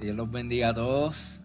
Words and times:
Dios 0.00 0.14
los 0.14 0.30
bendiga 0.30 0.68
a 0.68 0.74
todos. 0.74 1.40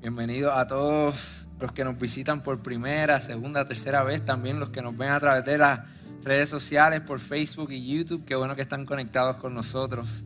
Bienvenidos 0.00 0.54
a 0.56 0.66
todos 0.66 1.46
los 1.60 1.72
que 1.72 1.84
nos 1.84 1.98
visitan 1.98 2.42
por 2.42 2.62
primera, 2.62 3.20
segunda, 3.20 3.66
tercera 3.66 4.02
vez. 4.02 4.24
También 4.24 4.58
los 4.58 4.70
que 4.70 4.80
nos 4.80 4.96
ven 4.96 5.10
a 5.10 5.20
través 5.20 5.44
de 5.44 5.58
las 5.58 5.80
redes 6.22 6.48
sociales, 6.48 7.02
por 7.02 7.20
Facebook 7.20 7.70
y 7.70 7.86
YouTube. 7.86 8.24
Qué 8.24 8.34
bueno 8.34 8.56
que 8.56 8.62
están 8.62 8.86
conectados 8.86 9.36
con 9.36 9.52
nosotros. 9.52 10.24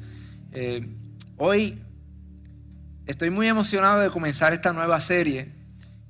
Eh, 0.52 0.88
hoy 1.36 1.82
estoy 3.06 3.30
muy 3.30 3.48
emocionado 3.48 3.98
de 3.98 4.10
comenzar 4.10 4.52
esta 4.52 4.72
nueva 4.72 5.00
serie 5.00 5.52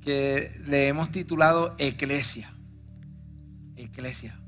que 0.02 0.60
le 0.66 0.88
hemos 0.88 1.10
titulado 1.10 1.74
Eclesia. 1.78 2.52
Eclesia. 3.76 4.38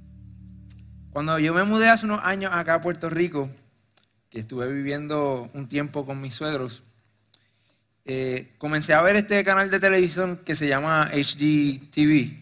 Cuando 1.10 1.38
yo 1.38 1.54
me 1.54 1.64
mudé 1.64 1.88
hace 1.88 2.04
unos 2.04 2.20
años 2.22 2.52
acá 2.52 2.74
a 2.74 2.80
Puerto 2.82 3.08
Rico, 3.08 3.48
que 4.30 4.38
estuve 4.38 4.72
viviendo 4.72 5.50
un 5.54 5.68
tiempo 5.68 6.06
con 6.06 6.20
mis 6.20 6.34
suegros, 6.34 6.84
eh, 8.04 8.54
comencé 8.58 8.94
a 8.94 9.02
ver 9.02 9.16
este 9.16 9.42
canal 9.44 9.70
de 9.70 9.80
televisión 9.80 10.40
que 10.44 10.54
se 10.54 10.68
llama 10.68 11.10
HDTV. 11.12 12.38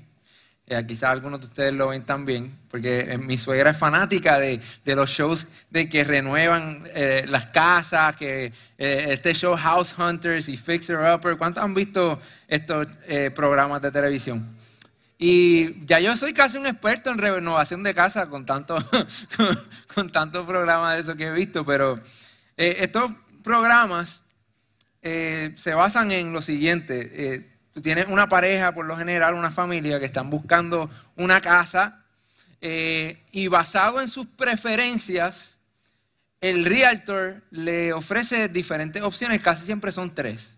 Eh, 0.67 0.85
quizás 0.87 1.05
algunos 1.05 1.41
de 1.41 1.47
ustedes 1.47 1.73
lo 1.73 1.89
ven 1.89 2.05
también, 2.05 2.55
porque 2.71 3.01
eh, 3.01 3.17
mi 3.17 3.39
suegra 3.39 3.71
es 3.71 3.79
fanática 3.79 4.39
de, 4.39 4.61
los 4.85 5.09
shows 5.09 5.47
de 5.71 5.89
que 5.89 6.05
renuevan 6.05 6.87
las 7.27 7.47
casas, 7.47 8.15
que 8.17 8.53
este 8.77 9.33
show 9.33 9.57
House 9.57 9.95
Hunters 9.99 10.49
y 10.51 10.59
Fixer 10.59 10.99
Upper. 10.99 11.39
¿Cuántos 11.39 11.65
han 11.65 11.73
visto 11.73 12.21
estos 12.47 12.87
programas 13.35 13.81
de 13.81 13.91
televisión? 13.91 14.58
Y 15.21 15.85
ya 15.85 15.99
yo 15.99 16.17
soy 16.17 16.33
casi 16.33 16.59
un 16.59 16.67
experto 16.69 17.11
en 17.11 17.19
renovación 17.19 17.83
de 17.83 17.93
casa 17.93 18.29
con 18.29 18.47
tanto, 18.47 18.79
con 19.95 20.13
tantos 20.13 20.47
programas 20.47 20.95
de 20.95 21.01
eso 21.01 21.17
que 21.17 21.27
he 21.27 21.33
visto, 21.33 21.65
pero 21.65 21.97
eh, 22.57 22.77
estos 22.79 23.11
programas 23.43 24.23
eh, 25.03 25.55
se 25.57 25.75
basan 25.75 26.13
en 26.13 26.33
lo 26.33 26.41
siguiente. 26.41 27.11
Eh, 27.13 27.51
tú 27.75 27.83
tienes 27.83 28.07
una 28.07 28.29
pareja, 28.29 28.71
por 28.71 28.87
lo 28.87 28.97
general, 28.97 29.35
una 29.35 29.51
familia 29.51 29.99
que 29.99 30.07
están 30.07 30.31
buscando 30.31 30.89
una 31.17 31.41
casa 31.41 32.05
y 32.61 33.47
basado 33.47 34.01
en 34.01 34.09
sus 34.09 34.27
preferencias, 34.27 35.59
el 36.41 36.65
realtor 36.65 37.43
le 37.53 37.93
ofrece 37.93 38.49
diferentes 38.49 39.01
opciones, 39.01 39.41
casi 39.41 39.65
siempre 39.65 39.93
son 39.93 40.13
tres 40.13 40.58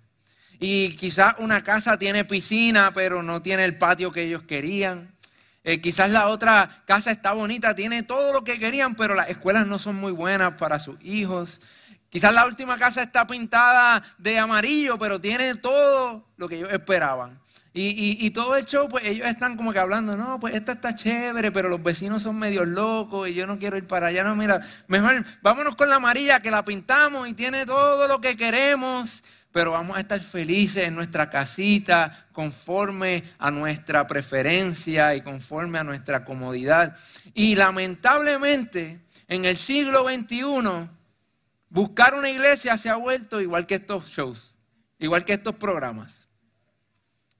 y 0.61 0.94
quizás 0.97 1.34
una 1.39 1.62
casa 1.62 1.98
tiene 1.98 2.27
piscina, 2.27 2.92
pero 2.94 3.22
no 3.22 3.41
tiene 3.41 3.64
el 3.64 3.78
patio 3.78 4.12
que 4.12 4.25
ellos 4.25 4.42
querían. 4.42 5.11
Eh, 5.64 5.80
quizás 5.80 6.11
la 6.11 6.28
otra 6.28 6.83
casa 6.84 7.11
está 7.11 7.33
bonita, 7.33 7.75
tiene 7.75 8.03
todo 8.03 8.33
lo 8.33 8.44
que 8.44 8.58
querían, 8.58 8.94
pero 8.94 9.14
las 9.14 9.31
escuelas 9.31 9.66
no 9.66 9.78
son 9.78 9.97
muy 9.97 10.12
buenas 10.12 10.55
para 10.55 10.78
sus 10.78 11.03
hijos. 11.03 11.62
Quizás 12.11 12.34
la 12.34 12.44
última 12.44 12.76
casa 12.76 13.03
está 13.03 13.26
pintada 13.26 14.03
de 14.19 14.38
amarillo, 14.38 14.99
pero 14.99 15.19
tiene 15.19 15.54
todo 15.54 16.26
lo 16.37 16.49
que 16.49 16.56
ellos 16.56 16.72
esperaban. 16.72 17.41
Y, 17.72 18.28
todo 18.31 18.56
el 18.56 18.66
show, 18.66 18.88
pues 18.88 19.06
ellos 19.06 19.28
están 19.28 19.56
como 19.56 19.72
que 19.72 19.78
hablando, 19.78 20.16
no, 20.16 20.41
pues 20.41 20.56
esta 20.56 20.72
está 20.72 20.97
chévere, 20.97 21.53
pero 21.53 21.69
los 21.69 21.81
vecinos 21.81 22.25
son 22.25 22.37
medio 22.37 22.65
locos 22.65 23.28
y 23.28 23.34
yo 23.34 23.47
no 23.47 23.60
quiero 23.60 23.76
ir 23.76 23.87
para 23.87 24.09
allá. 24.09 24.25
No, 24.25 24.34
mira, 24.34 24.60
mejor 24.88 25.25
vámonos 25.41 25.76
con 25.76 25.88
la 25.88 25.97
amarilla 25.97 26.41
que 26.41 26.50
la 26.50 26.65
pintamos 26.65 27.28
y 27.28 27.34
tiene 27.34 27.65
todo 27.65 28.09
lo 28.09 28.20
que 28.20 28.37
queremos 28.37 29.22
pero 29.53 29.72
vamos 29.72 29.97
a 29.97 30.00
estar 30.00 30.21
felices 30.21 30.84
en 30.84 30.94
nuestra 30.94 31.28
casita 31.28 32.27
conforme 32.33 33.25
a 33.38 33.50
nuestra 33.50 34.06
preferencia 34.06 35.15
y 35.15 35.22
conforme 35.22 35.78
a 35.78 35.84
nuestra 35.84 36.25
comodidad. 36.25 36.97
Y 37.34 37.56
lamentablemente, 37.56 39.00
en 39.27 39.44
el 39.44 39.56
siglo 39.56 40.05
XXI, 40.09 40.88
buscar 41.69 42.15
una 42.15 42.31
iglesia 42.31 42.77
se 42.77 42.91
ha 42.91 42.97
vuelto 42.97 43.41
igual 43.41 43.66
que 43.66 43.77
estos 43.77 44.09
shows, 44.09 44.55
igual 44.99 45.25
que 45.25 45.34
estos 45.34 45.55
programas. 45.56 46.19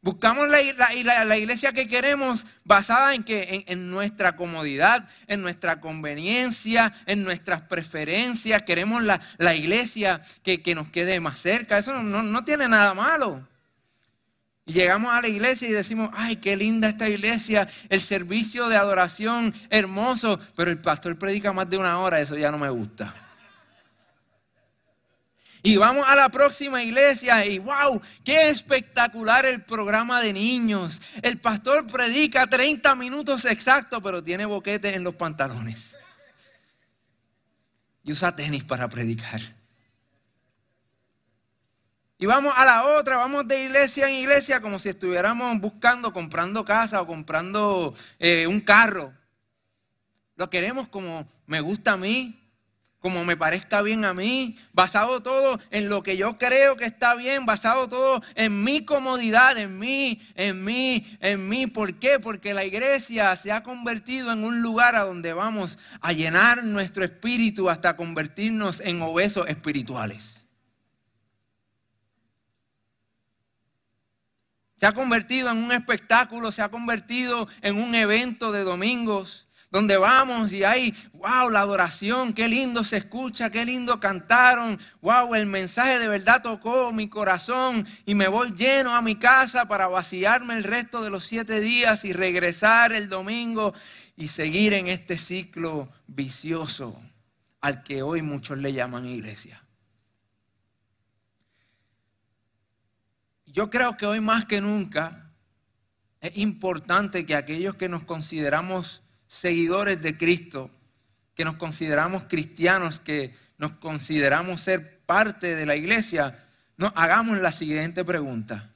Buscamos 0.03 0.49
la, 0.49 1.37
iglesia 1.37 1.73
que 1.73 1.87
queremos 1.87 2.47
basada 2.65 3.15
en, 3.15 3.23
que, 3.23 3.65
en, 3.67 3.91
nuestra 3.91 4.35
comodidad, 4.35 5.07
en 5.27 5.43
nuestra 5.43 5.79
conveniencia, 5.79 6.93
en 7.05 7.23
nuestras 7.23 7.61
preferencias. 7.63 8.63
Queremos 8.63 9.03
la, 9.03 9.55
iglesia 9.55 10.23
que, 10.43 10.75
nos 10.75 10.89
quede 10.89 11.21
más 11.21 11.39
cerca. 11.39 11.77
Eso 11.77 11.93
no, 12.03 12.23
no 12.23 12.45
tiene 12.45 12.67
nada 12.67 12.95
malo. 12.95 13.47
Y 14.65 14.73
llegamos 14.73 15.13
a 15.13 15.21
la 15.21 15.29
iglesia 15.29 15.69
y 15.69 15.73
decimos, 15.73 16.11
ay, 16.15 16.37
qué 16.37 16.57
linda 16.57 16.89
esta 16.89 17.09
iglesia, 17.09 17.69
el 17.91 18.01
servicio 18.01 18.69
de 18.69 18.77
adoración 18.77 19.53
hermoso, 19.69 20.41
pero 20.57 20.71
el 20.71 20.79
pastor 20.79 21.19
predica 21.19 21.53
más 21.53 21.69
de 21.69 21.77
una 21.77 21.99
hora, 21.99 22.21
eso 22.21 22.39
ya 22.39 22.51
no 22.51 22.59
me 22.59 22.71
gusta. 22.71 23.30
Y 25.63 25.77
vamos 25.77 26.09
a 26.09 26.17
la 26.17 26.31
próxima 26.31 26.83
iglesia 26.83 27.45
y 27.45 27.59
wow, 27.59 28.01
qué 28.25 28.49
espectacular 28.49 29.45
el 29.45 29.63
programa 29.63 30.21
de 30.21 30.33
niños. 30.33 31.01
El 31.23 31.39
pastor 31.39 31.87
predica 31.87 32.47
30 32.47 32.95
minutos 32.95 33.45
exactos, 33.45 34.01
pero 34.03 34.23
tiene 34.23 34.47
boquetes 34.47 34.97
en 34.97 35.05
los 35.05 35.15
pantalones. 35.15 35.97
Y 38.03 38.13
usa 38.13 38.35
tenis 38.35 38.65
para 38.65 38.89
predicar. 38.89 39.41
Y 42.17 42.27
vamos 42.27 42.53
a 42.57 42.65
la 42.65 42.85
otra, 42.85 43.17
vamos 43.17 43.49
de 43.49 43.65
iglesia 43.65 44.07
en 44.09 44.15
iglesia 44.15 44.61
como 44.61 44.79
si 44.79 44.91
estuviéramos 44.91 45.59
buscando, 45.59 46.13
comprando 46.13 46.65
casa 46.65 47.01
o 47.01 47.07
comprando 47.07 47.95
eh, 48.19 48.47
un 48.47 48.61
carro. 48.61 49.15
Lo 50.37 50.49
queremos 50.49 50.89
como 50.89 51.27
me 51.47 51.61
gusta 51.61 51.93
a 51.93 51.97
mí, 51.97 52.40
como 53.01 53.25
me 53.25 53.37
parezca 53.37 53.81
bien 53.81 54.05
a 54.05 54.13
mí, 54.13 54.59
basado 54.73 55.23
todo 55.23 55.59
en 55.71 55.89
lo 55.89 56.03
que 56.03 56.17
yo 56.17 56.37
creo 56.37 56.77
que 56.77 56.85
está 56.85 57.15
bien, 57.15 57.47
basado 57.47 57.89
todo 57.89 58.23
en 58.35 58.63
mi 58.63 58.85
comodidad, 58.85 59.57
en 59.57 59.79
mí, 59.79 60.21
en 60.35 60.63
mí, 60.63 61.17
en 61.21 61.49
mí. 61.49 61.67
¿Por 61.67 61.99
qué? 61.99 62.21
Porque 62.21 62.53
la 62.53 62.65
iglesia 62.65 63.35
se 63.37 63.53
ha 63.53 63.63
convertido 63.63 64.33
en 64.33 64.45
un 64.45 64.61
lugar 64.61 64.97
a 64.97 65.05
donde 65.05 65.33
vamos 65.33 65.79
a 66.01 66.13
llenar 66.13 66.63
nuestro 66.63 67.03
espíritu 67.03 67.71
hasta 67.71 67.97
convertirnos 67.97 68.81
en 68.81 69.01
obesos 69.01 69.49
espirituales. 69.49 70.37
Se 74.77 74.87
ha 74.87 74.93
convertido 74.93 75.51
en 75.51 75.59
un 75.59 75.73
espectáculo, 75.73 76.53
se 76.53 76.63
ha 76.63 76.71
convertido 76.71 77.49
en 77.61 77.77
un 77.77 77.95
evento 77.95 78.51
de 78.51 78.65
domingos 78.65 79.47
donde 79.71 79.97
vamos 79.97 80.53
y 80.53 80.65
hay, 80.65 80.95
wow, 81.13 81.49
la 81.49 81.61
adoración, 81.61 82.33
qué 82.33 82.49
lindo 82.49 82.83
se 82.83 82.97
escucha, 82.97 83.51
qué 83.51 83.65
lindo 83.65 84.01
cantaron, 84.01 84.79
wow, 85.01 85.35
el 85.35 85.47
mensaje 85.47 86.01
de 86.01 86.09
verdad 86.09 86.43
tocó 86.43 86.93
mi 86.93 87.09
corazón 87.09 87.87
y 88.05 88.15
me 88.15 88.27
voy 88.27 88.51
lleno 88.53 88.95
a 88.95 89.03
mi 89.03 89.15
casa 89.15 89.67
para 89.69 89.87
vaciarme 89.87 90.55
el 90.55 90.65
resto 90.65 91.03
de 91.03 91.11
los 91.11 91.25
siete 91.25 91.61
días 91.61 92.05
y 92.05 92.13
regresar 92.13 92.93
el 92.93 93.09
domingo 93.09 93.73
y 94.17 94.29
seguir 94.29 94.75
en 94.75 94.89
este 94.89 95.17
ciclo 95.17 95.89
vicioso 96.09 97.01
al 97.61 97.85
que 97.85 98.03
hoy 98.03 98.23
muchos 98.23 98.59
le 98.59 98.73
llaman 98.73 99.07
iglesia. 99.07 99.63
Yo 103.47 103.71
creo 103.71 103.97
que 103.97 104.07
hoy 104.07 104.21
más 104.21 104.45
que 104.45 104.61
nunca 104.61 105.31
es 106.21 106.37
importante 106.37 107.25
que 107.25 107.35
aquellos 107.37 107.77
que 107.77 107.89
nos 107.89 108.05
consideramos 108.05 109.03
seguidores 109.31 110.03
de 110.03 110.19
Cristo, 110.19 110.71
que 111.35 111.45
nos 111.45 111.57
consideramos 111.57 112.25
cristianos, 112.25 112.99
que 112.99 113.35
nos 113.59 113.73
consideramos 113.75 114.61
ser 114.61 114.99
parte 115.07 115.55
de 115.55 115.67
la 115.67 115.77
iglesia, 115.77 116.47
no, 116.77 116.93
hagamos 116.97 117.39
la 117.39 117.53
siguiente 117.53 118.05
pregunta. 118.05 118.71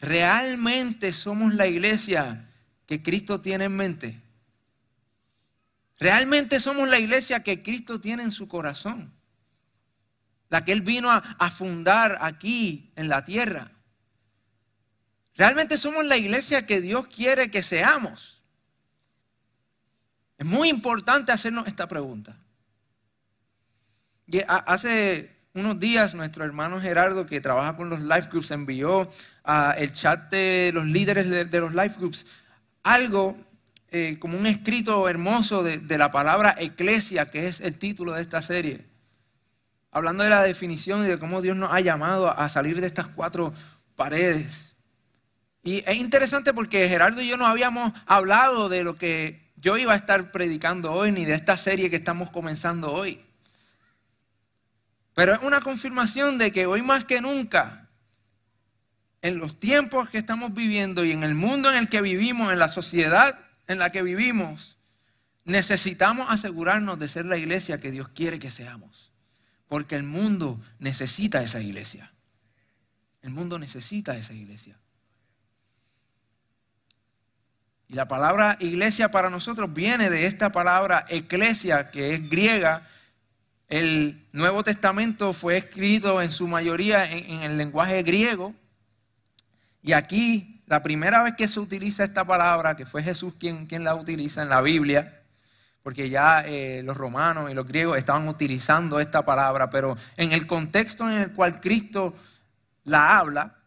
¿Realmente 0.00 1.12
somos 1.12 1.54
la 1.54 1.66
iglesia 1.66 2.48
que 2.86 3.02
Cristo 3.02 3.40
tiene 3.40 3.66
en 3.66 3.76
mente? 3.76 4.22
¿Realmente 5.98 6.58
somos 6.58 6.88
la 6.88 6.98
iglesia 6.98 7.42
que 7.42 7.62
Cristo 7.62 8.00
tiene 8.00 8.22
en 8.22 8.32
su 8.32 8.48
corazón? 8.48 9.12
La 10.48 10.64
que 10.64 10.72
Él 10.72 10.80
vino 10.80 11.10
a, 11.10 11.18
a 11.18 11.50
fundar 11.50 12.18
aquí 12.22 12.90
en 12.96 13.08
la 13.08 13.24
tierra. 13.24 13.70
¿Realmente 15.34 15.76
somos 15.76 16.04
la 16.04 16.16
iglesia 16.16 16.66
que 16.66 16.80
Dios 16.80 17.06
quiere 17.06 17.50
que 17.50 17.62
seamos? 17.62 18.41
Es 20.42 20.48
muy 20.48 20.70
importante 20.70 21.30
hacernos 21.30 21.68
esta 21.68 21.86
pregunta. 21.86 22.36
hace 24.48 25.30
unos 25.54 25.78
días 25.78 26.14
nuestro 26.14 26.44
hermano 26.44 26.80
Gerardo, 26.80 27.26
que 27.26 27.40
trabaja 27.40 27.76
con 27.76 27.88
los 27.88 28.00
life 28.00 28.26
groups, 28.28 28.50
envió 28.50 29.08
al 29.44 29.92
chat 29.92 30.32
de 30.32 30.72
los 30.74 30.84
líderes 30.84 31.28
de, 31.28 31.60
los 31.60 31.72
life 31.74 31.94
groups 31.96 32.26
algo 32.82 33.38
eh, 33.92 34.16
como 34.18 34.36
un 34.36 34.48
escrito 34.48 35.08
hermoso 35.08 35.62
de, 35.62 35.78
de 35.78 35.96
la 35.96 36.10
palabra 36.10 36.56
eclesia, 36.58 37.30
que 37.30 37.46
es 37.46 37.60
el 37.60 37.78
título 37.78 38.14
de 38.14 38.22
esta 38.22 38.42
serie. 38.42 38.84
Hablando 39.92 40.24
de 40.24 40.30
la 40.30 40.42
definición 40.42 41.04
y 41.04 41.06
de 41.06 41.20
cómo 41.20 41.40
Dios 41.40 41.56
nos 41.56 41.72
ha 41.72 41.78
llamado 41.78 42.36
a 42.36 42.48
salir 42.48 42.80
de 42.80 42.88
estas 42.88 43.06
cuatro 43.06 43.54
paredes. 43.94 44.74
Y 45.62 45.84
es 45.88 45.98
interesante 45.98 46.52
porque 46.52 46.88
Gerardo 46.88 47.20
y 47.20 47.28
yo 47.28 47.36
no 47.36 47.46
habíamos 47.46 47.92
hablado 48.06 48.68
de 48.68 48.82
lo 48.82 48.98
que 48.98 49.41
yo 49.62 49.78
iba 49.78 49.92
a 49.92 49.96
estar 49.96 50.32
predicando 50.32 50.92
hoy, 50.92 51.12
ni 51.12 51.24
de 51.24 51.34
esta 51.34 51.56
serie 51.56 51.88
que 51.88 51.96
estamos 51.96 52.30
comenzando 52.30 52.90
hoy. 52.92 53.24
Pero 55.14 55.32
es 55.32 55.38
una 55.40 55.60
confirmación 55.60 56.36
de 56.36 56.52
que 56.52 56.66
hoy 56.66 56.82
más 56.82 57.04
que 57.04 57.20
nunca, 57.20 57.88
en 59.20 59.38
los 59.38 59.60
tiempos 59.60 60.10
que 60.10 60.18
estamos 60.18 60.52
viviendo 60.52 61.04
y 61.04 61.12
en 61.12 61.22
el 61.22 61.36
mundo 61.36 61.70
en 61.70 61.78
el 61.78 61.88
que 61.88 62.02
vivimos, 62.02 62.52
en 62.52 62.58
la 62.58 62.66
sociedad 62.66 63.38
en 63.68 63.78
la 63.78 63.92
que 63.92 64.02
vivimos, 64.02 64.78
necesitamos 65.44 66.26
asegurarnos 66.28 66.98
de 66.98 67.06
ser 67.06 67.26
la 67.26 67.36
iglesia 67.36 67.80
que 67.80 67.92
Dios 67.92 68.08
quiere 68.08 68.40
que 68.40 68.50
seamos. 68.50 69.12
Porque 69.68 69.94
el 69.94 70.02
mundo 70.02 70.60
necesita 70.80 71.40
esa 71.40 71.60
iglesia. 71.60 72.12
El 73.22 73.30
mundo 73.30 73.60
necesita 73.60 74.16
esa 74.16 74.32
iglesia. 74.32 74.76
Y 77.92 77.94
la 77.94 78.08
palabra 78.08 78.56
iglesia 78.58 79.10
para 79.10 79.28
nosotros 79.28 79.74
viene 79.74 80.08
de 80.08 80.24
esta 80.24 80.50
palabra 80.50 81.04
eclesia, 81.10 81.90
que 81.90 82.14
es 82.14 82.26
griega, 82.30 82.86
el 83.68 84.26
Nuevo 84.32 84.64
Testamento 84.64 85.34
fue 85.34 85.58
escrito 85.58 86.22
en 86.22 86.30
su 86.30 86.48
mayoría 86.48 87.04
en, 87.12 87.42
el 87.42 87.58
lenguaje 87.58 88.02
griego. 88.02 88.54
Y 89.82 89.92
aquí, 89.92 90.62
la 90.66 90.82
primera 90.82 91.22
vez 91.22 91.34
que 91.36 91.46
se 91.46 91.60
utiliza 91.60 92.02
esta 92.02 92.24
palabra, 92.24 92.76
que 92.76 92.86
fue 92.86 93.02
Jesús 93.02 93.34
quien, 93.38 93.68
la 93.84 93.94
utiliza 93.94 94.40
en 94.40 94.48
la 94.48 94.62
Biblia, 94.62 95.20
porque 95.82 96.08
ya 96.08 96.40
eh, 96.46 96.80
los 96.82 96.96
romanos 96.96 97.50
y 97.50 97.54
los 97.54 97.68
griegos 97.68 97.98
estaban 97.98 98.26
utilizando 98.26 99.00
esta 99.00 99.26
palabra, 99.26 99.68
pero 99.68 99.98
en 100.16 100.32
el 100.32 100.46
contexto 100.46 101.10
en 101.10 101.20
el 101.20 101.32
cual 101.32 101.60
Cristo 101.60 102.14
la 102.84 103.18
habla, 103.18 103.58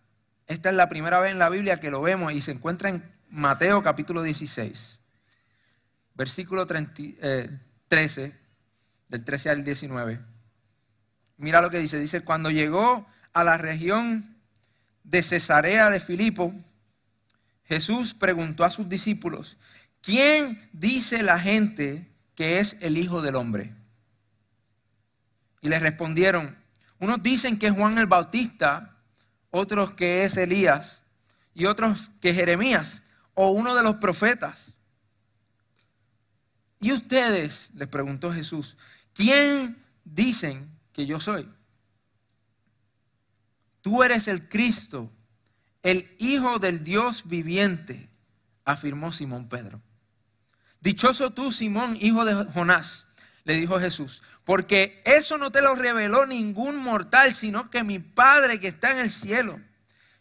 esta 0.47 0.69
es 0.69 0.75
la 0.75 0.89
primera 0.89 1.19
vez 1.19 1.31
en 1.31 1.37
la 1.37 1.49
Biblia 1.49 1.77
que 1.77 1.91
lo 1.91 2.01
vemos 2.01 2.33
y 2.33 2.41
se 2.41 2.53
encuentra 2.53 2.89
en 2.89 3.14
Mateo 3.35 3.83
capítulo 3.83 4.23
16, 4.23 4.97
versículo 6.13 6.65
13 6.65 8.39
del 9.09 9.25
13 9.25 9.49
al 9.49 9.65
19. 9.65 10.21
Mira 11.35 11.59
lo 11.59 11.69
que 11.69 11.79
dice. 11.79 11.99
Dice, 11.99 12.21
cuando 12.21 12.49
llegó 12.49 13.05
a 13.33 13.43
la 13.43 13.57
región 13.57 14.37
de 15.03 15.21
Cesarea 15.21 15.89
de 15.89 15.99
Filipo, 15.99 16.53
Jesús 17.65 18.13
preguntó 18.13 18.63
a 18.63 18.69
sus 18.69 18.87
discípulos, 18.87 19.57
¿quién 19.99 20.69
dice 20.71 21.21
la 21.21 21.37
gente 21.37 22.09
que 22.35 22.59
es 22.59 22.77
el 22.79 22.97
Hijo 22.97 23.21
del 23.21 23.35
Hombre? 23.35 23.75
Y 25.59 25.67
les 25.67 25.81
respondieron, 25.81 26.55
unos 26.99 27.21
dicen 27.21 27.59
que 27.59 27.67
es 27.67 27.73
Juan 27.73 27.97
el 27.97 28.05
Bautista, 28.05 28.95
otros 29.51 29.93
que 29.93 30.23
es 30.23 30.37
Elías 30.37 31.01
y 31.53 31.65
otros 31.65 32.11
que 32.21 32.33
Jeremías 32.33 33.01
o 33.35 33.49
uno 33.51 33.75
de 33.75 33.83
los 33.83 33.97
profetas. 33.97 34.73
¿Y 36.79 36.91
ustedes? 36.91 37.69
les 37.75 37.87
preguntó 37.87 38.33
Jesús, 38.33 38.75
¿quién 39.13 39.77
dicen 40.03 40.69
que 40.91 41.05
yo 41.05 41.19
soy? 41.19 41.47
Tú 43.81 44.01
eres 44.01 44.27
el 44.27 44.49
Cristo, 44.49 45.11
el 45.83 46.09
Hijo 46.17 46.57
del 46.57 46.83
Dios 46.83 47.27
viviente, 47.27 48.09
afirmó 48.63 49.11
Simón 49.11 49.47
Pedro. 49.47 49.79
Dichoso 50.81 51.31
tú, 51.31 51.51
Simón, 51.51 51.97
hijo 51.99 52.25
de 52.25 52.45
Jonás, 52.51 53.05
le 53.43 53.55
dijo 53.55 53.79
Jesús, 53.79 54.21
porque 54.43 55.01
eso 55.05 55.37
no 55.37 55.51
te 55.51 55.61
lo 55.61 55.75
reveló 55.75 56.25
ningún 56.25 56.77
mortal, 56.77 57.33
sino 57.33 57.69
que 57.71 57.83
mi 57.83 57.99
Padre 57.99 58.59
que 58.59 58.67
está 58.67 58.91
en 58.91 58.99
el 58.99 59.11
cielo. 59.11 59.59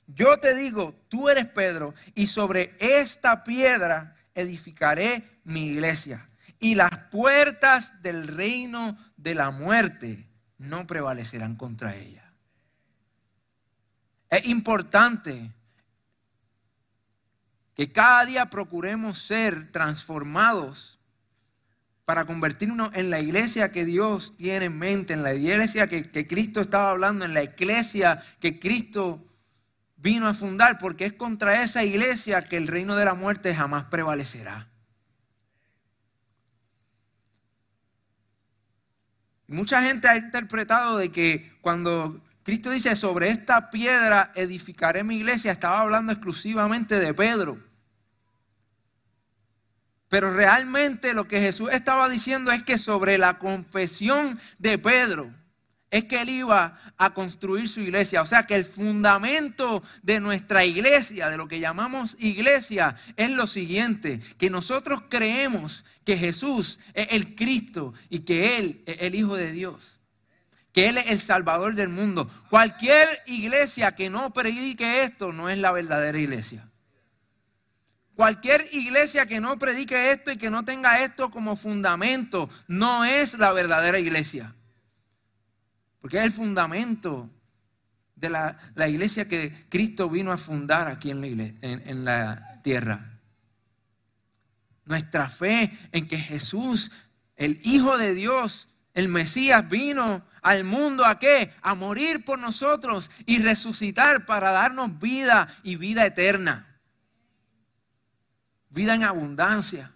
Yo 0.06 0.38
te 0.38 0.54
digo, 0.54 0.94
tú 1.08 1.28
eres 1.28 1.46
Pedro, 1.46 1.94
y 2.14 2.26
sobre 2.26 2.74
esta 2.78 3.44
piedra 3.44 4.14
edificaré 4.34 5.22
mi 5.44 5.66
iglesia 5.66 6.28
y 6.64 6.74
las 6.74 6.96
puertas 7.10 8.02
del 8.02 8.26
reino 8.26 8.96
de 9.18 9.34
la 9.34 9.50
muerte 9.50 10.26
no 10.56 10.86
prevalecerán 10.86 11.56
contra 11.56 11.94
ella. 11.94 12.32
Es 14.30 14.46
importante 14.46 15.52
que 17.74 17.92
cada 17.92 18.24
día 18.24 18.50
procuremos 18.50 19.18
ser 19.18 19.70
transformados 19.72 20.98
para 22.04 22.24
convertirnos 22.24 22.90
en 22.94 23.10
la 23.10 23.20
iglesia 23.20 23.72
que 23.72 23.84
Dios 23.84 24.36
tiene 24.36 24.66
en 24.66 24.78
mente, 24.78 25.12
en 25.12 25.22
la 25.22 25.34
iglesia 25.34 25.86
que, 25.86 26.10
que, 26.10 26.26
Cristo 26.26 26.62
estaba 26.62 26.90
hablando, 26.90 27.24
en 27.24 27.34
la 27.34 27.42
iglesia 27.42 28.22
que 28.40 28.58
Cristo 28.58 29.22
vino 30.04 30.28
a 30.28 30.34
fundar, 30.34 30.78
porque 30.78 31.06
es 31.06 31.14
contra 31.14 31.62
esa 31.62 31.82
iglesia 31.82 32.42
que 32.42 32.58
el 32.58 32.66
reino 32.66 32.94
de 32.94 33.06
la 33.06 33.14
muerte 33.14 33.54
jamás 33.54 33.84
prevalecerá. 33.84 34.68
Mucha 39.46 39.82
gente 39.82 40.06
ha 40.06 40.18
interpretado 40.18 40.98
de 40.98 41.10
que 41.10 41.56
cuando 41.62 42.22
Cristo 42.42 42.68
dice 42.68 42.94
sobre 42.96 43.30
esta 43.30 43.70
piedra 43.70 44.30
edificaré 44.34 45.02
mi 45.04 45.16
iglesia, 45.16 45.50
estaba 45.50 45.80
hablando 45.80 46.12
exclusivamente 46.12 47.00
de 47.00 47.14
Pedro. 47.14 47.58
Pero 50.10 50.34
realmente 50.34 51.14
lo 51.14 51.26
que 51.26 51.40
Jesús 51.40 51.70
estaba 51.72 52.10
diciendo 52.10 52.52
es 52.52 52.62
que 52.62 52.78
sobre 52.78 53.16
la 53.16 53.38
confesión 53.38 54.38
de 54.58 54.76
Pedro, 54.76 55.32
es 55.94 56.06
que 56.06 56.20
él 56.20 56.28
iba 56.28 56.76
a 56.98 57.14
construir 57.14 57.68
su 57.68 57.78
iglesia. 57.78 58.20
O 58.20 58.26
sea 58.26 58.48
que 58.48 58.56
el 58.56 58.64
fundamento 58.64 59.80
de 60.02 60.18
nuestra 60.18 60.64
iglesia, 60.64 61.30
de 61.30 61.36
lo 61.36 61.46
que 61.46 61.60
llamamos 61.60 62.16
iglesia, 62.18 62.96
es 63.16 63.30
lo 63.30 63.46
siguiente, 63.46 64.18
que 64.36 64.50
nosotros 64.50 65.04
creemos 65.08 65.84
que 66.04 66.16
Jesús 66.16 66.80
es 66.94 67.12
el 67.12 67.36
Cristo 67.36 67.94
y 68.10 68.20
que 68.20 68.58
Él 68.58 68.82
es 68.86 69.02
el 69.02 69.14
Hijo 69.14 69.36
de 69.36 69.52
Dios. 69.52 70.00
Que 70.72 70.88
Él 70.88 70.98
es 70.98 71.06
el 71.06 71.20
Salvador 71.20 71.76
del 71.76 71.90
mundo. 71.90 72.28
Cualquier 72.50 73.06
iglesia 73.26 73.94
que 73.94 74.10
no 74.10 74.32
predique 74.32 75.04
esto 75.04 75.32
no 75.32 75.48
es 75.48 75.58
la 75.58 75.70
verdadera 75.70 76.18
iglesia. 76.18 76.68
Cualquier 78.16 78.68
iglesia 78.72 79.26
que 79.26 79.38
no 79.38 79.60
predique 79.60 80.10
esto 80.10 80.32
y 80.32 80.38
que 80.38 80.50
no 80.50 80.64
tenga 80.64 81.04
esto 81.04 81.30
como 81.30 81.54
fundamento 81.54 82.50
no 82.66 83.04
es 83.04 83.38
la 83.38 83.52
verdadera 83.52 84.00
iglesia. 84.00 84.56
Porque 86.04 86.18
es 86.18 86.24
el 86.24 86.32
fundamento 86.32 87.30
de 88.14 88.28
la, 88.28 88.58
iglesia 88.86 89.26
que 89.26 89.50
Cristo 89.70 90.10
vino 90.10 90.32
a 90.32 90.36
fundar 90.36 90.86
aquí 90.86 91.10
en 91.10 91.22
la, 91.22 91.44
en 91.62 92.04
la 92.04 92.60
tierra. 92.62 93.18
Nuestra 94.84 95.30
fe 95.30 95.72
en 95.92 96.06
que 96.06 96.18
Jesús, 96.18 96.92
el 97.36 97.58
Hijo 97.64 97.96
de 97.96 98.12
Dios, 98.12 98.68
el 98.92 99.08
Mesías, 99.08 99.66
vino 99.70 100.22
al 100.42 100.64
mundo 100.64 101.06
a 101.06 101.18
qué? 101.18 101.54
A 101.62 101.74
morir 101.74 102.22
por 102.22 102.38
nosotros 102.38 103.10
y 103.24 103.38
resucitar 103.38 104.26
para 104.26 104.50
darnos 104.50 105.00
vida 105.00 105.48
y 105.62 105.76
vida 105.76 106.04
eterna. 106.04 106.66
Vida 108.68 108.94
en 108.94 109.04
abundancia. 109.04 109.90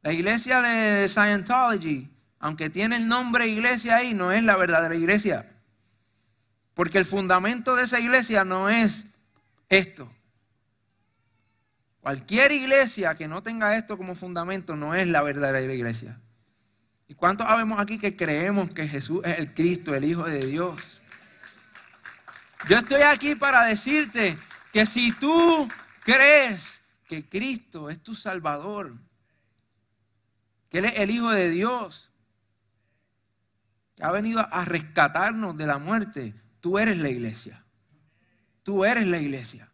La 0.00 0.14
iglesia 0.14 0.62
de 0.62 1.06
Scientology 1.10 2.08
aunque 2.40 2.70
tiene 2.70 2.96
el 2.96 3.08
nombre 3.08 3.46
iglesia 3.48 3.96
ahí, 3.96 4.14
no 4.14 4.32
es 4.32 4.42
la 4.42 4.56
verdadera 4.56 4.94
iglesia. 4.94 5.46
Porque 6.74 6.98
el 6.98 7.04
fundamento 7.04 7.74
de 7.74 7.84
esa 7.84 7.98
iglesia 7.98 8.44
no 8.44 8.68
es 8.68 9.04
esto. 9.68 10.10
Cualquier 12.00 12.52
iglesia 12.52 13.14
que 13.16 13.26
no 13.26 13.42
tenga 13.42 13.76
esto 13.76 13.98
como 13.98 14.14
fundamento 14.14 14.76
no 14.76 14.94
es 14.94 15.08
la 15.08 15.22
verdadera 15.22 15.60
iglesia. 15.72 16.20
¿Y 17.08 17.14
cuántos 17.14 17.46
sabemos 17.46 17.80
aquí 17.80 17.98
que 17.98 18.16
creemos 18.16 18.70
que 18.72 18.86
Jesús 18.86 19.22
es 19.24 19.38
el 19.38 19.52
Cristo, 19.52 19.94
el 19.94 20.04
Hijo 20.04 20.24
de 20.24 20.40
Dios? 20.46 21.00
Yo 22.68 22.76
estoy 22.76 23.02
aquí 23.02 23.34
para 23.34 23.64
decirte 23.64 24.36
que 24.72 24.86
si 24.86 25.12
tú 25.12 25.68
crees 26.04 26.82
que 27.08 27.28
Cristo 27.28 27.90
es 27.90 28.02
tu 28.02 28.14
Salvador, 28.14 28.94
que 30.68 30.78
Él 30.78 30.84
es 30.84 30.92
el 30.96 31.10
Hijo 31.10 31.30
de 31.30 31.50
Dios, 31.50 32.12
ha 34.00 34.10
venido 34.12 34.40
a 34.40 34.64
rescatarnos 34.64 35.56
de 35.56 35.66
la 35.66 35.78
muerte, 35.78 36.34
tú 36.60 36.78
eres 36.78 36.98
la 36.98 37.08
iglesia. 37.08 37.64
Tú 38.62 38.84
eres 38.84 39.06
la 39.06 39.18
iglesia. 39.18 39.70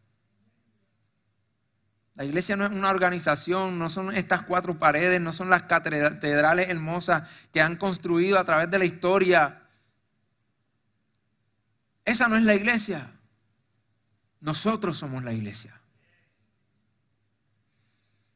La 2.15 2.25
iglesia 2.25 2.55
no 2.55 2.65
es 2.65 2.71
una 2.71 2.91
organización, 2.91 3.77
no 3.79 3.91
son 3.91 4.15
estas 4.15 4.45
cuatro 4.45 4.79
paredes, 4.79 5.21
no 5.21 5.33
son 5.33 5.51
las 5.51 5.65
catedrales 5.65 6.69
hermosas 6.69 7.29
que 7.53 7.61
han 7.61 7.77
construido 7.77 8.39
a 8.39 8.45
través 8.45 8.71
de 8.71 8.79
la 8.79 8.85
historia. 8.85 9.63
Esa 12.05 12.29
no 12.29 12.37
es 12.37 12.45
la 12.45 12.55
iglesia. 12.55 13.11
Nosotros 14.41 14.97
somos 14.97 15.25
la 15.25 15.33
iglesia. 15.33 15.81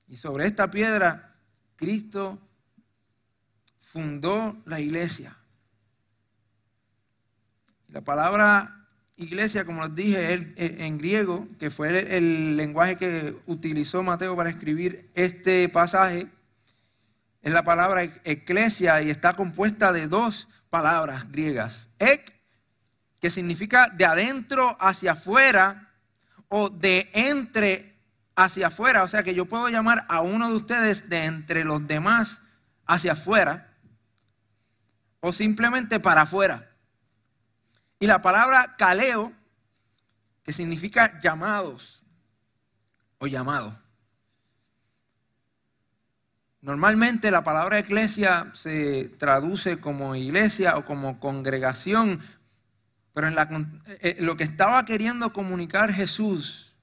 Y 0.09 0.16
sobre 0.16 0.47
esta 0.47 0.71
piedra, 0.71 1.35
Cristo 1.76 2.40
fundó 3.80 4.57
la 4.64 4.80
iglesia. 4.80 5.38
La 7.88 8.02
palabra 8.02 8.87
iglesia, 9.16 9.64
como 9.64 9.83
les 9.85 9.95
dije, 9.95 10.35
eh, 10.35 10.76
en 10.80 10.99
griego, 10.99 11.49
que 11.59 11.71
fue 11.71 12.16
el, 12.16 12.57
lenguaje 12.57 12.97
que 12.97 13.35
utilizó 13.47 14.02
Mateo 14.02 14.37
para 14.37 14.50
escribir 14.50 15.11
este 15.14 15.68
pasaje, 15.71 16.26
es 17.42 17.52
la 17.52 17.62
palabra 17.62 18.02
eclesia 18.25 19.00
y 19.00 19.11
está 19.11 19.33
compuesta 19.33 19.92
de 19.92 20.07
dos 20.07 20.49
palabras 20.68 21.30
griegas. 21.33 21.88
Ek, 21.99 22.33
que 23.21 23.30
significa 23.30 23.88
de 23.88 24.04
adentro 24.04 24.76
hacia 24.80 25.12
afuera 25.12 25.88
o 26.49 26.68
de 26.68 27.09
entre 27.14 27.97
hacia 28.37 28.68
afuera. 28.68 29.02
O 29.02 29.09
sea 29.09 29.23
que 29.23 29.35
yo 29.35 29.47
puedo 29.47 29.68
llamar 29.68 30.04
a 30.09 30.21
uno 30.21 30.50
de 30.50 30.57
ustedes 30.57 31.09
de 31.09 31.25
entre 31.25 31.64
los 31.64 31.87
demás 31.87 32.42
hacia 32.87 33.12
afuera 33.12 33.73
o 35.21 35.33
simplemente 35.33 35.99
para 35.99 36.23
afuera. 36.23 36.67
Y 38.00 38.07
la 38.07 38.23
palabra 38.23 38.76
caleo, 38.76 39.33
que 40.43 40.52
significa 40.52 41.21
llamados 41.21 42.02
o 43.19 43.26
llamado. 43.26 43.76
Normalmente 46.61 47.31
la 47.31 47.45
palabra 47.45 47.78
iglesia 47.78 48.50
se 48.52 49.05
traduce 49.19 49.78
como 49.78 50.17
iglesia 50.17 50.76
o 50.76 50.85
como 50.85 51.21
congregación, 51.21 52.21
pero 53.12 53.28
en 53.28 53.38
eh, 53.38 53.99
eh, 54.00 54.17
lo 54.21 54.37
que 54.37 54.45
estaba 54.45 54.85
queriendo 54.85 55.33
comunicar 55.33 55.93
Jesús 55.93 56.75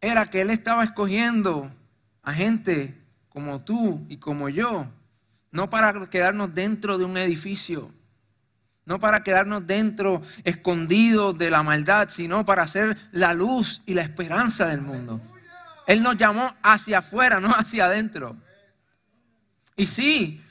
era 0.00 0.26
que 0.26 0.42
Él 0.42 0.50
estaba 0.50 0.84
escogiendo 0.84 1.70
a 2.22 2.32
gente 2.32 2.94
como 3.28 3.62
tú 3.64 4.06
y 4.08 4.18
como 4.18 4.48
yo, 4.48 4.86
no 5.50 5.70
para 5.70 6.08
quedarnos 6.10 6.54
dentro 6.54 6.98
de 6.98 7.04
un 7.04 7.16
edificio, 7.16 7.90
no 8.90 8.98
para 8.98 9.22
quedarnos 9.22 9.68
dentro, 9.68 10.20
escondidos 10.42 11.38
de 11.38 11.48
la 11.48 11.62
maldad, 11.62 12.08
sino 12.10 12.44
para 12.44 12.66
ser 12.66 12.96
la 13.12 13.32
luz 13.34 13.82
y 13.86 13.94
la 13.94 14.02
esperanza 14.02 14.66
del 14.66 14.80
mundo. 14.80 15.20
Él 15.86 16.02
nos 16.02 16.16
llamó 16.16 16.52
hacia 16.60 16.98
afuera, 16.98 17.38
no 17.38 17.50
hacia 17.54 17.84
adentro. 17.84 18.36
Y 19.76 19.86
sí, 19.86 20.44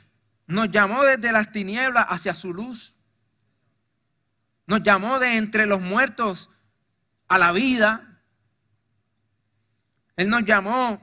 nos 0.48 0.72
llamó 0.72 1.04
desde 1.04 1.34
las 1.34 1.52
tinieblas 1.52 2.06
hacia 2.08 2.34
su 2.34 2.54
luz. 2.54 2.96
Nos 4.68 4.84
llamó 4.84 5.20
de 5.20 5.36
entre 5.36 5.66
los 5.66 5.82
muertos 5.82 6.50
a 7.28 7.38
la 7.38 7.52
vida. 7.52 8.22
Él 10.16 10.30
nos 10.30 10.46
llamó 10.46 11.02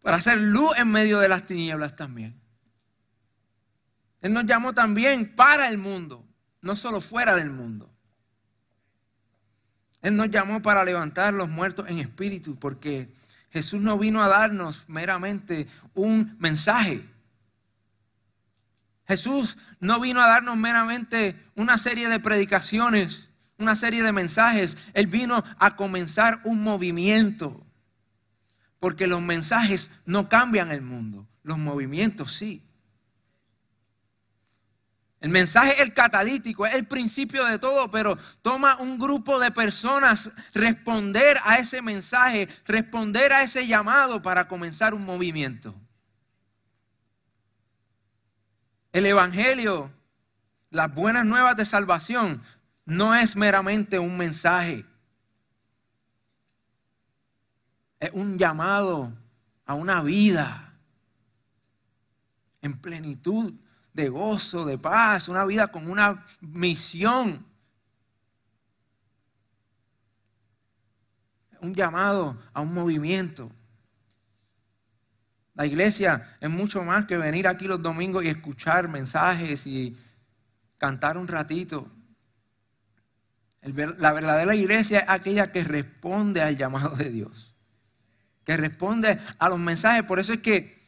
para 0.00 0.16
hacer 0.16 0.36
luz 0.38 0.76
en 0.78 0.90
medio 0.90 1.20
de 1.20 1.28
las 1.28 1.46
tinieblas 1.46 1.94
también. 1.94 2.41
Él 4.22 4.32
nos 4.32 4.46
llamó 4.46 4.72
también 4.72 5.34
para 5.34 5.68
el 5.68 5.78
mundo, 5.78 6.24
no 6.62 6.76
solo 6.76 7.00
fuera 7.00 7.34
del 7.34 7.50
mundo. 7.50 7.92
Él 10.00 10.16
nos 10.16 10.30
llamó 10.30 10.62
para 10.62 10.84
levantar 10.84 11.34
los 11.34 11.48
muertos 11.48 11.88
en 11.88 11.98
espíritu, 11.98 12.56
porque 12.56 13.12
Jesús 13.50 13.82
no 13.82 13.98
vino 13.98 14.22
a 14.22 14.28
darnos 14.28 14.84
meramente 14.88 15.66
un 15.94 16.36
mensaje. 16.38 17.02
Jesús 19.06 19.56
no 19.80 20.00
vino 20.00 20.20
a 20.20 20.28
darnos 20.28 20.56
meramente 20.56 21.36
una 21.56 21.76
serie 21.76 22.08
de 22.08 22.20
predicaciones, 22.20 23.28
una 23.58 23.74
serie 23.74 24.02
de 24.02 24.12
mensajes. 24.12 24.78
Él 24.94 25.08
vino 25.08 25.42
a 25.58 25.76
comenzar 25.76 26.40
un 26.44 26.62
movimiento. 26.62 27.66
Porque 28.78 29.06
los 29.06 29.20
mensajes 29.20 29.90
no 30.06 30.28
cambian 30.28 30.70
el 30.70 30.82
mundo, 30.82 31.28
los 31.42 31.58
movimientos 31.58 32.32
sí. 32.32 32.64
El 35.22 35.30
mensaje 35.30 35.74
es 35.74 35.78
el 35.78 35.94
catalítico, 35.94 36.66
es 36.66 36.74
el 36.74 36.84
principio 36.84 37.44
de 37.44 37.56
todo, 37.56 37.88
pero 37.88 38.18
toma 38.42 38.76
un 38.78 38.98
grupo 38.98 39.38
de 39.38 39.52
personas 39.52 40.28
responder 40.52 41.36
a 41.44 41.58
ese 41.58 41.80
mensaje, 41.80 42.48
responder 42.66 43.32
a 43.32 43.44
ese 43.44 43.68
llamado 43.68 44.20
para 44.20 44.48
comenzar 44.48 44.94
un 44.94 45.04
movimiento. 45.04 45.76
El 48.92 49.06
Evangelio, 49.06 49.92
las 50.70 50.92
buenas 50.92 51.24
nuevas 51.24 51.54
de 51.54 51.66
salvación, 51.66 52.42
no 52.84 53.14
es 53.14 53.36
meramente 53.36 54.00
un 54.00 54.16
mensaje. 54.16 54.84
Es 58.00 58.10
un 58.12 58.36
llamado 58.36 59.12
a 59.66 59.74
una 59.74 60.02
vida 60.02 60.74
en 62.60 62.76
plenitud 62.76 63.61
de 63.92 64.08
gozo, 64.08 64.64
de 64.64 64.78
paz, 64.78 65.28
una 65.28 65.44
vida 65.44 65.68
con 65.68 65.90
una 65.90 66.24
misión. 66.40 67.46
Un 71.60 71.74
llamado 71.74 72.40
a 72.52 72.60
un 72.60 72.74
movimiento. 72.74 73.50
La 75.54 75.66
iglesia 75.66 76.36
es 76.40 76.50
mucho 76.50 76.82
más 76.82 77.06
que 77.06 77.18
venir 77.18 77.46
aquí 77.46 77.66
los 77.66 77.82
domingos 77.82 78.24
y 78.24 78.28
escuchar 78.28 78.88
mensajes 78.88 79.66
y 79.66 79.96
cantar 80.78 81.18
un 81.18 81.28
ratito. 81.28 81.88
La 83.98 84.12
verdadera 84.12 84.56
iglesia 84.56 85.00
es 85.00 85.08
aquella 85.08 85.52
que 85.52 85.62
responde 85.62 86.42
al 86.42 86.56
llamado 86.56 86.96
de 86.96 87.10
Dios, 87.10 87.54
que 88.44 88.56
responde 88.56 89.20
a 89.38 89.48
los 89.48 89.58
mensajes. 89.58 90.04
Por 90.04 90.18
eso 90.18 90.32
es 90.32 90.40
que 90.40 90.81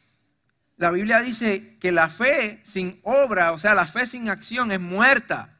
la 0.77 0.91
Biblia 0.91 1.21
dice 1.21 1.77
que 1.79 1.91
la 1.91 2.09
fe 2.09 2.61
sin 2.65 2.99
obra, 3.03 3.53
o 3.53 3.59
sea, 3.59 3.73
la 3.73 3.87
fe 3.87 4.05
sin 4.05 4.29
acción 4.29 4.71
es 4.71 4.79
muerta. 4.79 5.57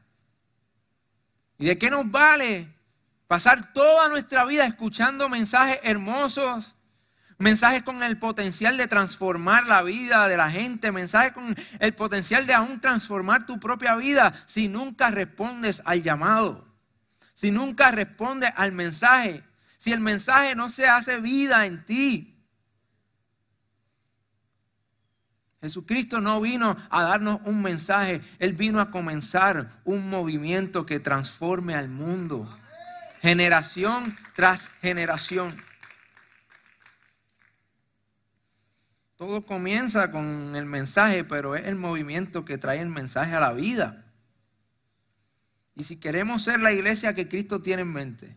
¿Y 1.58 1.66
de 1.66 1.78
qué 1.78 1.90
nos 1.90 2.10
vale 2.10 2.68
pasar 3.26 3.72
toda 3.72 4.08
nuestra 4.08 4.44
vida 4.44 4.66
escuchando 4.66 5.28
mensajes 5.28 5.80
hermosos? 5.82 6.74
Mensajes 7.38 7.82
con 7.82 8.02
el 8.02 8.18
potencial 8.18 8.76
de 8.76 8.88
transformar 8.88 9.66
la 9.66 9.82
vida 9.82 10.28
de 10.28 10.36
la 10.36 10.50
gente, 10.50 10.92
mensajes 10.92 11.32
con 11.32 11.54
el 11.80 11.92
potencial 11.94 12.46
de 12.46 12.54
aún 12.54 12.80
transformar 12.80 13.44
tu 13.44 13.60
propia 13.60 13.94
vida 13.96 14.32
si 14.46 14.68
nunca 14.68 15.10
respondes 15.10 15.82
al 15.84 16.02
llamado, 16.02 16.66
si 17.34 17.50
nunca 17.50 17.90
respondes 17.90 18.50
al 18.56 18.72
mensaje, 18.72 19.42
si 19.78 19.92
el 19.92 20.00
mensaje 20.00 20.54
no 20.54 20.70
se 20.70 20.86
hace 20.86 21.20
vida 21.20 21.66
en 21.66 21.84
ti. 21.84 22.35
Jesucristo 25.60 26.20
no 26.20 26.40
vino 26.40 26.76
a 26.90 27.02
darnos 27.02 27.40
un 27.44 27.62
mensaje, 27.62 28.20
Él 28.38 28.52
vino 28.52 28.80
a 28.80 28.90
comenzar 28.90 29.68
un 29.84 30.08
movimiento 30.10 30.84
que 30.84 31.00
transforme 31.00 31.74
al 31.74 31.88
mundo, 31.88 32.48
generación 33.20 34.04
tras 34.34 34.68
generación. 34.80 35.56
Todo 39.16 39.42
comienza 39.42 40.10
con 40.12 40.54
el 40.56 40.66
mensaje, 40.66 41.24
pero 41.24 41.56
es 41.56 41.66
el 41.66 41.76
movimiento 41.76 42.44
que 42.44 42.58
trae 42.58 42.80
el 42.80 42.88
mensaje 42.88 43.34
a 43.34 43.40
la 43.40 43.54
vida. 43.54 44.04
Y 45.74 45.84
si 45.84 45.96
queremos 45.96 46.42
ser 46.42 46.60
la 46.60 46.72
iglesia 46.72 47.14
que 47.14 47.28
Cristo 47.28 47.62
tiene 47.62 47.82
en 47.82 47.92
mente, 47.92 48.36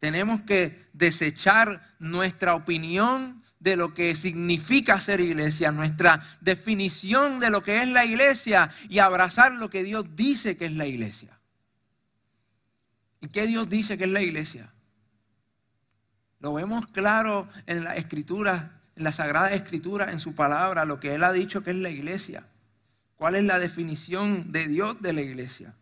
tenemos 0.00 0.42
que 0.42 0.88
desechar 0.92 1.94
nuestra 2.00 2.56
opinión 2.56 3.41
de 3.62 3.76
lo 3.76 3.94
que 3.94 4.16
significa 4.16 5.00
ser 5.00 5.20
iglesia, 5.20 5.70
nuestra 5.70 6.20
definición 6.40 7.38
de 7.38 7.48
lo 7.48 7.62
que 7.62 7.80
es 7.80 7.88
la 7.88 8.04
iglesia 8.04 8.70
y 8.88 8.98
abrazar 8.98 9.52
lo 9.52 9.70
que 9.70 9.84
Dios 9.84 10.16
dice 10.16 10.56
que 10.56 10.66
es 10.66 10.72
la 10.72 10.86
iglesia. 10.86 11.38
¿Y 13.20 13.28
qué 13.28 13.46
Dios 13.46 13.68
dice 13.68 13.96
que 13.96 14.04
es 14.04 14.10
la 14.10 14.20
iglesia? 14.20 14.72
Lo 16.40 16.52
vemos 16.52 16.88
claro 16.88 17.48
en 17.66 17.84
la 17.84 17.94
escritura, 17.94 18.80
en 18.96 19.04
la 19.04 19.12
Sagrada 19.12 19.52
Escritura, 19.52 20.10
en 20.10 20.18
su 20.18 20.34
palabra, 20.34 20.84
lo 20.84 20.98
que 20.98 21.14
Él 21.14 21.22
ha 21.22 21.32
dicho 21.32 21.62
que 21.62 21.70
es 21.70 21.76
la 21.76 21.90
iglesia. 21.90 22.44
¿Cuál 23.14 23.36
es 23.36 23.44
la 23.44 23.60
definición 23.60 24.50
de 24.50 24.66
Dios 24.66 25.00
de 25.00 25.12
la 25.12 25.20
iglesia? 25.20 25.72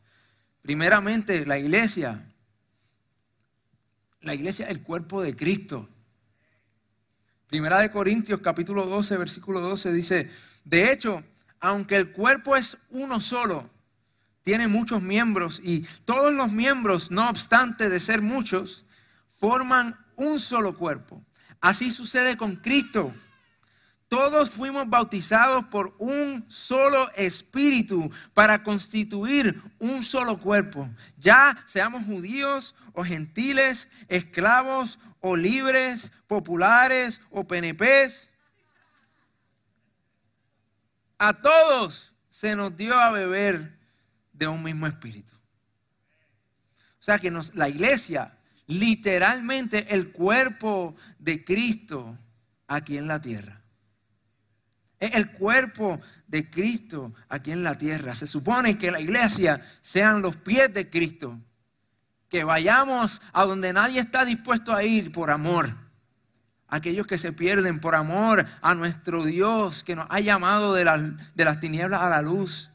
Primeramente, 0.60 1.46
la 1.46 1.58
iglesia. 1.58 2.26
La 4.20 4.34
iglesia 4.34 4.66
es 4.66 4.72
el 4.72 4.82
cuerpo 4.82 5.22
de 5.22 5.34
Cristo. 5.34 5.88
Primera 7.50 7.80
de 7.80 7.90
Corintios 7.90 8.38
capítulo 8.40 8.86
12, 8.86 9.16
versículo 9.16 9.58
12 9.58 9.92
dice, 9.92 10.30
de 10.64 10.92
hecho, 10.92 11.24
aunque 11.58 11.96
el 11.96 12.12
cuerpo 12.12 12.54
es 12.54 12.78
uno 12.90 13.20
solo, 13.20 13.68
tiene 14.44 14.68
muchos 14.68 15.02
miembros 15.02 15.60
y 15.60 15.80
todos 16.04 16.32
los 16.32 16.52
miembros, 16.52 17.10
no 17.10 17.28
obstante 17.28 17.88
de 17.88 17.98
ser 17.98 18.22
muchos, 18.22 18.84
forman 19.40 19.96
un 20.14 20.38
solo 20.38 20.76
cuerpo. 20.76 21.24
Así 21.60 21.90
sucede 21.90 22.36
con 22.36 22.54
Cristo. 22.54 23.12
Todos 24.10 24.50
fuimos 24.50 24.90
bautizados 24.90 25.64
por 25.66 25.94
un 26.00 26.44
solo 26.48 27.08
espíritu 27.12 28.10
para 28.34 28.64
constituir 28.64 29.62
un 29.78 30.02
solo 30.02 30.36
cuerpo. 30.36 30.90
Ya 31.16 31.56
seamos 31.68 32.04
judíos 32.06 32.74
o 32.92 33.04
gentiles, 33.04 33.86
esclavos 34.08 34.98
o 35.20 35.36
libres, 35.36 36.10
populares 36.26 37.20
o 37.30 37.46
PNPs. 37.46 38.30
A 41.16 41.32
todos 41.32 42.12
se 42.30 42.56
nos 42.56 42.76
dio 42.76 42.98
a 42.98 43.12
beber 43.12 43.78
de 44.32 44.48
un 44.48 44.60
mismo 44.60 44.88
espíritu. 44.88 45.32
O 46.98 47.02
sea 47.04 47.16
que 47.20 47.30
la 47.54 47.68
iglesia, 47.68 48.36
literalmente 48.66 49.94
el 49.94 50.10
cuerpo 50.10 50.96
de 51.20 51.44
Cristo 51.44 52.18
aquí 52.66 52.98
en 52.98 53.06
la 53.06 53.22
tierra. 53.22 53.59
Es 55.00 55.14
el 55.14 55.30
cuerpo 55.30 55.98
de 56.28 56.48
Cristo 56.50 57.14
aquí 57.30 57.52
en 57.52 57.64
la 57.64 57.76
tierra. 57.76 58.14
Se 58.14 58.26
supone 58.26 58.78
que 58.78 58.90
la 58.90 59.00
iglesia 59.00 59.66
sean 59.80 60.20
los 60.20 60.36
pies 60.36 60.72
de 60.74 60.90
Cristo. 60.90 61.38
Que 62.28 62.44
vayamos 62.44 63.20
a 63.32 63.44
donde 63.44 63.72
nadie 63.72 63.98
está 63.98 64.26
dispuesto 64.26 64.74
a 64.74 64.84
ir 64.84 65.10
por 65.10 65.30
amor. 65.30 65.70
Aquellos 66.68 67.06
que 67.06 67.18
se 67.18 67.32
pierden 67.32 67.80
por 67.80 67.94
amor 67.94 68.46
a 68.60 68.74
nuestro 68.74 69.24
Dios 69.24 69.82
que 69.82 69.96
nos 69.96 70.06
ha 70.10 70.20
llamado 70.20 70.74
de, 70.74 70.84
de 71.34 71.44
las 71.44 71.58
tinieblas 71.60 72.02
a 72.02 72.10
la 72.10 72.20
luz. 72.20 72.70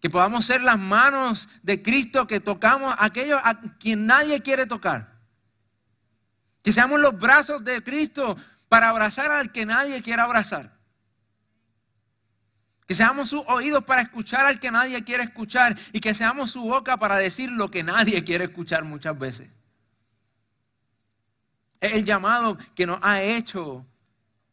Que 0.00 0.10
podamos 0.10 0.44
ser 0.44 0.60
las 0.60 0.78
manos 0.78 1.48
de 1.62 1.82
Cristo 1.82 2.26
que 2.26 2.40
tocamos 2.40 2.94
a 2.98 3.06
aquellos 3.06 3.40
a 3.42 3.58
quien 3.78 4.04
nadie 4.04 4.42
quiere 4.42 4.66
tocar. 4.66 5.14
Que 6.62 6.72
seamos 6.72 7.00
los 7.00 7.18
brazos 7.18 7.64
de 7.64 7.82
Cristo 7.82 8.36
para 8.74 8.88
abrazar 8.88 9.30
al 9.30 9.52
que 9.52 9.64
nadie 9.64 10.02
quiere 10.02 10.20
abrazar. 10.20 10.76
Que 12.88 12.94
seamos 12.94 13.28
sus 13.28 13.44
oídos 13.46 13.84
para 13.84 14.02
escuchar 14.02 14.46
al 14.46 14.58
que 14.58 14.72
nadie 14.72 15.04
quiere 15.04 15.22
escuchar. 15.22 15.76
Y 15.92 16.00
que 16.00 16.12
seamos 16.12 16.50
su 16.50 16.62
boca 16.62 16.96
para 16.96 17.16
decir 17.18 17.52
lo 17.52 17.70
que 17.70 17.84
nadie 17.84 18.24
quiere 18.24 18.46
escuchar 18.46 18.82
muchas 18.82 19.16
veces. 19.16 19.48
Es 21.78 21.92
el 21.92 22.04
llamado 22.04 22.58
que 22.74 22.84
nos 22.84 22.98
ha 23.02 23.22
hecho 23.22 23.86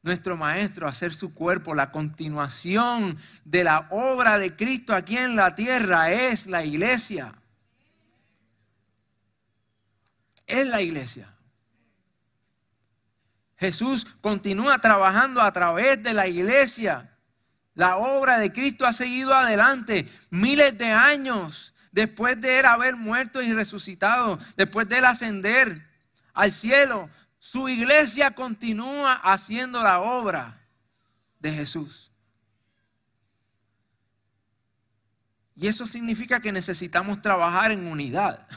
nuestro 0.03 0.37
Maestro 0.37 0.87
hacer 0.87 1.15
su 1.15 1.33
cuerpo. 1.33 1.73
La 1.73 1.91
continuación 1.91 3.17
de 3.43 3.63
la 3.63 3.87
obra 3.89 4.37
de 4.37 4.55
Cristo 4.55 4.93
aquí 4.93 5.17
en 5.17 5.35
la 5.35 5.55
tierra 5.55 6.11
es 6.11 6.45
la 6.45 6.63
iglesia. 6.63 7.33
Es 10.45 10.67
la 10.67 10.79
iglesia. 10.79 11.33
Jesús 13.61 14.05
continúa 14.21 14.79
trabajando 14.79 15.39
a 15.39 15.51
través 15.51 16.01
de 16.01 16.15
la 16.15 16.27
iglesia. 16.27 17.15
La 17.75 17.97
obra 17.97 18.39
de 18.39 18.51
Cristo 18.51 18.87
ha 18.87 18.91
seguido 18.91 19.35
adelante 19.35 20.09
miles 20.31 20.75
de 20.79 20.87
años 20.87 21.75
después 21.91 22.41
de 22.41 22.59
él 22.59 22.65
haber 22.65 22.95
muerto 22.95 23.39
y 23.39 23.53
resucitado, 23.53 24.39
después 24.57 24.89
de 24.89 24.97
él 24.97 25.05
ascender 25.05 25.87
al 26.33 26.51
cielo. 26.51 27.07
Su 27.37 27.69
iglesia 27.69 28.31
continúa 28.31 29.13
haciendo 29.13 29.83
la 29.83 29.99
obra 30.01 30.59
de 31.39 31.53
Jesús. 31.53 32.11
Y 35.55 35.67
eso 35.67 35.85
significa 35.85 36.39
que 36.39 36.51
necesitamos 36.51 37.21
trabajar 37.21 37.71
en 37.71 37.85
unidad. 37.85 38.47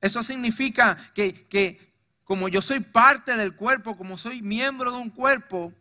Eso 0.00 0.22
significa 0.22 0.96
que, 1.12 1.48
que, 1.48 1.95
como 2.26 2.48
yo 2.48 2.60
soy 2.60 2.80
parte 2.80 3.36
del 3.36 3.54
cuerpo, 3.54 3.96
como 3.96 4.18
soy 4.18 4.42
miembro 4.42 4.90
de 4.90 4.98
un 4.98 5.10
cuerpo, 5.10 5.72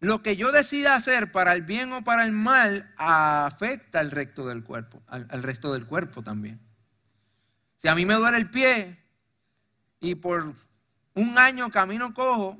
lo 0.00 0.22
que 0.22 0.34
yo 0.34 0.50
decida 0.50 0.96
hacer 0.96 1.30
para 1.30 1.52
el 1.52 1.62
bien 1.62 1.92
o 1.92 2.02
para 2.02 2.24
el 2.24 2.32
mal 2.32 2.92
afecta 2.96 4.00
al 4.00 4.10
resto 4.10 4.48
del 4.48 4.64
cuerpo, 4.64 5.00
al 5.06 5.42
resto 5.44 5.72
del 5.72 5.86
cuerpo 5.86 6.22
también. 6.22 6.60
Si 7.76 7.86
a 7.86 7.94
mí 7.94 8.04
me 8.04 8.14
duele 8.14 8.38
el 8.38 8.50
pie 8.50 8.98
y 10.00 10.16
por 10.16 10.52
un 11.14 11.38
año 11.38 11.70
camino 11.70 12.12
cojo, 12.12 12.58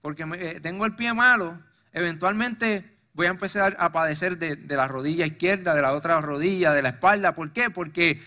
porque 0.00 0.24
eh, 0.38 0.60
tengo 0.60 0.86
el 0.86 0.94
pie 0.94 1.12
malo, 1.12 1.60
eventualmente 1.92 2.96
voy 3.12 3.26
a 3.26 3.30
empezar 3.30 3.76
a 3.78 3.92
padecer 3.92 4.38
de, 4.38 4.56
de, 4.56 4.76
la 4.76 4.88
rodilla 4.88 5.26
izquierda, 5.26 5.74
de 5.74 5.82
la 5.82 5.92
otra 5.92 6.18
rodilla, 6.22 6.72
de 6.72 6.80
la 6.80 6.90
espalda. 6.90 7.34
¿Por 7.34 7.52
qué? 7.52 7.68
Porque 7.68 8.22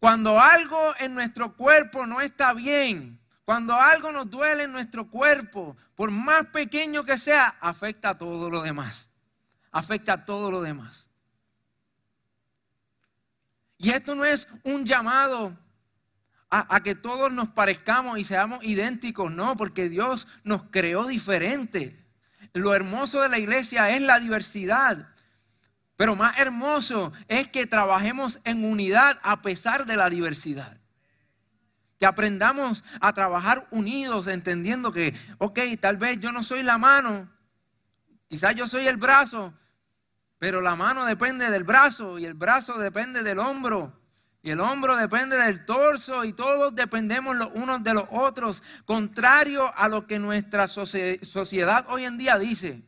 cuando 0.00 0.38
algo 0.40 0.94
en 0.98 1.14
nuestro 1.14 1.56
cuerpo 1.56 2.06
no 2.06 2.20
está 2.20 2.52
bien, 2.52 3.18
cuando 3.44 3.74
algo 3.74 4.10
nos 4.12 4.28
duele 4.28 4.64
en 4.64 4.72
nuestro 4.72 5.08
cuerpo, 5.08 5.76
por 5.94 6.10
más 6.10 6.46
pequeño 6.46 7.04
que 7.04 7.16
sea, 7.16 7.56
afecta 7.60 8.10
a 8.10 8.18
todo 8.18 8.50
lo 8.50 8.62
demás. 8.62 9.08
Afecta 9.70 10.14
a 10.14 10.24
todo 10.24 10.50
lo 10.50 10.62
demás. 10.62 11.06
Y 13.78 13.90
esto 13.90 14.14
no 14.14 14.24
es 14.24 14.48
un 14.64 14.84
llamado 14.84 15.56
a, 16.50 16.80
que 16.80 16.94
todos 16.94 17.32
nos 17.32 17.50
parezcamos 17.50 18.18
y 18.18 18.24
seamos 18.24 18.64
idénticos, 18.64 19.30
no, 19.30 19.56
porque 19.56 19.88
Dios 19.88 20.26
nos 20.42 20.64
creó 20.64 21.06
diferente. 21.06 22.04
Lo 22.52 22.74
hermoso 22.74 23.20
de 23.20 23.28
la 23.28 23.38
iglesia 23.38 23.90
es 23.90 24.02
la 24.02 24.18
diversidad. 24.18 25.08
Pero 25.96 26.14
más 26.14 26.38
hermoso 26.38 27.12
es 27.26 27.48
que 27.48 27.66
trabajemos 27.66 28.38
en 28.44 28.64
unidad 28.64 29.18
a 29.22 29.40
pesar 29.40 29.86
de 29.86 29.96
la 29.96 30.10
diversidad. 30.10 30.78
Que 31.98 32.04
aprendamos 32.04 32.84
a 33.00 33.14
trabajar 33.14 33.66
unidos, 33.70 34.26
entendiendo 34.26 34.92
que, 34.92 35.14
ok, 35.38 35.58
tal 35.80 35.96
vez 35.96 36.20
yo 36.20 36.30
no 36.30 36.42
soy 36.42 36.62
la 36.62 36.76
mano, 36.76 37.30
quizás 38.28 38.54
yo 38.54 38.68
soy 38.68 38.86
el 38.86 38.98
brazo, 38.98 39.54
pero 40.38 40.60
la 40.60 40.76
mano 40.76 41.06
depende 41.06 41.50
del 41.50 41.64
brazo 41.64 42.18
y 42.18 42.26
el 42.26 42.34
brazo 42.34 42.78
depende 42.78 43.22
del 43.22 43.38
hombro. 43.38 43.98
Y 44.42 44.50
el 44.50 44.60
hombro 44.60 44.94
depende 44.96 45.36
del 45.36 45.64
torso 45.64 46.24
y 46.24 46.32
todos 46.32 46.74
dependemos 46.74 47.34
los 47.34 47.48
unos 47.54 47.82
de 47.82 47.94
los 47.94 48.04
otros, 48.10 48.62
contrario 48.84 49.72
a 49.76 49.88
lo 49.88 50.06
que 50.06 50.20
nuestra 50.20 50.68
sociedad 50.68 51.86
hoy 51.88 52.04
en 52.04 52.16
día 52.16 52.38
dice, 52.38 52.84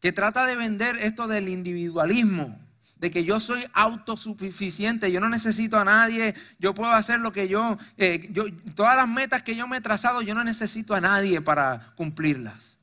que 0.00 0.12
trata 0.12 0.46
de 0.46 0.56
vender 0.56 0.96
esto 0.96 1.26
del 1.26 1.48
individualismo, 1.48 2.58
de 2.96 3.10
que 3.10 3.24
yo 3.24 3.40
soy 3.40 3.64
autosuficiente, 3.74 5.12
yo 5.12 5.20
no 5.20 5.28
necesito 5.28 5.78
a 5.78 5.84
nadie, 5.84 6.34
yo 6.58 6.74
puedo 6.74 6.92
hacer 6.92 7.20
lo 7.20 7.32
que 7.32 7.48
yo, 7.48 7.78
eh, 7.96 8.28
yo, 8.32 8.44
todas 8.74 8.96
las 8.96 9.08
metas 9.08 9.42
que 9.42 9.56
yo 9.56 9.68
me 9.68 9.76
he 9.76 9.80
trazado, 9.80 10.22
yo 10.22 10.34
no 10.34 10.44
necesito 10.44 10.94
a 10.94 11.00
nadie 11.00 11.40
para 11.40 11.92
cumplirlas. 11.96 12.78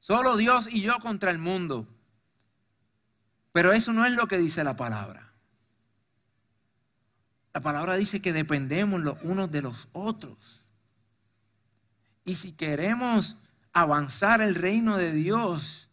Solo 0.00 0.36
Dios 0.36 0.68
y 0.70 0.82
yo 0.82 0.98
contra 1.00 1.30
el 1.30 1.38
mundo. 1.38 1.86
Pero 3.52 3.72
eso 3.72 3.92
no 3.92 4.06
es 4.06 4.12
lo 4.12 4.26
que 4.26 4.38
dice 4.38 4.62
la 4.64 4.76
palabra. 4.76 5.32
La 7.52 7.60
palabra 7.60 7.96
dice 7.96 8.20
que 8.22 8.32
dependemos 8.32 9.00
los 9.00 9.16
unos 9.22 9.50
de 9.50 9.62
los 9.62 9.88
otros. 9.92 10.66
Y 12.24 12.36
si 12.36 12.52
queremos 12.52 13.36
avanzar 13.72 14.40
el 14.42 14.54
reino 14.54 14.96
de 14.96 15.12
Dios 15.12 15.87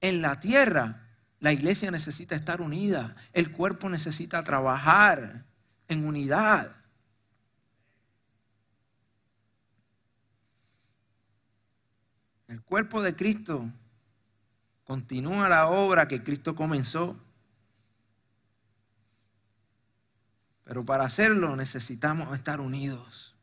en 0.00 0.22
la 0.22 0.40
tierra, 0.40 1.06
la 1.40 1.52
iglesia 1.52 1.90
necesita 1.90 2.34
estar 2.34 2.60
unida, 2.60 3.14
el 3.32 3.52
cuerpo 3.52 3.88
necesita 3.88 4.42
trabajar 4.42 5.44
en 5.88 6.06
unidad. 6.06 6.70
El 12.48 12.62
cuerpo 12.62 13.02
de 13.02 13.14
Cristo 13.14 13.70
Continúa 14.88 15.50
la 15.50 15.68
obra 15.68 16.08
que 16.08 16.22
Cristo 16.22 16.54
comenzó. 16.54 17.14
Pero 20.64 20.82
para 20.82 21.04
hacerlo 21.04 21.56
necesitamos 21.56 22.34
estar 22.34 22.58
unidos. 22.58 23.34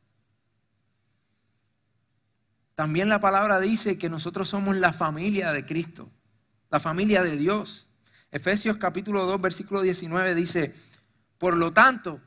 También 2.73 3.09
la 3.09 3.19
palabra 3.19 3.59
dice 3.59 3.99
que 3.99 4.09
nosotros 4.09 4.49
somos 4.49 4.75
la 4.77 4.91
familia 4.91 5.51
de 5.51 5.67
Cristo, 5.67 6.09
la 6.69 6.80
familia 6.80 7.23
de 7.23 7.38
Dios. 7.38 7.89
Efesios 8.32 8.78
capítulo 8.78 9.25
2, 9.25 9.41
versículo 9.41 9.82
19 9.82 10.36
dice, 10.36 10.75
por 11.38 11.58
lo 11.58 11.71
tanto, 11.73 12.21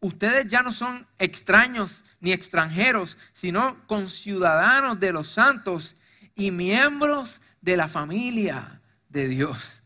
ustedes 0.00 0.48
ya 0.48 0.62
no 0.62 0.72
son 0.72 1.06
extraños 1.18 2.04
ni 2.20 2.32
extranjeros, 2.32 3.18
sino 3.32 3.76
conciudadanos 3.86 5.00
de 5.00 5.12
los 5.12 5.28
santos 5.28 5.96
y 6.34 6.50
miembros 6.50 7.40
de 7.60 7.76
la 7.76 7.88
familia 7.88 8.80
de 9.08 9.28
Dios. 9.28 9.82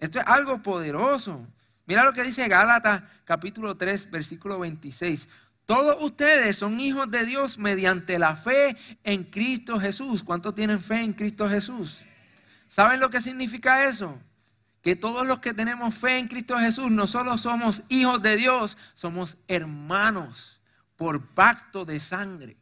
Esto 0.00 0.18
es 0.18 0.26
algo 0.26 0.62
poderoso. 0.62 1.46
Mira 1.86 2.04
lo 2.04 2.12
que 2.12 2.22
dice 2.22 2.48
Gálatas 2.48 3.02
capítulo 3.24 3.76
3, 3.76 4.10
versículo 4.10 4.58
26. 4.58 5.28
Todos 5.66 5.96
ustedes 6.02 6.56
son 6.58 6.78
hijos 6.80 7.10
de 7.10 7.24
Dios 7.24 7.58
mediante 7.58 8.18
la 8.18 8.36
fe 8.36 8.76
en 9.02 9.24
Cristo 9.24 9.80
Jesús. 9.80 10.22
¿Cuántos 10.22 10.54
tienen 10.54 10.80
fe 10.80 11.00
en 11.00 11.14
Cristo 11.14 11.48
Jesús? 11.48 12.04
¿Saben 12.74 12.98
lo 12.98 13.08
que 13.08 13.20
significa 13.20 13.88
eso? 13.88 14.20
Que 14.82 14.96
todos 14.96 15.24
los 15.24 15.38
que 15.38 15.54
tenemos 15.54 15.94
fe 15.94 16.18
en 16.18 16.26
Cristo 16.26 16.58
Jesús 16.58 16.90
no 16.90 17.06
solo 17.06 17.38
somos 17.38 17.84
hijos 17.88 18.20
de 18.20 18.36
Dios, 18.36 18.76
somos 18.94 19.36
hermanos 19.46 20.60
por 20.96 21.24
pacto 21.24 21.84
de 21.84 22.00
sangre. 22.00 22.56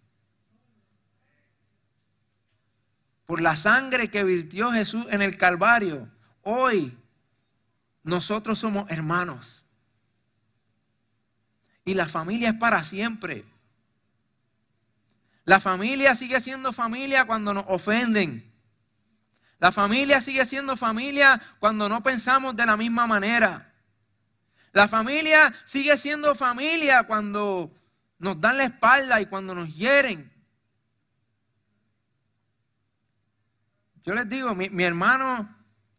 Por 3.25 3.41
la 3.41 3.57
sangre 3.57 4.09
que 4.09 4.23
virtió 4.23 4.71
Jesús 4.71 5.07
en 5.09 5.23
el 5.23 5.39
Calvario. 5.39 6.11
Hoy 6.43 6.95
nosotros 8.03 8.59
somos 8.59 8.91
hermanos. 8.91 9.65
Y 11.87 11.95
la 11.95 12.07
familia 12.07 12.51
es 12.51 12.57
para 12.57 12.85
siempre. 12.85 13.47
La 15.47 15.59
familia 15.59 16.15
sigue 16.17 16.39
siendo 16.43 16.71
familia 16.75 17.27
cuando 17.27 17.55
nos 17.55 17.65
ofenden. 17.67 18.52
La 19.63 19.71
familia 19.71 20.21
sigue 20.21 20.45
siendo 20.45 20.77
familia 20.77 21.41
cuando 21.61 21.89
no 21.89 22.03
pensamos 22.03 22.57
de 22.57 22.67
la 22.67 22.77
misma 22.77 23.07
manera. 23.07 23.73
La 24.73 24.89
familia 24.89 25.55
sigue 25.65 25.97
siendo 25.97 26.35
familia 26.35 27.05
cuando 27.05 27.73
nos 28.19 28.41
dan 28.41 28.57
la 28.57 28.65
espalda 28.65 29.21
y 29.21 29.27
cuando 29.27 29.55
nos 29.55 29.73
hieren. 29.73 30.33
Yo 34.03 34.17
les 34.17 34.29
digo, 34.29 34.53
mi, 34.57 34.83
hermano 34.83 35.57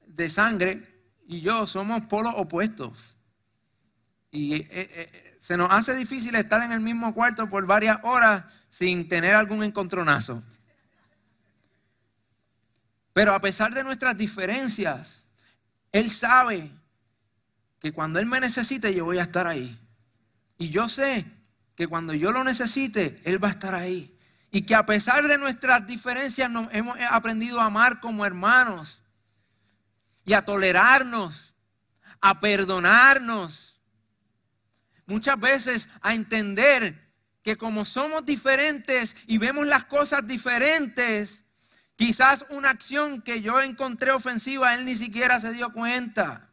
de 0.07 0.29
sangre 0.29 1.07
y 1.25 1.39
yo 1.39 1.65
somos 1.65 2.01
polos 2.07 2.33
opuestos. 2.35 3.15
Y 4.29 4.55
eh, 4.55 4.67
eh, 4.71 5.37
se 5.39 5.55
nos 5.55 5.71
hace 5.71 5.95
difícil 5.95 6.35
estar 6.35 6.61
en 6.63 6.73
el 6.73 6.81
mismo 6.81 7.13
cuarto 7.13 7.47
por 7.47 7.65
varias 7.65 7.99
horas 8.03 8.43
sin 8.69 9.07
tener 9.07 9.35
algún 9.35 9.63
encontronazo. 9.63 10.43
Pero 13.13 13.33
a 13.33 13.39
pesar 13.39 13.73
de 13.73 13.83
nuestras 13.83 14.17
diferencias, 14.17 15.23
Él 15.91 16.09
sabe 16.09 16.69
que 17.79 17.91
cuando 17.93 18.19
Él 18.19 18.25
me 18.25 18.39
necesite 18.39 18.93
yo 18.93 19.05
voy 19.05 19.19
a 19.19 19.23
estar 19.23 19.47
ahí. 19.47 19.79
Y 20.57 20.69
yo 20.69 20.89
sé 20.89 21.25
que 21.75 21.87
cuando 21.87 22.13
yo 22.13 22.31
lo 22.31 22.43
necesite, 22.43 23.21
Él 23.23 23.43
va 23.43 23.49
a 23.49 23.51
estar 23.51 23.75
ahí. 23.75 24.09
Y 24.51 24.63
que 24.63 24.75
a 24.75 24.85
pesar 24.85 25.27
de 25.27 25.37
nuestras 25.37 25.85
diferencias 25.87 26.49
nos 26.49 26.67
hemos 26.73 26.97
aprendido 27.09 27.59
a 27.59 27.65
amar 27.65 27.99
como 27.99 28.25
hermanos 28.25 29.01
y 30.25 30.33
a 30.33 30.43
tolerarnos, 30.43 31.53
a 32.21 32.39
perdonarnos 32.39 33.73
muchas 35.05 35.39
veces 35.39 35.89
a 36.01 36.13
entender 36.13 36.95
que 37.41 37.57
como 37.57 37.83
somos 37.85 38.25
diferentes 38.25 39.15
y 39.27 39.37
vemos 39.37 39.67
las 39.67 39.83
cosas 39.83 40.25
diferentes, 40.25 41.42
quizás 42.05 42.45
una 42.49 42.69
acción 42.69 43.21
que 43.21 43.41
yo 43.41 43.61
encontré 43.61 44.11
ofensiva, 44.11 44.75
él 44.75 44.83
ni 44.83 44.93
siquiera 44.93 45.39
se 45.39 45.53
dio 45.53 45.71
cuenta. 45.71 46.49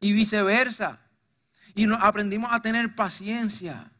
Y 0.00 0.12
viceversa. 0.12 0.98
Y 1.76 1.86
aprendimos 1.92 2.52
a 2.52 2.60
tener 2.60 2.96
paciencia. 2.96 3.92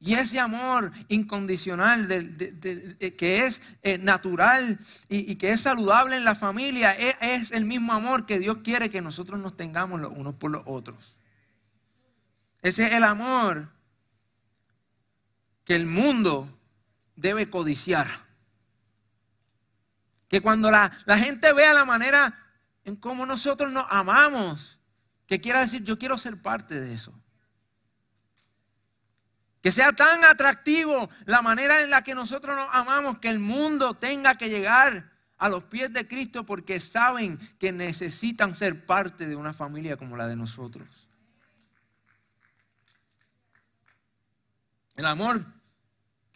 Y 0.00 0.12
ese 0.12 0.38
amor 0.38 0.92
incondicional 1.08 2.06
que 2.06 3.46
es 3.46 3.62
eh, 3.82 3.96
natural 3.96 4.78
y, 5.08 5.36
que 5.36 5.50
es 5.50 5.62
saludable 5.62 6.16
en 6.16 6.24
la 6.24 6.34
familia 6.34 6.92
es, 6.92 7.16
es 7.22 7.52
el 7.52 7.64
mismo 7.64 7.94
amor 7.94 8.26
que 8.26 8.38
Dios 8.38 8.58
quiere 8.58 8.90
que 8.90 9.00
nosotros 9.00 9.40
nos 9.40 9.56
tengamos 9.56 9.98
los 9.98 10.12
unos 10.14 10.34
por 10.34 10.50
los 10.50 10.62
otros. 10.66 11.16
Ese 12.60 12.86
es 12.86 12.92
el 12.92 13.04
amor 13.04 13.70
que 15.64 15.74
el 15.74 15.86
mundo 15.86 16.50
debe 17.16 17.48
codiciar. 17.48 18.25
Que 20.28 20.40
cuando 20.40 20.70
la, 20.70 20.90
gente 21.18 21.52
vea 21.52 21.72
la 21.72 21.84
manera 21.84 22.36
en 22.84 22.96
cómo 22.96 23.26
nosotros 23.26 23.72
nos 23.72 23.86
amamos, 23.90 24.78
que 25.26 25.40
quiera 25.40 25.60
decir, 25.60 25.84
yo 25.84 25.98
quiero 25.98 26.18
ser 26.18 26.40
parte 26.40 26.80
de 26.80 26.94
eso. 26.94 27.12
Que 29.62 29.72
sea 29.72 29.92
tan 29.92 30.24
atractivo 30.24 31.10
la 31.24 31.42
manera 31.42 31.82
en 31.82 31.90
la 31.90 32.02
que 32.02 32.14
nosotros 32.14 32.56
nos 32.56 32.68
amamos 32.72 33.18
que 33.18 33.28
el 33.28 33.38
mundo 33.38 33.94
tenga 33.94 34.36
que 34.36 34.48
llegar 34.48 35.10
a 35.38 35.48
los 35.48 35.64
pies 35.64 35.92
de 35.92 36.06
Cristo 36.06 36.46
porque 36.46 36.80
saben 36.80 37.38
que 37.58 37.72
necesitan 37.72 38.54
ser 38.54 38.86
parte 38.86 39.26
de 39.26 39.36
una 39.36 39.52
familia 39.52 39.96
como 39.96 40.16
la 40.16 40.28
de 40.28 40.36
nosotros. 40.36 40.88
El 44.94 45.04
amor 45.04 45.44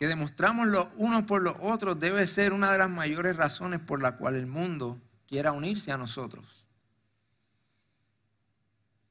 que 0.01 0.09
demostramos 0.09 0.67
los 0.67 0.89
unos 0.97 1.25
por 1.25 1.43
los 1.43 1.57
otros 1.61 2.01
debe 2.01 2.27
ser 2.27 2.55
una 2.55 2.73
de 2.73 2.79
las 2.79 2.89
mayores 2.89 3.37
razones 3.37 3.81
por 3.81 4.01
la 4.01 4.17
cual 4.17 4.35
el 4.35 4.47
mundo 4.47 4.99
quiera 5.29 5.53
unirse 5.53 5.93
a 5.93 5.99
nosotros. 5.99 6.65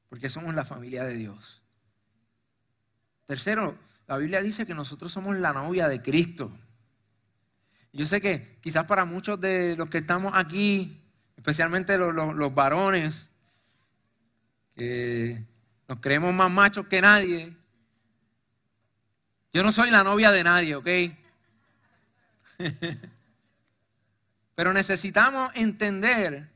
Porque 0.08 0.28
somos 0.28 0.52
la 0.56 0.64
familia 0.64 1.04
de 1.04 1.14
Dios. 1.14 1.62
Tercero, 3.26 3.78
la 4.08 4.16
Biblia 4.16 4.42
dice 4.42 4.66
que 4.66 4.74
nosotros 4.74 5.12
somos 5.12 5.36
la 5.36 5.52
novia 5.52 5.86
de 5.86 6.02
Cristo. 6.02 6.50
Yo 7.92 8.04
sé 8.04 8.20
que 8.20 8.58
quizás 8.60 8.84
para 8.86 9.04
muchos 9.04 9.40
de 9.40 9.76
los 9.76 9.88
que 9.90 9.98
estamos 9.98 10.32
aquí, 10.34 11.00
especialmente 11.36 11.98
los, 11.98 12.52
varones, 12.52 13.30
que 14.74 15.46
nos 15.86 16.00
creemos 16.00 16.34
más 16.34 16.50
machos 16.50 16.88
que 16.88 17.00
nadie, 17.00 17.56
yo 19.52 19.62
no 19.62 19.72
soy 19.72 19.90
la 19.90 20.04
novia 20.04 20.30
de 20.30 20.44
nadie, 20.44 20.76
¿ok? 20.76 20.88
Pero 24.54 24.72
necesitamos 24.72 25.50
entender 25.54 26.48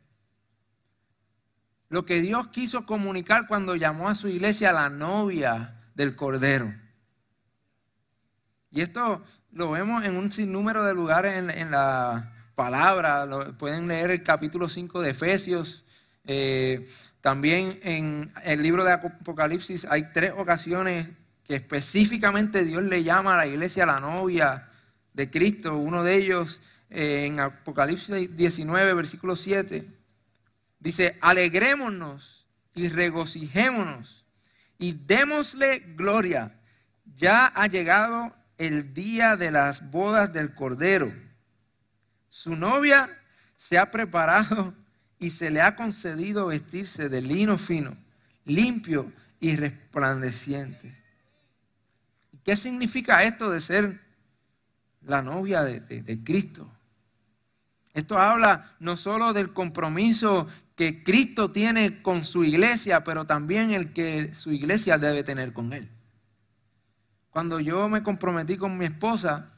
lo 1.88 2.04
que 2.04 2.20
Dios 2.20 2.48
quiso 2.48 2.86
comunicar 2.86 3.46
cuando 3.46 3.76
llamó 3.76 4.08
a 4.08 4.14
su 4.14 4.28
iglesia 4.28 4.72
la 4.72 4.90
novia 4.90 5.80
del 5.94 6.14
Cordero. 6.14 6.72
Y 8.70 8.80
esto 8.80 9.22
lo 9.52 9.70
vemos 9.70 10.04
en 10.04 10.16
un 10.16 10.32
sinnúmero 10.32 10.84
de 10.84 10.94
lugares 10.94 11.36
en, 11.36 11.70
la 11.70 12.32
palabra. 12.54 13.26
pueden 13.56 13.86
leer 13.86 14.10
el 14.10 14.22
capítulo 14.22 14.68
5 14.68 15.00
de 15.00 15.10
Efesios. 15.10 15.84
Eh, 16.24 16.86
también 17.20 17.78
en 17.82 18.32
el 18.44 18.62
libro 18.62 18.84
de 18.84 18.92
Apocalipsis 18.92 19.86
hay 19.88 20.12
tres 20.12 20.32
ocasiones 20.36 21.08
que 21.44 21.56
específicamente 21.56 22.64
Dios 22.64 22.82
le 22.82 23.02
llama 23.02 23.34
a 23.34 23.38
la 23.38 23.46
iglesia 23.46 23.86
la 23.86 24.00
novia 24.00 24.68
de 25.12 25.30
Cristo. 25.30 25.76
Uno 25.76 26.02
de 26.02 26.16
ellos 26.16 26.60
eh, 26.90 27.26
en 27.26 27.40
Apocalipsis 27.40 28.34
19, 28.36 28.94
versículo 28.94 29.36
7, 29.36 29.86
dice, 30.80 31.18
alegrémonos 31.20 32.46
y 32.74 32.88
regocijémonos 32.88 34.24
y 34.78 34.92
démosle 34.92 35.80
gloria. 35.96 36.54
Ya 37.16 37.46
ha 37.46 37.66
llegado 37.66 38.34
el 38.58 38.94
día 38.94 39.36
de 39.36 39.50
las 39.50 39.90
bodas 39.90 40.32
del 40.32 40.54
Cordero. 40.54 41.12
Su 42.30 42.56
novia 42.56 43.08
se 43.56 43.78
ha 43.78 43.90
preparado 43.90 44.74
y 45.18 45.30
se 45.30 45.50
le 45.50 45.60
ha 45.60 45.76
concedido 45.76 46.46
vestirse 46.46 47.08
de 47.08 47.20
lino 47.20 47.58
fino, 47.58 47.96
limpio 48.44 49.12
y 49.40 49.56
resplandeciente. 49.56 51.03
¿Qué 52.44 52.56
significa 52.56 53.22
esto 53.22 53.50
de 53.50 53.60
ser 53.60 54.00
la 55.00 55.22
novia 55.22 55.62
de, 55.62 56.20
Cristo? 56.22 56.70
Esto 57.94 58.18
habla 58.18 58.76
no 58.80 58.96
solo 58.98 59.32
del 59.32 59.52
compromiso 59.52 60.46
que 60.76 61.02
Cristo 61.02 61.52
tiene 61.52 62.02
con 62.02 62.24
su 62.24 62.44
iglesia, 62.44 63.02
pero 63.02 63.24
también 63.24 63.70
el 63.72 63.92
que 63.92 64.34
su 64.34 64.52
iglesia 64.52 64.98
debe 64.98 65.24
tener 65.24 65.54
con 65.54 65.72
Él. 65.72 65.88
Cuando 67.30 67.60
yo 67.60 67.88
me 67.88 68.02
comprometí 68.02 68.58
con 68.58 68.76
mi 68.76 68.84
esposa, 68.84 69.50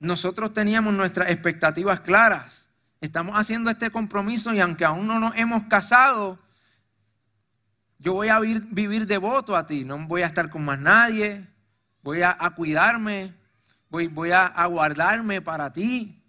nosotros 0.00 0.52
teníamos 0.52 0.92
nuestras 0.92 1.30
expectativas 1.30 2.00
claras. 2.00 2.68
Estamos 3.00 3.38
haciendo 3.38 3.70
este 3.70 3.90
compromiso 3.90 4.52
y 4.52 4.58
aunque 4.58 4.84
aún 4.84 5.06
no 5.06 5.20
nos 5.20 5.36
hemos 5.36 5.64
casado, 5.64 6.38
yo 8.02 8.14
voy 8.14 8.28
a 8.30 8.40
vivir, 8.40 9.06
devoto 9.06 9.56
a 9.56 9.64
ti, 9.64 9.84
no 9.84 9.96
voy 10.08 10.22
a 10.22 10.26
estar 10.26 10.50
con 10.50 10.64
más 10.64 10.80
nadie, 10.80 11.46
voy 12.02 12.22
a, 12.22 12.36
cuidarme, 12.56 13.32
voy, 13.88 14.08
voy 14.08 14.32
a, 14.32 14.66
guardarme 14.66 15.40
para 15.40 15.72
ti. 15.72 16.20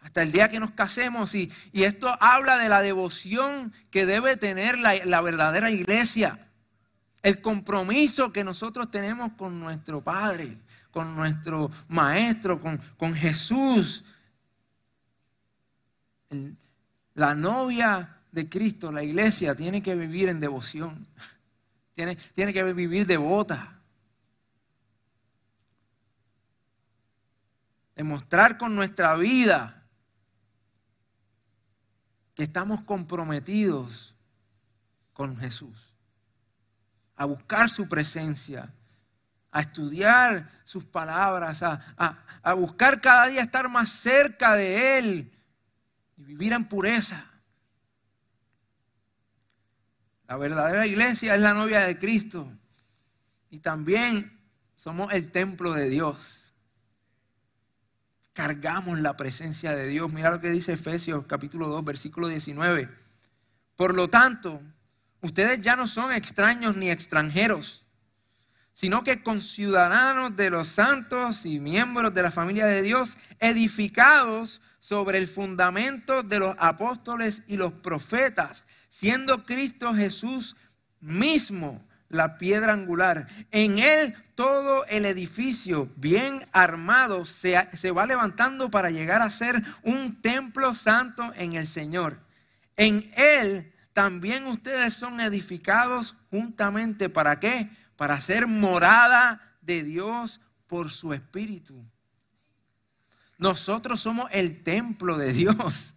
Hasta 0.00 0.22
el 0.22 0.32
día 0.32 0.48
que 0.48 0.58
nos 0.58 0.72
casemos. 0.72 1.32
Y, 1.36 1.50
esto 1.72 2.14
habla 2.20 2.58
de 2.58 2.68
la 2.68 2.82
devoción 2.82 3.72
que 3.92 4.04
debe 4.04 4.36
tener 4.36 4.76
la, 4.76 5.20
verdadera 5.20 5.70
iglesia. 5.70 6.50
El 7.22 7.40
compromiso 7.40 8.32
que 8.32 8.42
nosotros 8.42 8.90
tenemos 8.90 9.32
con 9.34 9.60
nuestro 9.60 10.02
Padre, 10.02 10.58
con 10.90 11.14
nuestro 11.14 11.70
Maestro, 11.86 12.60
con, 12.60 12.78
con 12.96 13.14
Jesús. 13.14 14.04
La 17.14 17.36
novia 17.36 18.13
de 18.34 18.48
Cristo, 18.48 18.90
la 18.90 19.04
iglesia, 19.04 19.54
tiene 19.54 19.80
que 19.80 19.94
vivir 19.94 20.28
en 20.28 20.40
devoción. 20.40 21.06
tiene, 21.94 22.16
tiene 22.34 22.52
que 22.52 22.64
vivir 22.72 23.06
devota. 23.06 23.80
Demostrar 27.94 28.58
con 28.58 28.74
nuestra 28.74 29.14
vida 29.14 29.84
que 32.34 32.42
estamos 32.42 32.82
comprometidos 32.82 34.16
con 35.12 35.36
Jesús, 35.36 35.94
a 37.14 37.26
buscar 37.26 37.70
su 37.70 37.88
presencia, 37.88 38.74
a 39.52 39.60
estudiar 39.60 40.50
sus 40.64 40.84
palabras, 40.84 41.62
a, 41.62 41.94
a, 42.42 42.52
buscar 42.54 43.00
cada 43.00 43.28
día 43.28 43.42
estar 43.42 43.68
más 43.68 43.90
cerca 43.90 44.56
de 44.56 44.98
Él 44.98 45.32
y 46.16 46.24
vivir 46.24 46.52
en 46.52 46.64
pureza. 46.64 47.30
La 50.26 50.36
verdadera 50.36 50.86
iglesia 50.86 51.34
es 51.34 51.40
la 51.40 51.54
novia 51.54 51.80
de 51.80 51.98
Cristo 51.98 52.50
y 53.50 53.58
también 53.58 54.40
somos 54.76 55.12
el 55.12 55.30
templo 55.30 55.72
de 55.72 55.88
Dios 55.88 56.44
cargamos 58.34 58.98
la 58.98 59.16
presencia 59.16 59.74
de 59.74 59.86
Dios. 59.86 60.12
Mira 60.12 60.30
lo 60.30 60.40
que 60.40 60.50
dice 60.50 60.74
Efesios 60.74 61.24
capítulo 61.26 61.68
2, 61.68 61.84
versículo 61.84 62.28
19. 62.28 62.88
Por 63.76 63.94
lo 63.94 64.10
tanto, 64.10 64.60
ustedes 65.22 65.62
ya 65.62 65.76
no 65.76 65.86
son 65.86 66.12
extraños 66.12 66.76
ni 66.76 66.90
extranjeros, 66.90 67.86
sino 68.74 69.04
que 69.04 69.22
conciudadanos 69.22 70.36
de 70.36 70.50
los 70.50 70.68
santos 70.68 71.46
y 71.46 71.60
miembros 71.60 72.12
de 72.12 72.22
la 72.22 72.32
familia 72.32 72.66
de 72.66 72.82
Dios, 72.82 73.16
edificados 73.38 74.60
sobre 74.80 75.18
el 75.18 75.28
fundamento 75.28 76.24
de 76.24 76.40
los 76.40 76.56
apóstoles 76.58 77.44
y 77.46 77.56
los 77.56 77.72
profetas, 77.72 78.66
siendo 78.94 79.44
Cristo 79.44 79.92
Jesús 79.92 80.54
mismo 81.00 81.84
la 82.08 82.38
piedra 82.38 82.74
angular. 82.74 83.26
En 83.50 83.80
él 83.80 84.14
todo 84.36 84.86
el 84.86 85.04
edificio 85.04 85.90
bien 85.96 86.40
armado 86.52 87.26
se, 87.26 87.68
se, 87.76 87.90
va 87.90 88.06
levantando 88.06 88.70
para 88.70 88.90
llegar 88.90 89.20
a 89.20 89.30
ser 89.30 89.60
un 89.82 90.22
templo 90.22 90.74
santo 90.74 91.32
en 91.34 91.54
el 91.54 91.66
Señor. 91.66 92.20
En 92.76 93.10
él 93.16 93.72
también 93.94 94.46
ustedes 94.46 94.94
son 94.94 95.20
edificados 95.20 96.14
juntamente. 96.30 97.08
¿Para 97.08 97.40
qué? 97.40 97.68
Para 97.96 98.20
ser 98.20 98.46
morada 98.46 99.56
de 99.60 99.82
Dios 99.82 100.40
por 100.68 100.92
su 100.92 101.12
Espíritu. 101.12 101.84
Nosotros 103.38 104.00
somos 104.00 104.30
el 104.30 104.62
templo 104.62 105.18
de 105.18 105.32
Dios. 105.32 105.93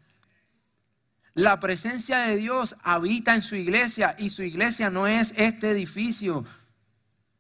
La 1.38 1.60
presencia 1.60 2.22
de 2.22 2.36
Dios 2.36 2.76
habita 2.82 3.36
en 3.36 3.44
su 3.44 3.56
iglesia 3.56 4.16
y 4.18 4.32
su 4.32 4.42
iglesia 4.42 4.90
no 4.90 5.06
es 5.06 5.36
este 5.38 5.70
edificio. 5.70 6.44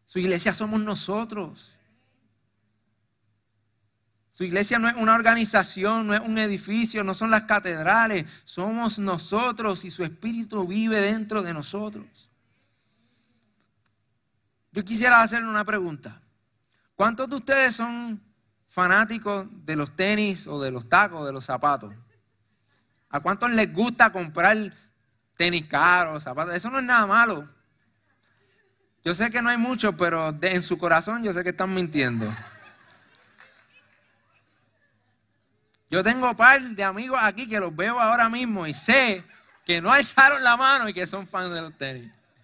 Su 0.05 0.19
iglesia 0.19 0.53
somos 0.53 0.79
nosotros. 0.81 1.73
Su 4.29 4.43
iglesia 4.43 4.77
no 4.77 4.87
es 4.87 4.93
una 4.97 5.15
organización, 5.15 6.05
no 6.05 6.13
es 6.13 6.21
un 6.21 6.37
edificio, 6.37 7.03
no 7.03 7.15
son 7.15 7.31
las 7.31 7.45
catedrales, 7.45 8.29
somos 8.45 8.99
nosotros 8.99 9.83
y 9.83 9.89
su 9.89 10.03
espíritu 10.03 10.67
vive 10.67 11.01
dentro 11.01 11.41
de 11.41 11.55
nosotros. 11.55 12.29
Yo 14.73 14.85
quisiera 14.85 15.23
hacerle 15.23 15.49
una 15.49 15.65
pregunta. 15.65 16.21
¿Cuántos 16.93 17.27
de 17.31 17.35
ustedes 17.35 17.75
son 17.75 18.21
fanáticos 18.67 19.47
de 19.65 19.75
los 19.75 19.95
tenis 19.95 20.45
o 20.45 20.61
de 20.61 20.69
los 20.69 20.87
tacos, 20.87 21.25
de 21.25 21.33
los 21.33 21.45
zapatos? 21.45 21.95
¿A 23.09 23.19
cuántos 23.19 23.51
les 23.51 23.71
gusta 23.73 24.11
comprar 24.11 24.57
tenis 25.37 25.67
caros, 25.67 26.23
zapatos? 26.23 26.55
Eso 26.55 26.69
no 26.69 26.79
es 26.79 26.85
nada 26.85 27.05
malo. 27.07 27.47
Yo 29.03 29.15
sé 29.15 29.29
que 29.29 29.41
no 29.41 29.49
hay 29.49 29.57
mucho, 29.57 29.93
pero 29.95 30.37
en 30.41 30.61
su 30.61 30.77
corazón 30.77 31.23
yo 31.23 31.31
sé 31.31 31.43
que 31.43 31.51
están 31.51 31.73
mintiendo. 31.73 32.29
Yo 35.89 36.03
tengo 36.03 36.35
par 36.35 36.61
de 36.61 36.83
amigos 36.83 37.17
aquí 37.21 37.47
que 37.47 37.59
los 37.59 37.73
veo 37.73 37.99
ahora 37.99 38.27
mismo 38.27 38.67
y 38.67 38.73
sé 38.73 39.23
que 39.65 39.79
no 39.79 39.91
alzaron 39.91 40.43
la 40.43 40.57
mano 40.57 40.89
y 40.89 40.93
que 40.93 41.07
son 41.07 41.25
fans 41.25 41.53
de 41.53 41.61
los 41.61 41.77
tenis. 41.77 42.11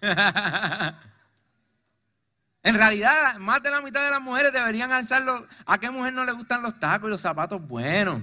en 2.62 2.74
realidad, 2.74 3.36
más 3.36 3.62
de 3.62 3.70
la 3.70 3.82
mitad 3.82 4.02
de 4.02 4.10
las 4.10 4.22
mujeres 4.22 4.50
deberían 4.52 4.90
alzarlo. 4.92 5.46
¿A 5.66 5.76
qué 5.76 5.90
mujer 5.90 6.14
no 6.14 6.24
le 6.24 6.32
gustan 6.32 6.62
los 6.62 6.80
tacos 6.80 7.08
y 7.08 7.10
los 7.10 7.20
zapatos 7.20 7.60
buenos? 7.60 8.22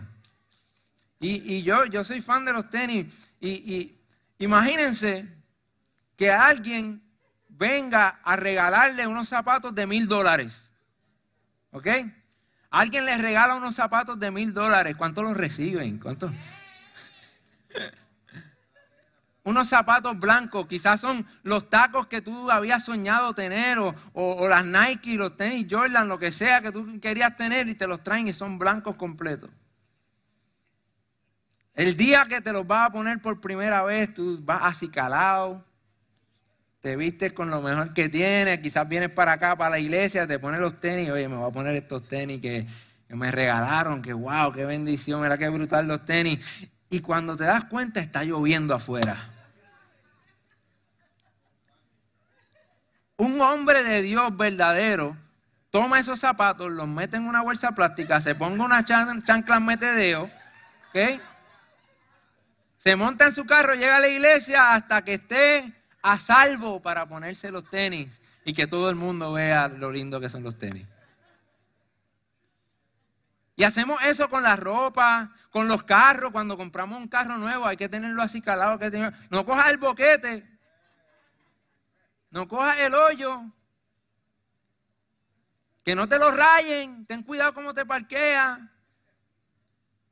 Y, 1.24 1.62
yo, 1.62 2.04
soy 2.04 2.20
fan 2.20 2.44
de 2.46 2.52
los 2.52 2.70
tenis. 2.70 3.30
Y, 3.40 3.96
imagínense 4.40 5.28
que 6.18 6.32
alguien 6.32 7.04
venga 7.48 8.20
a 8.24 8.36
regalarle 8.36 9.06
unos 9.06 9.30
zapatos 9.30 9.76
de 9.76 9.86
mil 9.86 10.08
dólares. 10.08 10.68
¿Ok? 11.70 11.88
Alguien 12.72 13.06
les 13.06 13.22
regala 13.22 13.54
unos 13.54 13.76
zapatos 13.76 14.20
de 14.20 14.32
mil 14.32 14.52
dólares. 14.52 14.96
¿Cuántos 14.96 15.24
los 15.24 15.38
reciben? 15.38 16.00
¿Cuántos? 16.00 16.32
unos 19.44 19.68
zapatos 19.68 20.20
blancos, 20.20 20.66
quizás 20.68 21.02
son 21.02 21.26
los 21.44 21.70
tacos 21.70 22.08
que 22.08 22.22
tú 22.22 22.50
habías 22.50 22.84
soñado 22.84 23.34
tener, 23.36 23.78
o, 23.78 23.94
o, 24.14 24.48
las 24.48 24.66
Nike, 24.66 25.16
los 25.16 25.38
tenis 25.38 25.68
Jordan, 25.70 26.08
lo 26.08 26.18
que 26.18 26.32
sea 26.32 26.62
que 26.62 26.72
tú 26.72 27.00
querías 27.00 27.38
tener, 27.38 27.68
y 27.68 27.76
te 27.76 27.86
los 27.86 28.04
traen 28.04 28.28
y 28.28 28.34
son 28.34 28.58
blancos 28.58 28.96
completos. 28.96 29.52
El 31.74 31.96
día 31.96 32.26
que 32.26 32.42
te 32.42 32.52
los 32.52 32.68
vas 32.68 32.90
a 32.90 32.92
poner 32.92 33.22
por 33.22 33.40
primera 33.40 33.84
vez, 33.84 34.14
tú 34.14 34.40
vas 34.44 34.64
acicalado, 34.64 35.66
te 36.82 36.96
vistes 36.96 37.32
con 37.32 37.50
lo 37.50 37.62
mejor 37.62 37.94
que 37.94 38.10
tienes, 38.10 38.60
quizás 38.60 38.88
vienes 38.88 39.10
para 39.10 39.34
acá, 39.34 39.56
para 39.56 39.72
la 39.72 39.80
iglesia, 39.80 40.28
te 40.28 40.40
pones 40.40 40.60
los 40.60 40.80
tenis, 40.82 41.10
oye, 41.12 41.28
me 41.28 41.38
voy 41.38 41.50
a 41.50 41.54
poner 41.54 41.76
estos 41.76 42.08
tenis 42.08 42.42
que, 42.42 42.68
me 43.10 43.30
regalaron, 43.30 44.02
que 44.02 44.14
wow, 44.14 44.52
qué 44.54 44.66
bendición, 44.66 45.26
era 45.26 45.38
que 45.38 45.50
brutal 45.50 45.88
los 45.88 46.06
tenis. 46.06 46.68
Y 46.90 47.02
cuando 47.02 47.38
te 47.38 47.44
das 47.44 47.66
cuenta 47.66 48.00
está 48.00 48.24
lloviendo 48.24 48.74
afuera. 48.74 49.16
Un 53.18 53.40
hombre 53.42 53.84
de 53.84 54.02
Dios 54.02 54.36
verdadero 54.36 55.16
toma 55.70 56.00
esos 56.00 56.20
zapatos, 56.20 56.72
los 56.72 56.88
mete 56.88 57.18
en 57.18 57.28
una 57.28 57.42
bolsa 57.42 57.74
plástica, 57.74 58.20
se 58.20 58.34
ponga 58.34 58.66
una 58.66 58.84
chancla 58.84 59.60
metedeo, 59.60 60.24
¿ok? 60.90 61.22
Se 62.82 62.96
monta 62.96 63.28
en 63.28 63.32
su 63.32 63.46
carro, 63.46 63.76
llega 63.76 63.98
a 63.98 64.00
la 64.00 64.08
iglesia 64.08 64.74
hasta 64.74 65.04
que 65.04 65.14
esté 65.14 65.72
a 66.02 66.18
salvo 66.18 66.82
para 66.82 67.06
ponerse 67.06 67.52
los 67.52 67.70
tenis 67.70 68.20
y 68.44 68.54
que 68.54 68.66
todo 68.66 68.90
el 68.90 68.96
mundo 68.96 69.34
vea 69.34 69.68
lo 69.68 69.92
lindo 69.92 70.20
que 70.20 70.30
son 70.30 70.42
los 70.42 70.58
tenis. 70.58 70.88
Y 73.56 73.66
hacemos 73.66 74.04
eso 74.04 74.32
con 74.32 74.42
la 74.42 74.56
ropa, 74.56 75.32
con 75.52 75.68
los 75.68 75.84
carros. 75.84 76.32
Cuando 76.32 76.58
compramos 76.58 77.00
un 77.00 77.08
carro 77.08 77.38
nuevo 77.38 77.68
hay 77.68 77.78
que 77.78 77.88
tenerlo 77.88 78.20
así 78.24 78.42
calado. 78.42 78.80
Que 78.80 79.12
No 79.30 79.46
cojas 79.46 79.70
el 79.70 79.78
boquete. 79.78 80.44
No 82.32 82.48
cojas 82.48 82.80
el 82.80 82.96
hoyo. 82.96 83.44
Que 85.84 85.94
no 85.94 86.10
te 86.10 86.18
lo 86.18 86.32
rayen. 86.32 87.06
Ten 87.06 87.22
cuidado 87.22 87.54
cómo 87.54 87.76
te 87.76 87.86
parqueas. 87.86 88.58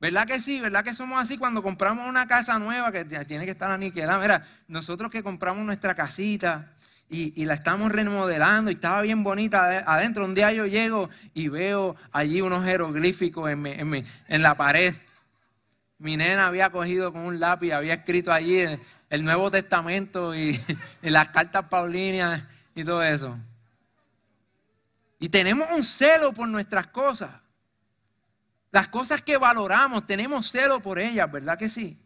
¿Verdad 0.00 0.26
que 0.26 0.40
sí? 0.40 0.58
¿Verdad 0.60 0.82
que 0.82 0.94
somos 0.94 1.22
así 1.22 1.36
cuando 1.36 1.62
compramos 1.62 2.08
una 2.08 2.26
casa 2.26 2.58
nueva 2.58 2.90
que 2.90 3.04
tiene 3.04 3.44
que 3.44 3.50
estar 3.50 3.70
aniquilada? 3.70 4.18
Mira, 4.18 4.46
nosotros 4.66 5.10
que 5.10 5.22
compramos 5.22 5.64
nuestra 5.66 5.94
casita 5.94 6.72
y, 7.10 7.44
la 7.44 7.54
estamos 7.54 7.92
remodelando 7.92 8.70
y 8.70 8.74
estaba 8.74 9.02
bien 9.02 9.22
bonita 9.22 9.84
adentro, 9.86 10.24
un 10.24 10.34
día 10.34 10.52
yo 10.52 10.64
llego 10.64 11.10
y 11.34 11.48
veo 11.48 11.96
allí 12.12 12.40
unos 12.40 12.64
jeroglíficos 12.64 13.50
en, 13.50 14.42
la 14.42 14.54
pared. 14.54 14.94
Mi 15.98 16.16
nena 16.16 16.46
había 16.46 16.70
cogido 16.70 17.12
con 17.12 17.22
un 17.22 17.38
lápiz, 17.38 17.72
había 17.72 17.94
escrito 17.94 18.32
allí 18.32 18.60
el, 19.10 19.24
Nuevo 19.24 19.50
Testamento 19.50 20.34
y 20.34 20.58
las 21.02 21.28
cartas 21.28 21.66
paulinas 21.66 22.42
y 22.74 22.84
todo 22.84 23.02
eso. 23.02 23.36
Y 25.18 25.28
tenemos 25.28 25.68
un 25.76 25.84
celo 25.84 26.32
por 26.32 26.48
nuestras 26.48 26.86
cosas. 26.86 27.30
Las 28.70 28.88
cosas 28.88 29.22
que 29.22 29.36
valoramos, 29.36 30.06
tenemos 30.06 30.50
celo 30.50 30.80
por 30.80 30.98
ellas, 30.98 31.30
¿verdad 31.30 31.58
que 31.58 31.68
sí? 31.68 32.00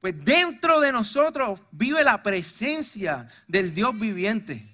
Pues 0.00 0.24
dentro 0.24 0.80
de 0.80 0.92
nosotros 0.92 1.60
vive 1.70 2.02
la 2.02 2.22
presencia 2.22 3.28
del 3.46 3.74
Dios 3.74 3.98
viviente. 3.98 4.66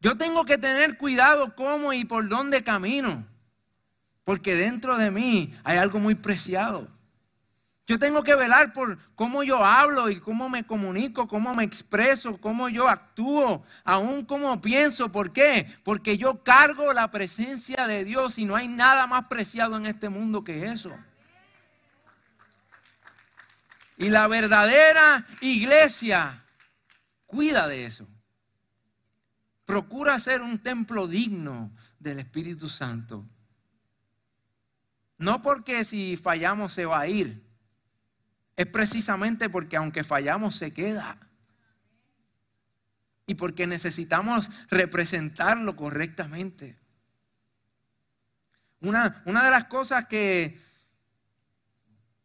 Yo 0.00 0.16
tengo 0.16 0.44
que 0.44 0.58
tener 0.58 0.96
cuidado 0.96 1.54
cómo 1.54 1.92
y 1.92 2.04
por 2.04 2.28
dónde 2.28 2.62
camino, 2.62 3.26
porque 4.22 4.54
dentro 4.54 4.96
de 4.96 5.10
mí 5.10 5.54
hay 5.64 5.78
algo 5.78 5.98
muy 5.98 6.14
preciado. 6.14 6.93
Yo 7.86 7.98
tengo 7.98 8.22
que 8.22 8.34
velar 8.34 8.72
por 8.72 8.98
cómo 9.14 9.42
yo 9.42 9.62
hablo 9.64 10.08
y 10.08 10.18
cómo 10.18 10.48
me 10.48 10.64
comunico, 10.64 11.28
cómo 11.28 11.54
me 11.54 11.64
expreso, 11.64 12.40
cómo 12.40 12.68
yo 12.70 12.88
actúo, 12.88 13.62
aún 13.84 14.24
cómo 14.24 14.60
pienso. 14.62 15.12
¿Por 15.12 15.32
qué? 15.32 15.70
Porque 15.82 16.16
yo 16.16 16.42
cargo 16.42 16.92
la 16.94 17.10
presencia 17.10 17.86
de 17.86 18.04
Dios 18.04 18.38
y 18.38 18.46
no 18.46 18.56
hay 18.56 18.68
nada 18.68 19.06
más 19.06 19.26
preciado 19.26 19.76
en 19.76 19.84
este 19.86 20.08
mundo 20.08 20.44
que 20.44 20.66
eso. 20.66 20.92
Y 23.98 24.08
la 24.08 24.28
verdadera 24.28 25.26
iglesia 25.40 26.40
Cuida 27.34 27.66
de 27.66 27.84
eso. 27.84 28.06
Procura 29.64 30.20
ser 30.20 30.40
un 30.40 30.60
templo 30.60 31.08
digno 31.08 31.72
del 31.98 32.20
Espíritu 32.20 32.68
Santo. 32.68 33.26
No 35.18 35.42
porque 35.42 35.84
si 35.84 36.16
fallamos 36.16 36.72
se 36.72 36.84
va 36.84 37.00
a 37.00 37.08
ir. 37.08 37.43
Es 38.56 38.66
precisamente 38.66 39.48
porque 39.48 39.76
aunque 39.76 40.04
fallamos 40.04 40.56
se 40.56 40.72
queda. 40.72 41.16
Y 43.26 43.34
porque 43.34 43.66
necesitamos 43.66 44.50
representarlo 44.68 45.76
correctamente. 45.76 46.78
Una, 48.80 49.22
una 49.24 49.42
de 49.44 49.50
las 49.50 49.64
cosas 49.64 50.06
que 50.06 50.60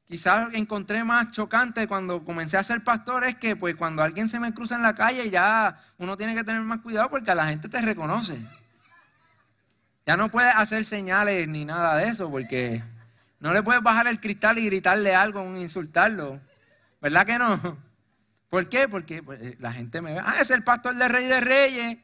quizás 0.06 0.54
encontré 0.54 1.04
más 1.04 1.32
chocante 1.32 1.88
cuando 1.88 2.26
comencé 2.26 2.58
a 2.58 2.64
ser 2.64 2.84
pastor 2.84 3.24
es 3.24 3.36
que 3.36 3.56
pues 3.56 3.76
cuando 3.76 4.04
alguien 4.04 4.28
se 4.28 4.40
me 4.40 4.54
cruza 4.54 4.76
en 4.76 4.82
la 4.82 4.96
calle 4.96 5.30
ya 5.30 5.80
uno 6.00 6.18
tiene 6.18 6.36
que 6.36 6.44
tener 6.44 6.62
más 6.62 6.80
cuidado 6.80 7.10
porque 7.10 7.34
la 7.34 7.48
gente 7.48 7.70
te 7.70 7.80
reconoce. 7.82 8.40
Ya 10.06 10.18
no 10.18 10.30
puedes 10.30 10.54
hacer 10.56 10.84
señales 10.84 11.48
ni 11.48 11.64
nada 11.64 11.96
de 11.96 12.10
eso 12.10 12.30
porque 12.30 12.84
no 13.40 13.54
le 13.54 13.64
puedes 13.64 13.82
bajar 13.82 14.08
el 14.08 14.20
cristal 14.20 14.58
y 14.60 14.66
gritarle 14.66 15.16
algo, 15.16 15.44
insultarlo. 15.58 16.42
¿Verdad 17.02 17.26
que 17.26 17.38
no? 17.38 17.78
¿Por 18.50 18.68
qué? 18.68 18.88
Porque 18.88 19.24
pues, 19.24 19.60
la 19.60 19.72
gente 19.72 20.02
me 20.02 20.14
ve, 20.14 20.22
ah, 20.24 20.36
es 20.42 20.50
el 20.50 20.64
pastor 20.64 20.96
de 20.96 21.08
Rey 21.08 21.26
de 21.26 21.40
Reyes. 21.40 21.98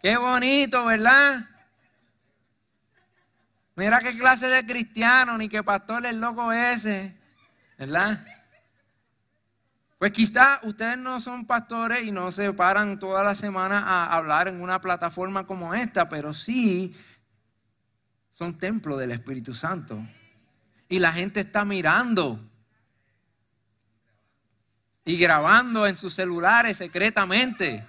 Qué 0.00 0.16
bonito, 0.16 0.84
¿verdad? 0.86 1.48
Mira 3.74 4.00
qué 4.00 4.16
clase 4.16 4.48
de 4.48 4.66
cristiano, 4.66 5.36
ni 5.38 5.48
qué 5.48 5.62
pastor 5.62 6.06
es 6.06 6.14
loco 6.14 6.52
ese. 6.52 7.16
¿verdad? 7.78 8.24
Pues 9.98 10.12
quizá 10.12 10.60
ustedes 10.62 10.98
no 10.98 11.20
son 11.20 11.46
pastores 11.46 12.04
y 12.04 12.10
no 12.10 12.30
se 12.32 12.52
paran 12.52 12.98
toda 12.98 13.22
la 13.22 13.34
semana 13.34 13.80
a 13.80 14.16
hablar 14.16 14.48
en 14.48 14.60
una 14.60 14.80
plataforma 14.80 15.46
como 15.46 15.74
esta, 15.74 16.08
pero 16.08 16.34
sí 16.34 16.96
son 18.30 18.58
templos 18.58 18.98
del 18.98 19.12
Espíritu 19.12 19.54
Santo. 19.54 20.00
Y 20.92 20.98
la 20.98 21.10
gente 21.10 21.40
está 21.40 21.64
mirando 21.64 22.38
y 25.06 25.16
grabando 25.16 25.86
en 25.86 25.96
sus 25.96 26.12
celulares 26.12 26.76
secretamente. 26.76 27.86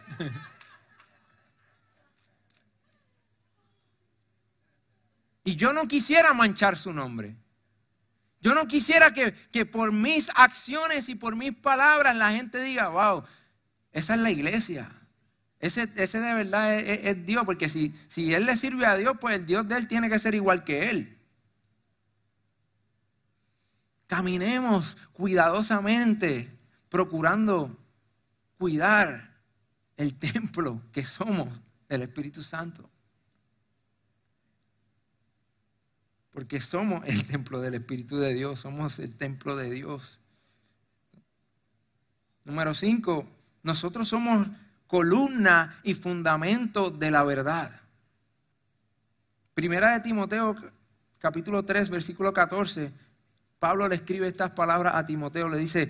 y 5.43 5.57
yo 5.57 5.73
no 5.73 5.85
quisiera 5.85 6.31
manchar 6.33 6.77
su 6.77 6.93
nombre. 6.93 7.35
Yo 8.39 8.55
no 8.55 8.65
quisiera 8.69 9.13
que, 9.13 9.65
por 9.65 9.91
mis 9.91 10.29
acciones 10.35 11.09
y 11.09 11.15
por 11.15 11.35
mis 11.35 11.53
palabras 11.53 12.15
la 12.15 12.31
gente 12.31 12.63
diga, 12.63 12.87
wow, 12.87 13.25
esa 13.91 14.13
es 14.13 14.21
la 14.21 14.31
iglesia. 14.31 14.89
Ese, 15.59 15.89
ese 15.97 16.21
de 16.21 16.33
verdad 16.35 16.79
es, 16.79 17.25
Dios, 17.25 17.43
porque 17.43 17.67
si, 17.67 17.93
si 18.07 18.33
Él 18.33 18.45
le 18.45 18.55
sirve 18.55 18.85
a 18.85 18.95
Dios, 18.95 19.17
pues 19.19 19.35
el 19.35 19.45
Dios 19.45 19.67
de 19.67 19.75
Él 19.75 19.89
tiene 19.89 20.09
que 20.09 20.19
ser 20.19 20.35
igual 20.35 20.63
que 20.63 20.89
Él. 20.89 21.19
Caminemos 24.13 24.95
cuidadosamente, 25.11 26.55
procurando 26.87 27.75
cuidar 28.59 29.41
el 29.97 30.13
templo 30.19 30.83
que 30.91 31.03
somos 31.03 31.49
del 31.89 32.03
Espíritu 32.03 32.43
Santo. 32.43 32.87
porque 36.31 36.59
somos 36.61 37.03
el 37.07 37.25
templo 37.27 37.59
del 37.59 37.75
Espíritu 37.75 38.17
de 38.17 38.35
Dios, 38.35 38.59
somos 38.59 38.99
el 38.99 39.15
templo 39.15 39.55
de 39.55 39.71
Dios. 39.71 40.19
Número 42.43 42.75
cinco, 42.75 43.27
nosotros 43.63 44.09
somos 44.09 44.47
columna 44.85 45.79
y 45.83 45.95
fundamento 45.95 46.91
de 46.91 47.09
la 47.09 47.23
verdad. 47.23 47.81
Primera 49.55 49.93
de 49.93 50.01
Timoteo, 50.01 50.55
capítulo 51.17 51.65
3, 51.65 51.89
versículo 51.89 52.31
14, 52.31 52.91
Pablo 53.63 53.87
le 53.87 53.95
escribe 53.95 54.27
estas 54.27 54.51
palabras 54.51 54.93
a 54.93 55.05
Timoteo, 55.05 55.47
le 55.47 55.57
dice, 55.57 55.89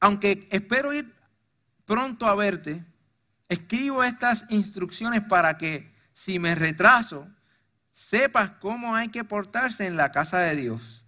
aunque 0.00 0.46
espero 0.50 0.92
ir 0.92 1.14
pronto 1.86 2.26
a 2.26 2.34
verte, 2.34 2.84
escribo 3.48 4.04
estas 4.04 4.44
instrucciones 4.50 5.22
para 5.22 5.56
que 5.56 5.90
si 6.12 6.38
me 6.38 6.54
retraso, 6.54 7.26
sepas 7.94 8.50
cómo 8.60 8.94
hay 8.94 9.08
que 9.08 9.24
portarse 9.24 9.86
en 9.86 9.96
la 9.96 10.12
casa 10.12 10.40
de 10.40 10.56
Dios, 10.56 11.06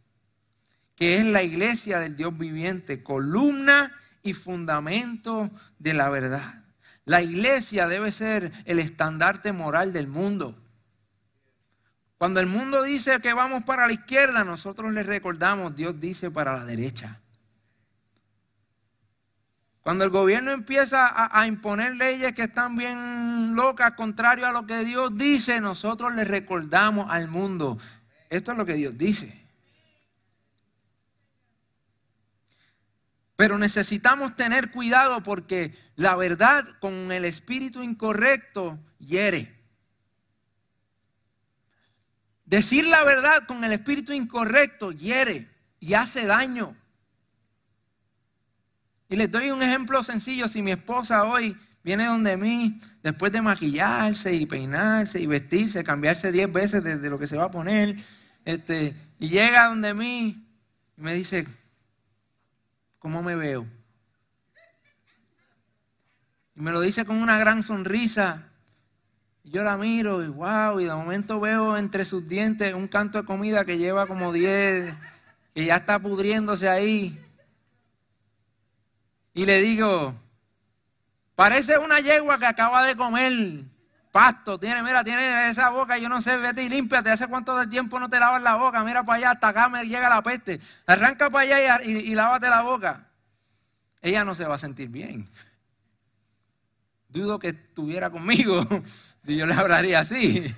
que 0.95 1.19
es 1.19 1.27
la 1.27 1.43
iglesia 1.43 1.99
del 1.99 2.17
Dios 2.17 2.39
viviente, 2.39 3.03
columna 3.03 3.93
y 4.23 4.33
fundamento 4.33 5.51
de 5.79 5.93
la 5.93 6.09
verdad. 6.09 6.65
La 7.05 7.21
iglesia 7.21 7.87
debe 7.87 8.13
ser 8.13 8.51
el 8.65 8.79
estandarte 8.79 9.53
moral 9.53 9.93
del 9.93 10.09
mundo. 10.09 10.59
Cuando 12.19 12.41
el 12.41 12.47
mundo 12.47 12.83
dice 12.83 13.21
que 13.21 13.33
vamos 13.33 13.63
para 13.63 13.87
la 13.87 13.93
izquierda, 13.93 14.43
nosotros 14.43 14.93
le 14.93 15.05
recordamos, 15.05 15.77
Dios 15.77 16.01
dice 16.01 16.33
para 16.33 16.53
la 16.53 16.65
derecha. 16.65 17.21
Cuando 19.83 20.05
el 20.05 20.11
gobierno 20.11 20.51
empieza 20.51 21.31
a, 21.33 21.47
imponer 21.47 21.95
leyes 21.95 22.35
que 22.35 22.43
están 22.43 22.77
bien 22.77 23.55
locas, 23.55 23.93
contrario 23.93 24.47
a 24.47 24.53
lo 24.53 24.67
que 24.67 24.85
Dios 24.85 25.17
dice, 25.17 25.61
nosotros 25.61 26.15
le 26.15 26.25
recordamos 26.25 27.07
al 27.09 27.29
mundo, 27.29 27.79
esto 28.29 28.53
es 28.53 28.59
lo 28.59 28.67
que 28.67 28.75
Dios 28.75 28.99
dice. 28.99 29.47
Pero 33.37 33.57
necesitamos 33.57 34.35
tener 34.35 34.73
cuidado 34.73 35.23
porque 35.23 35.75
la 35.95 36.17
verdad 36.17 36.67
con 36.81 37.13
el 37.13 37.25
espíritu 37.25 37.81
incorrecto 37.81 38.79
hiere. 38.99 39.58
Decir 42.49 42.87
la 42.87 43.05
verdad 43.05 43.47
con 43.47 43.63
el 43.63 43.73
espíritu 43.73 44.15
incorrecto 44.15 44.91
hiere 44.91 45.47
y 45.81 45.93
hace 45.93 46.25
daño. 46.25 46.75
Y 49.07 49.17
les 49.17 49.31
doy 49.31 49.51
un 49.51 49.63
ejemplo 49.63 50.03
sencillo. 50.03 50.49
Si 50.49 50.63
mi 50.63 50.71
esposa 50.71 51.25
hoy 51.25 51.55
viene 51.85 52.07
donde 52.07 52.39
mí, 52.39 52.81
después 53.03 53.33
de 53.33 53.43
maquillarse 53.43 54.35
y 54.35 54.47
peinarse 54.47 55.21
y 55.21 55.27
vestirse, 55.27 55.85
cambiarse 55.85 56.33
diez 56.33 56.51
veces 56.51 56.83
desde 56.83 57.11
lo 57.11 57.19
que 57.19 57.27
se 57.27 57.37
va 57.37 57.45
a 57.45 57.51
poner, 57.51 57.97
este, 58.47 58.97
y 59.19 59.29
llega 59.29 59.69
donde 59.69 59.93
mí 59.93 60.43
y 60.97 61.03
me 61.03 61.13
dice, 61.13 61.47
¿cómo 62.99 63.23
me 63.23 63.37
veo? 63.37 63.67
Y 66.57 66.63
me 66.63 66.73
lo 66.73 66.81
dice 66.81 67.05
con 67.05 67.21
una 67.21 67.39
gran 67.39 67.63
sonrisa. 67.63 68.48
Yo 69.51 69.65
la 69.65 69.79
miro 69.79 70.23
y 70.23 70.29
wow, 70.29 70.79
y 70.79 70.85
de 70.85 70.93
momento 70.93 71.41
veo 71.41 71.79
entre 71.79 72.05
sus 72.05 72.29
dientes 72.29 72.75
un 72.75 72.87
canto 72.87 73.19
de 73.19 73.25
comida 73.25 73.65
que 73.65 73.79
lleva 73.79 74.07
como 74.07 74.33
diez, 74.33 74.95
que 75.55 75.65
ya 75.65 75.77
está 75.77 75.99
pudriéndose 75.99 76.69
ahí. 76.69 77.19
Y 79.33 79.47
le 79.47 79.61
digo, 79.61 80.15
parece 81.35 81.79
una 81.79 81.99
yegua 82.01 82.39
que 82.39 82.45
acaba 82.45 82.85
de 82.85 82.95
comer 82.95 83.65
pasto. 84.13 84.59
Tiene, 84.59 84.83
mira, 84.83 85.03
tiene 85.03 85.49
esa 85.49 85.71
boca, 85.71 85.97
yo 85.97 86.11
no 86.11 86.21
sé, 86.21 86.37
vete 86.37 86.65
y 86.65 86.69
límpiate. 86.69 87.11
¿Hace 87.11 87.27
cuánto 87.27 87.57
de 87.57 87.67
tiempo 87.69 87.99
no 87.99 88.11
te 88.11 88.21
lavas 88.21 88.43
la 88.43 88.57
boca? 88.57 88.85
Mira 88.85 89.03
para 89.03 89.19
allá, 89.19 89.31
hasta 89.31 89.49
acá 89.49 89.69
me 89.71 89.85
llega 89.85 90.11
la 90.11 90.23
peste. 90.23 90.61
Arranca 90.87 91.31
para 91.31 91.45
allá 91.45 91.83
y 91.85 92.15
lávate 92.15 92.51
la 92.51 92.61
boca. 92.61 93.07
Ella 94.03 94.25
no 94.25 94.35
se 94.35 94.45
va 94.45 94.57
a 94.57 94.59
sentir 94.59 94.89
bien. 94.89 95.27
Dudo 97.09 97.39
que 97.39 97.49
estuviera 97.49 98.11
conmigo 98.11 98.67
si 99.25 99.37
yo 99.37 99.47
le 99.47 99.55
hablaría 99.55 100.01
así. 100.01 100.55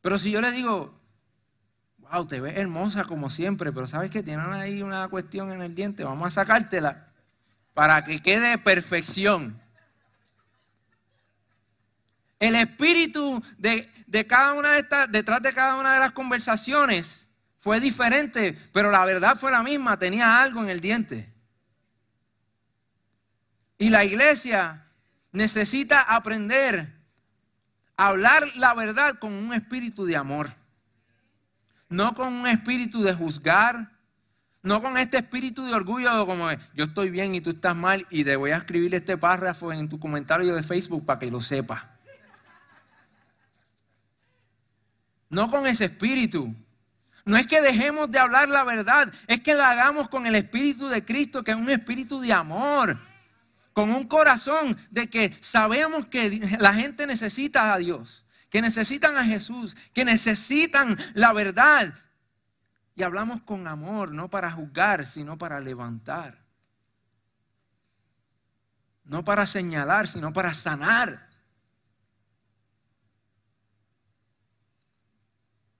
Pero 0.00 0.18
si 0.18 0.30
yo 0.30 0.40
le 0.40 0.52
digo, 0.52 1.00
wow, 1.98 2.26
te 2.26 2.40
ves 2.40 2.56
hermosa 2.56 3.04
como 3.04 3.30
siempre, 3.30 3.72
pero 3.72 3.86
sabes 3.86 4.10
que 4.10 4.22
tienen 4.22 4.52
ahí 4.52 4.82
una 4.82 5.08
cuestión 5.08 5.50
en 5.50 5.62
el 5.62 5.74
diente, 5.74 6.04
vamos 6.04 6.28
a 6.28 6.30
sacártela 6.30 7.08
para 7.72 8.04
que 8.04 8.20
quede 8.20 8.56
perfección. 8.58 9.60
El 12.38 12.54
espíritu 12.54 13.42
de, 13.58 13.90
de 14.06 14.26
cada 14.26 14.52
una 14.52 14.72
de 14.72 14.80
estas, 14.80 15.10
detrás 15.10 15.42
de 15.42 15.52
cada 15.52 15.76
una 15.76 15.94
de 15.94 16.00
las 16.00 16.12
conversaciones 16.12 17.28
fue 17.58 17.80
diferente, 17.80 18.56
pero 18.72 18.90
la 18.90 19.04
verdad 19.04 19.36
fue 19.36 19.50
la 19.50 19.62
misma, 19.62 19.98
tenía 19.98 20.42
algo 20.42 20.60
en 20.60 20.68
el 20.68 20.80
diente. 20.80 21.33
Y 23.78 23.90
la 23.90 24.04
iglesia 24.04 24.86
necesita 25.32 26.00
aprender 26.00 26.92
a 27.96 28.08
hablar 28.08 28.44
la 28.56 28.74
verdad 28.74 29.18
con 29.18 29.32
un 29.32 29.52
espíritu 29.52 30.04
de 30.04 30.16
amor 30.16 30.50
no 31.94 32.14
con 32.14 32.32
un 32.32 32.46
espíritu 32.46 33.02
de 33.02 33.14
juzgar, 33.14 33.90
no 34.62 34.82
con 34.82 34.98
este 34.98 35.18
espíritu 35.18 35.64
de 35.64 35.74
orgullo 35.74 36.26
como 36.26 36.50
yo 36.74 36.84
estoy 36.84 37.10
bien 37.10 37.34
y 37.34 37.40
tú 37.40 37.50
estás 37.50 37.76
mal 37.76 38.06
y 38.10 38.24
te 38.24 38.36
voy 38.36 38.50
a 38.50 38.58
escribir 38.58 38.94
este 38.94 39.16
párrafo 39.16 39.72
en 39.72 39.88
tu 39.88 39.98
comentario 39.98 40.54
de 40.54 40.62
Facebook 40.62 41.04
para 41.04 41.18
que 41.18 41.30
lo 41.30 41.40
sepas. 41.40 41.82
No 45.28 45.48
con 45.48 45.66
ese 45.66 45.86
espíritu. 45.86 46.54
No 47.24 47.36
es 47.36 47.46
que 47.46 47.60
dejemos 47.60 48.10
de 48.10 48.18
hablar 48.18 48.48
la 48.48 48.64
verdad, 48.64 49.12
es 49.26 49.40
que 49.40 49.54
la 49.54 49.70
hagamos 49.70 50.08
con 50.08 50.26
el 50.26 50.34
espíritu 50.34 50.88
de 50.88 51.04
Cristo, 51.04 51.42
que 51.42 51.52
es 51.52 51.56
un 51.56 51.70
espíritu 51.70 52.20
de 52.20 52.32
amor. 52.32 52.98
Con 53.74 53.90
un 53.90 54.06
corazón 54.06 54.78
de 54.90 55.10
que 55.10 55.36
sabemos 55.42 56.08
que 56.08 56.56
la 56.58 56.72
gente 56.72 57.06
necesita 57.06 57.74
a 57.74 57.78
Dios, 57.78 58.24
que 58.48 58.62
necesitan 58.62 59.16
a 59.16 59.24
Jesús, 59.24 59.76
que 59.92 60.04
necesitan 60.04 60.96
la 61.12 61.32
verdad. 61.32 61.92
Y 62.94 63.02
hablamos 63.02 63.42
con 63.42 63.66
amor, 63.66 64.12
no 64.12 64.30
para 64.30 64.50
juzgar, 64.52 65.06
sino 65.06 65.36
para 65.36 65.60
levantar. 65.60 66.38
No 69.02 69.24
para 69.24 69.44
señalar, 69.44 70.06
sino 70.06 70.32
para 70.32 70.54
sanar. 70.54 71.28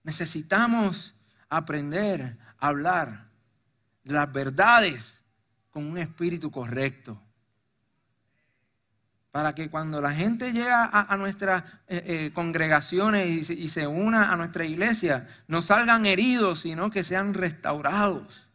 Necesitamos 0.03 1.15
aprender 1.47 2.37
a 2.59 2.67
hablar 2.67 3.29
las 4.03 4.31
verdades 4.31 5.23
con 5.71 5.85
un 5.85 5.97
espíritu 5.97 6.51
correcto. 6.51 7.24
Para 9.35 9.53
que 9.53 9.69
cuando 9.69 9.99
la 9.99 10.13
gente 10.13 10.53
llega 10.53 10.89
a, 10.93 11.17
nuestras 11.17 11.61
eh, 11.89 12.03
eh, 12.05 12.31
congregaciones 12.33 13.49
y, 13.49 13.67
se 13.67 13.85
una 13.85 14.31
a 14.31 14.37
nuestra 14.37 14.63
iglesia, 14.63 15.27
no 15.49 15.61
salgan 15.61 16.05
heridos, 16.05 16.61
sino 16.61 16.89
que 16.89 17.03
sean 17.03 17.33
restaurados. 17.33 18.47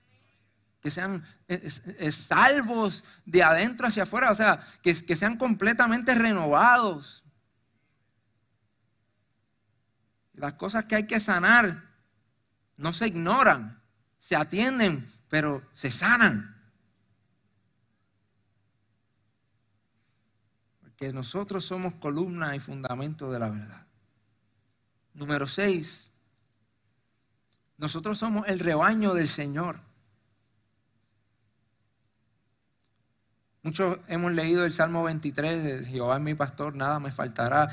Que 0.81 0.91
sean 0.91 1.23
eh, 1.49 2.11
salvos 2.11 3.05
de 3.27 3.43
adentro 3.43 3.89
hacia 3.89 4.05
afuera. 4.05 4.31
O 4.31 4.35
sea, 4.35 4.59
que, 4.83 5.05
que 5.05 5.17
sean 5.17 5.37
completamente 5.37 6.15
renovados. 6.15 7.25
Las 10.33 10.55
cosas 10.55 10.87
que 10.87 10.97
hay 10.97 11.07
que 11.07 11.21
sanar 11.21 11.91
no 12.79 12.95
se 12.95 13.07
ignoran, 13.07 13.83
se 14.19 14.35
atienden, 14.35 15.07
pero 15.29 15.63
se 15.75 15.91
sanan. 15.91 16.60
Que 21.01 21.15
nosotros 21.15 21.65
somos 21.65 21.95
columna 21.95 22.55
y 22.55 22.61
fundamento 22.61 23.33
de 23.33 23.39
la 23.39 23.49
verdad. 23.49 23.87
Número 25.15 25.47
seis, 25.47 26.11
nosotros 27.79 28.19
somos 28.19 28.47
el 28.47 28.59
rebaño 28.59 29.15
del 29.15 29.27
Señor. 29.27 29.81
Muchos 33.63 33.99
hemos 34.09 34.33
leído 34.33 34.67
el 34.67 34.75
Salmo 34.75 35.03
23, 35.05 35.87
Jehová 35.87 36.17
es 36.17 36.23
mi 36.23 36.35
pastor, 36.35 36.77
nada 36.77 37.01
me 37.01 37.11
faltará. 37.11 37.71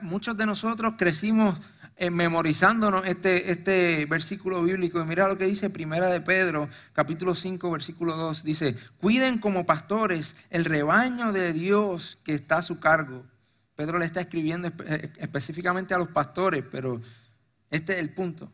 Muchos 0.00 0.34
de 0.38 0.46
nosotros 0.46 0.94
crecimos 0.96 1.54
eh, 1.96 2.10
memorizándonos 2.10 3.06
este, 3.06 3.50
este 3.50 4.06
versículo 4.06 4.62
bíblico. 4.62 5.00
Y 5.00 5.04
mira 5.04 5.28
lo 5.28 5.38
que 5.38 5.46
dice 5.46 5.70
Primera 5.70 6.08
de 6.08 6.20
Pedro, 6.20 6.68
capítulo 6.92 7.34
5, 7.34 7.70
versículo 7.70 8.16
2. 8.16 8.44
Dice, 8.44 8.76
cuiden 8.98 9.38
como 9.38 9.66
pastores 9.66 10.36
el 10.50 10.64
rebaño 10.64 11.32
de 11.32 11.52
Dios 11.52 12.18
que 12.24 12.34
está 12.34 12.58
a 12.58 12.62
su 12.62 12.80
cargo. 12.80 13.24
Pedro 13.76 13.98
le 13.98 14.04
está 14.04 14.20
escribiendo 14.20 14.68
eh, 14.86 15.12
específicamente 15.18 15.94
a 15.94 15.98
los 15.98 16.08
pastores, 16.08 16.64
pero 16.70 17.00
este 17.70 17.94
es 17.94 17.98
el 17.98 18.10
punto. 18.10 18.50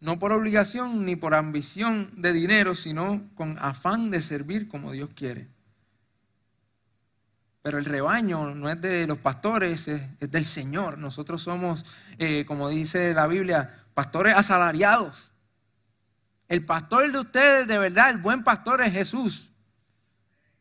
No 0.00 0.18
por 0.18 0.32
obligación 0.32 1.04
ni 1.04 1.16
por 1.16 1.34
ambición 1.34 2.10
de 2.16 2.32
dinero, 2.32 2.74
sino 2.74 3.28
con 3.34 3.56
afán 3.58 4.10
de 4.10 4.22
servir 4.22 4.68
como 4.68 4.92
Dios 4.92 5.10
quiere. 5.14 5.48
Pero 7.66 7.78
el 7.78 7.84
rebaño 7.84 8.54
no 8.54 8.70
es 8.70 8.80
de 8.80 9.08
los 9.08 9.18
pastores, 9.18 9.88
es, 9.88 10.00
del 10.20 10.44
Señor. 10.44 10.98
Nosotros 10.98 11.42
somos, 11.42 11.84
eh, 12.16 12.44
como 12.46 12.68
dice 12.68 13.12
la 13.12 13.26
Biblia, 13.26 13.82
pastores 13.92 14.36
asalariados. 14.36 15.32
El 16.46 16.64
pastor 16.64 17.10
de 17.10 17.18
ustedes, 17.18 17.66
de 17.66 17.76
verdad, 17.76 18.10
el 18.10 18.18
buen 18.18 18.44
pastor 18.44 18.82
es 18.82 18.92
Jesús. 18.92 19.50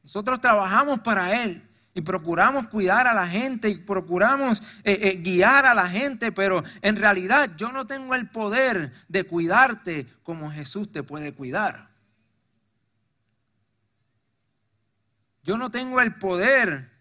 Nosotros 0.02 0.42
trabajamos 0.42 1.02
para 1.02 1.44
Él 1.44 1.70
y 1.94 2.02
procuramos 2.02 2.70
cuidar 2.70 3.06
a 3.06 3.14
la 3.14 3.28
gente 3.28 3.70
y 3.70 3.78
procuramos 3.78 4.60
eh, 4.84 4.98
eh, 5.00 5.22
guiar 5.22 5.68
a 5.68 5.76
la 5.76 5.88
gente, 5.88 6.32
pero 6.32 6.64
en 6.82 6.96
realidad 6.96 7.52
yo 7.56 7.72
no 7.72 7.86
tengo 7.86 8.16
el 8.16 8.28
poder 8.30 8.92
de 9.10 9.24
cuidarte 9.26 10.08
como 10.24 10.50
Jesús 10.50 10.92
te 10.92 11.04
puede 11.04 11.34
cuidar. 11.34 11.88
Yo 15.44 15.56
no 15.60 15.70
tengo 15.70 16.02
el 16.02 16.16
poder 16.16 16.95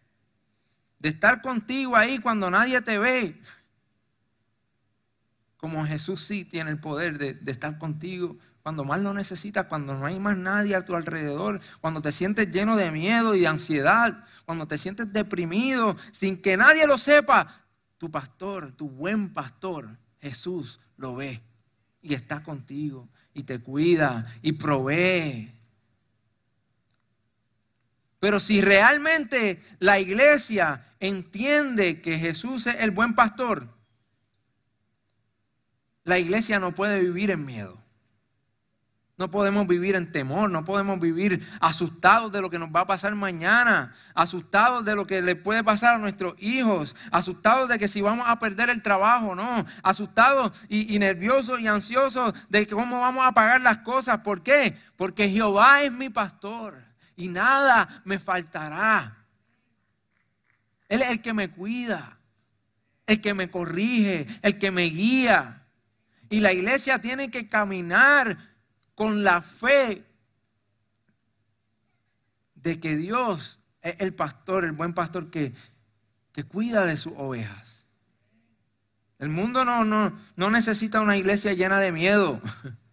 de 1.04 1.10
estar 1.10 1.42
contigo 1.42 1.96
ahí 1.96 2.18
cuando 2.18 2.50
nadie 2.50 2.80
te 2.80 2.96
ve. 2.96 3.38
Como 5.58 5.84
Jesús 5.84 6.22
sí 6.22 6.46
tiene 6.46 6.70
el 6.70 6.80
poder 6.80 7.18
de, 7.18 7.52
estar 7.52 7.76
contigo 7.76 8.38
cuando 8.62 8.84
más 8.84 9.02
lo 9.02 9.12
necesitas, 9.12 9.66
cuando 9.66 9.92
no 9.92 10.06
hay 10.06 10.18
más 10.18 10.38
nadie 10.38 10.74
a 10.74 10.82
tu 10.82 10.96
alrededor, 10.96 11.60
cuando 11.82 12.00
te 12.00 12.10
sientes 12.10 12.50
lleno 12.50 12.74
de 12.78 12.90
miedo 12.90 13.34
y 13.34 13.40
de 13.40 13.48
ansiedad, 13.48 14.24
cuando 14.46 14.66
te 14.66 14.78
sientes 14.78 15.12
deprimido, 15.12 15.94
sin 16.10 16.40
que 16.40 16.56
nadie 16.56 16.86
lo 16.86 16.96
sepa, 16.96 17.48
tu 17.98 18.10
pastor, 18.10 18.72
tu 18.74 18.88
buen 18.88 19.30
pastor, 19.34 19.98
Jesús, 20.22 20.80
lo 20.96 21.16
ve 21.16 21.42
y 22.00 22.14
está 22.14 22.42
contigo 22.42 23.10
y 23.34 23.42
te 23.42 23.60
cuida 23.60 24.24
y 24.40 24.52
provee. 24.52 25.52
Pero 28.24 28.40
si 28.40 28.62
realmente 28.62 29.62
la 29.80 30.00
iglesia 30.00 30.82
entiende 30.98 32.00
que 32.00 32.18
Jesús 32.18 32.66
es 32.66 32.76
el 32.76 32.90
buen 32.90 33.14
pastor, 33.14 33.68
la 36.04 36.18
iglesia 36.18 36.58
no 36.58 36.72
puede 36.72 37.00
vivir 37.00 37.30
en 37.30 37.44
miedo. 37.44 37.78
No 39.18 39.30
podemos 39.30 39.66
vivir 39.66 39.94
en 39.94 40.10
temor, 40.10 40.48
no 40.48 40.64
podemos 40.64 40.98
vivir 41.00 41.46
asustados 41.60 42.32
de 42.32 42.40
lo 42.40 42.48
que 42.48 42.58
nos 42.58 42.70
va 42.70 42.80
a 42.80 42.86
pasar 42.86 43.14
mañana, 43.14 43.94
asustados 44.14 44.86
de 44.86 44.94
lo 44.94 45.06
que 45.06 45.20
le 45.20 45.36
puede 45.36 45.62
pasar 45.62 45.96
a 45.96 45.98
nuestros 45.98 46.34
hijos, 46.38 46.96
asustados 47.10 47.68
de 47.68 47.78
que 47.78 47.88
si 47.88 48.00
vamos 48.00 48.24
a 48.26 48.38
perder 48.38 48.70
el 48.70 48.82
trabajo, 48.82 49.34
no, 49.34 49.66
asustados 49.82 50.64
y, 50.70 50.94
y 50.94 50.98
nerviosos 50.98 51.60
y 51.60 51.66
ansiosos 51.66 52.32
de 52.48 52.66
cómo 52.66 53.00
vamos 53.00 53.22
a 53.26 53.32
pagar 53.32 53.60
las 53.60 53.80
cosas. 53.80 54.20
¿Por 54.20 54.42
qué? 54.42 54.78
Porque 54.96 55.28
Jehová 55.28 55.82
es 55.82 55.92
mi 55.92 56.08
pastor 56.08 56.93
y 57.16 57.28
nada 57.28 58.02
me 58.04 58.18
faltará. 58.18 59.24
Él 60.88 61.02
es 61.02 61.08
el 61.10 61.22
que 61.22 61.32
me 61.32 61.50
cuida, 61.50 62.18
el 63.06 63.20
que 63.20 63.34
me 63.34 63.50
corrige, 63.50 64.26
el 64.42 64.58
que 64.58 64.70
me 64.70 64.84
guía. 64.84 65.62
Y 66.28 66.40
la 66.40 66.52
iglesia 66.52 66.98
tiene 67.00 67.30
que 67.30 67.48
caminar 67.48 68.38
con 68.94 69.24
la 69.24 69.42
fe 69.42 70.04
de 72.54 72.80
que 72.80 72.96
Dios 72.96 73.60
es 73.82 73.96
el 73.98 74.14
pastor, 74.14 74.64
el 74.64 74.72
buen 74.72 74.94
pastor 74.94 75.30
que, 75.30 75.52
que 76.32 76.44
cuida 76.44 76.86
de 76.86 76.96
sus 76.96 77.12
ovejas. 77.16 77.86
El 79.18 79.28
mundo 79.28 79.64
no, 79.64 79.84
no, 79.84 80.18
no 80.36 80.50
necesita 80.50 81.00
una 81.00 81.16
iglesia 81.16 81.52
llena 81.52 81.78
de 81.78 81.92
miedo. 81.92 82.40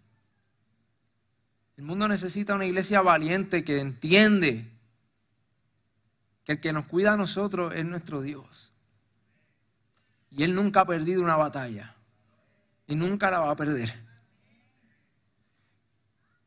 El 1.82 1.88
mundo 1.88 2.08
necesita 2.08 2.54
una 2.54 2.68
iglesia 2.68 3.02
valiente 3.02 3.64
que 3.64 3.80
entiende 3.80 4.72
que 6.44 6.52
el 6.52 6.60
que 6.60 6.74
nos 6.74 6.86
cuida 6.86 7.14
a 7.14 7.18
nosotros 7.18 7.74
es 7.76 7.84
nuestro 7.84 8.22
Dios. 8.22 8.72
Y 10.30 10.44
Él 10.44 10.54
nunca 10.54 10.82
ha 10.82 10.86
perdido 10.86 11.24
una 11.24 11.38
batalla. 11.38 11.96
Y 12.86 12.94
nunca 12.94 13.32
la 13.32 13.40
va 13.40 13.50
a 13.50 13.56
perder. 13.56 13.92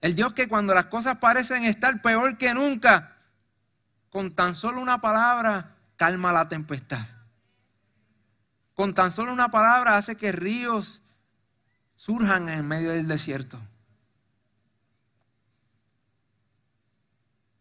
El 0.00 0.14
Dios 0.14 0.34
que 0.34 0.46
cuando 0.46 0.72
las 0.72 0.86
cosas 0.86 1.18
parecen 1.18 1.64
estar 1.64 2.00
peor 2.00 2.38
que 2.38 2.54
nunca, 2.54 3.16
con 4.10 4.36
tan 4.36 4.54
solo 4.54 4.80
una 4.80 5.00
palabra 5.00 5.74
calma 5.96 6.32
la 6.32 6.48
tempestad. 6.48 7.04
Con 8.72 8.94
tan 8.94 9.10
solo 9.10 9.32
una 9.32 9.50
palabra 9.50 9.96
hace 9.96 10.14
que 10.14 10.30
ríos 10.30 11.02
surjan 11.96 12.48
en 12.48 12.68
medio 12.68 12.90
del 12.90 13.08
desierto. 13.08 13.58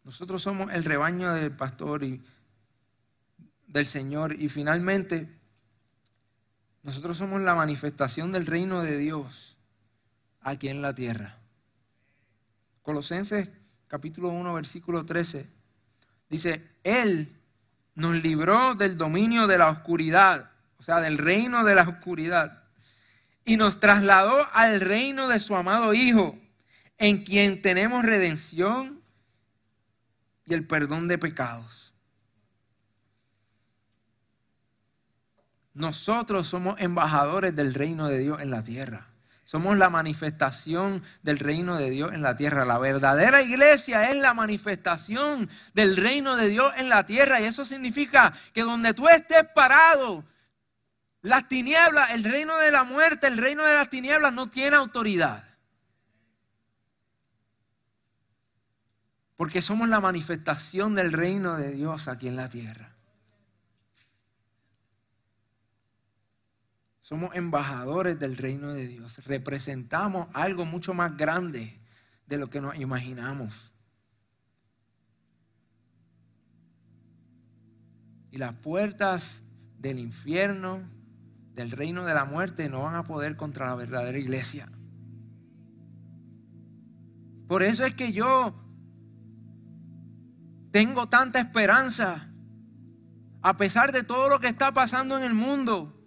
Nosotros 0.03 0.41
somos 0.41 0.71
el 0.73 0.83
rebaño 0.83 1.33
del 1.33 1.51
pastor 1.51 2.03
y 2.03 2.21
del 3.67 3.85
Señor. 3.85 4.39
Y 4.39 4.49
finalmente, 4.49 5.29
nosotros 6.83 7.17
somos 7.17 7.41
la 7.41 7.55
manifestación 7.55 8.31
del 8.31 8.45
reino 8.45 8.81
de 8.81 8.97
Dios 8.97 9.57
aquí 10.41 10.67
en 10.67 10.81
la 10.81 10.93
tierra. 10.93 11.37
Colosenses 12.81 13.47
capítulo 13.87 14.29
1, 14.29 14.53
versículo 14.53 15.05
13. 15.05 15.47
Dice, 16.29 16.67
Él 16.83 17.31
nos 17.95 18.15
libró 18.15 18.73
del 18.73 18.97
dominio 18.97 19.45
de 19.45 19.59
la 19.59 19.69
oscuridad, 19.69 20.49
o 20.79 20.83
sea, 20.83 20.99
del 20.99 21.17
reino 21.17 21.63
de 21.63 21.75
la 21.75 21.83
oscuridad, 21.83 22.63
y 23.45 23.55
nos 23.55 23.79
trasladó 23.79 24.35
al 24.53 24.81
reino 24.81 25.27
de 25.27 25.39
su 25.39 25.55
amado 25.55 25.93
Hijo, 25.93 26.37
en 26.97 27.23
quien 27.23 27.61
tenemos 27.61 28.03
redención 28.03 29.02
y 30.45 30.53
el 30.53 30.67
perdón 30.67 31.07
de 31.07 31.17
pecados. 31.17 31.93
Nosotros 35.73 36.47
somos 36.47 36.79
embajadores 36.79 37.55
del 37.55 37.73
reino 37.73 38.07
de 38.07 38.19
Dios 38.19 38.41
en 38.41 38.51
la 38.51 38.63
tierra. 38.63 39.07
Somos 39.43 39.77
la 39.77 39.89
manifestación 39.89 41.03
del 41.21 41.39
reino 41.39 41.77
de 41.77 41.89
Dios 41.89 42.13
en 42.13 42.21
la 42.21 42.35
tierra. 42.35 42.63
La 42.63 42.77
verdadera 42.77 43.41
iglesia 43.41 44.09
es 44.09 44.17
la 44.17 44.33
manifestación 44.33 45.49
del 45.73 45.97
reino 45.97 46.37
de 46.37 46.47
Dios 46.47 46.71
en 46.77 46.89
la 46.89 47.05
tierra. 47.05 47.41
Y 47.41 47.45
eso 47.45 47.65
significa 47.65 48.33
que 48.53 48.61
donde 48.61 48.93
tú 48.93 49.07
estés 49.09 49.45
parado, 49.53 50.23
las 51.21 51.47
tinieblas, 51.47 52.11
el 52.11 52.23
reino 52.23 52.57
de 52.57 52.71
la 52.71 52.83
muerte, 52.83 53.27
el 53.27 53.37
reino 53.37 53.63
de 53.63 53.73
las 53.73 53.89
tinieblas 53.89 54.33
no 54.33 54.49
tiene 54.49 54.75
autoridad. 54.75 55.43
Porque 59.35 59.61
somos 59.61 59.89
la 59.89 59.99
manifestación 59.99 60.95
del 60.95 61.11
reino 61.11 61.57
de 61.57 61.71
Dios 61.71 62.07
aquí 62.07 62.27
en 62.27 62.35
la 62.35 62.49
tierra. 62.49 62.93
Somos 67.01 67.35
embajadores 67.35 68.17
del 68.17 68.37
reino 68.37 68.73
de 68.73 68.87
Dios. 68.87 69.25
Representamos 69.25 70.27
algo 70.33 70.65
mucho 70.65 70.93
más 70.93 71.17
grande 71.17 71.79
de 72.27 72.37
lo 72.37 72.49
que 72.49 72.61
nos 72.61 72.79
imaginamos. 72.79 73.71
Y 78.31 78.37
las 78.37 78.55
puertas 78.55 79.43
del 79.77 79.99
infierno, 79.99 80.81
del 81.53 81.71
reino 81.71 82.05
de 82.05 82.13
la 82.13 82.25
muerte, 82.25 82.69
no 82.69 82.83
van 82.83 82.95
a 82.95 83.03
poder 83.03 83.35
contra 83.35 83.67
la 83.67 83.75
verdadera 83.75 84.17
iglesia. 84.17 84.71
Por 87.47 87.61
eso 87.61 87.85
es 87.85 87.93
que 87.93 88.13
yo 88.13 88.55
tengo 90.73 91.07
tanta 91.07 91.39
esperanza, 91.39 92.29
a 93.43 93.55
pesar 93.57 93.91
de 93.91 94.01
todo 94.01 94.27
lo 94.27 94.39
que 94.39 94.47
está 94.47 94.71
pasando 94.71 95.15
en 95.15 95.23
el 95.23 95.35
mundo. 95.35 95.99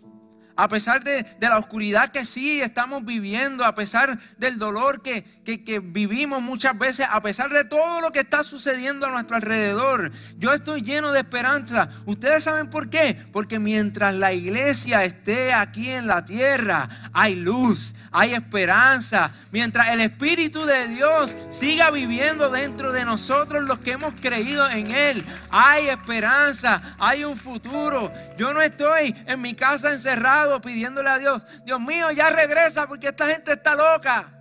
A 0.57 0.67
pesar 0.69 1.05
de, 1.05 1.25
la 1.39 1.59
oscuridad 1.59 2.11
que 2.11 2.25
sí 2.25 2.61
estamos 2.61 3.05
viviendo, 3.05 3.65
a 3.65 3.77
pesar 3.77 4.19
del 4.39 4.59
dolor 4.59 5.03
que, 5.03 5.25
que, 5.47 5.79
vivimos 5.79 6.43
muchas 6.43 6.77
veces, 6.77 7.07
a 7.09 7.23
pesar 7.23 7.51
de 7.51 7.65
todo 7.65 8.01
lo 8.01 8.11
que 8.11 8.19
está 8.19 8.43
sucediendo 8.43 9.07
a 9.07 9.11
nuestro 9.11 9.37
alrededor, 9.37 10.11
yo 10.39 10.53
estoy 10.53 10.83
lleno 10.83 11.13
de 11.13 11.21
esperanza. 11.21 11.89
¿Ustedes 12.05 12.45
saben 12.45 12.69
por 12.69 12.91
qué? 12.91 13.17
Porque 13.33 13.61
mientras 13.61 14.15
la 14.15 14.33
iglesia 14.33 15.05
esté 15.05 15.53
aquí 15.53 15.89
en 15.89 16.09
la 16.09 16.25
tierra, 16.25 16.89
hay 17.13 17.37
luz, 17.37 17.95
hay 18.11 18.35
esperanza. 18.35 19.31
Mientras 19.53 19.89
el 19.89 20.01
Espíritu 20.01 20.65
de 20.65 20.89
Dios 20.89 21.37
siga 21.51 21.93
viviendo 21.93 22.51
dentro 22.51 22.93
de 22.93 23.05
nosotros, 23.05 23.63
los 23.63 23.79
que 23.79 23.93
hemos 23.93 24.15
creído 24.21 24.69
en 24.69 24.91
Él, 24.91 25.25
hay 25.51 25.87
esperanza, 25.87 26.83
hay 26.99 27.25
un 27.25 27.37
futuro. 27.37 28.13
Yo 28.37 28.53
no 28.53 28.61
estoy 28.61 29.15
en 29.27 29.41
mi 29.41 29.55
casa 29.55 29.93
encerrado 29.93 30.61
pidiéndole 30.61 31.09
a 31.09 31.19
Dios, 31.19 31.43
Dios 31.65 31.81
mío, 31.81 32.11
ya 32.11 32.31
regresa 32.31 32.89
porque 32.89 33.09
esta 33.09 33.29
gente 33.29 33.53
está 33.53 33.77
loca. 33.77 34.36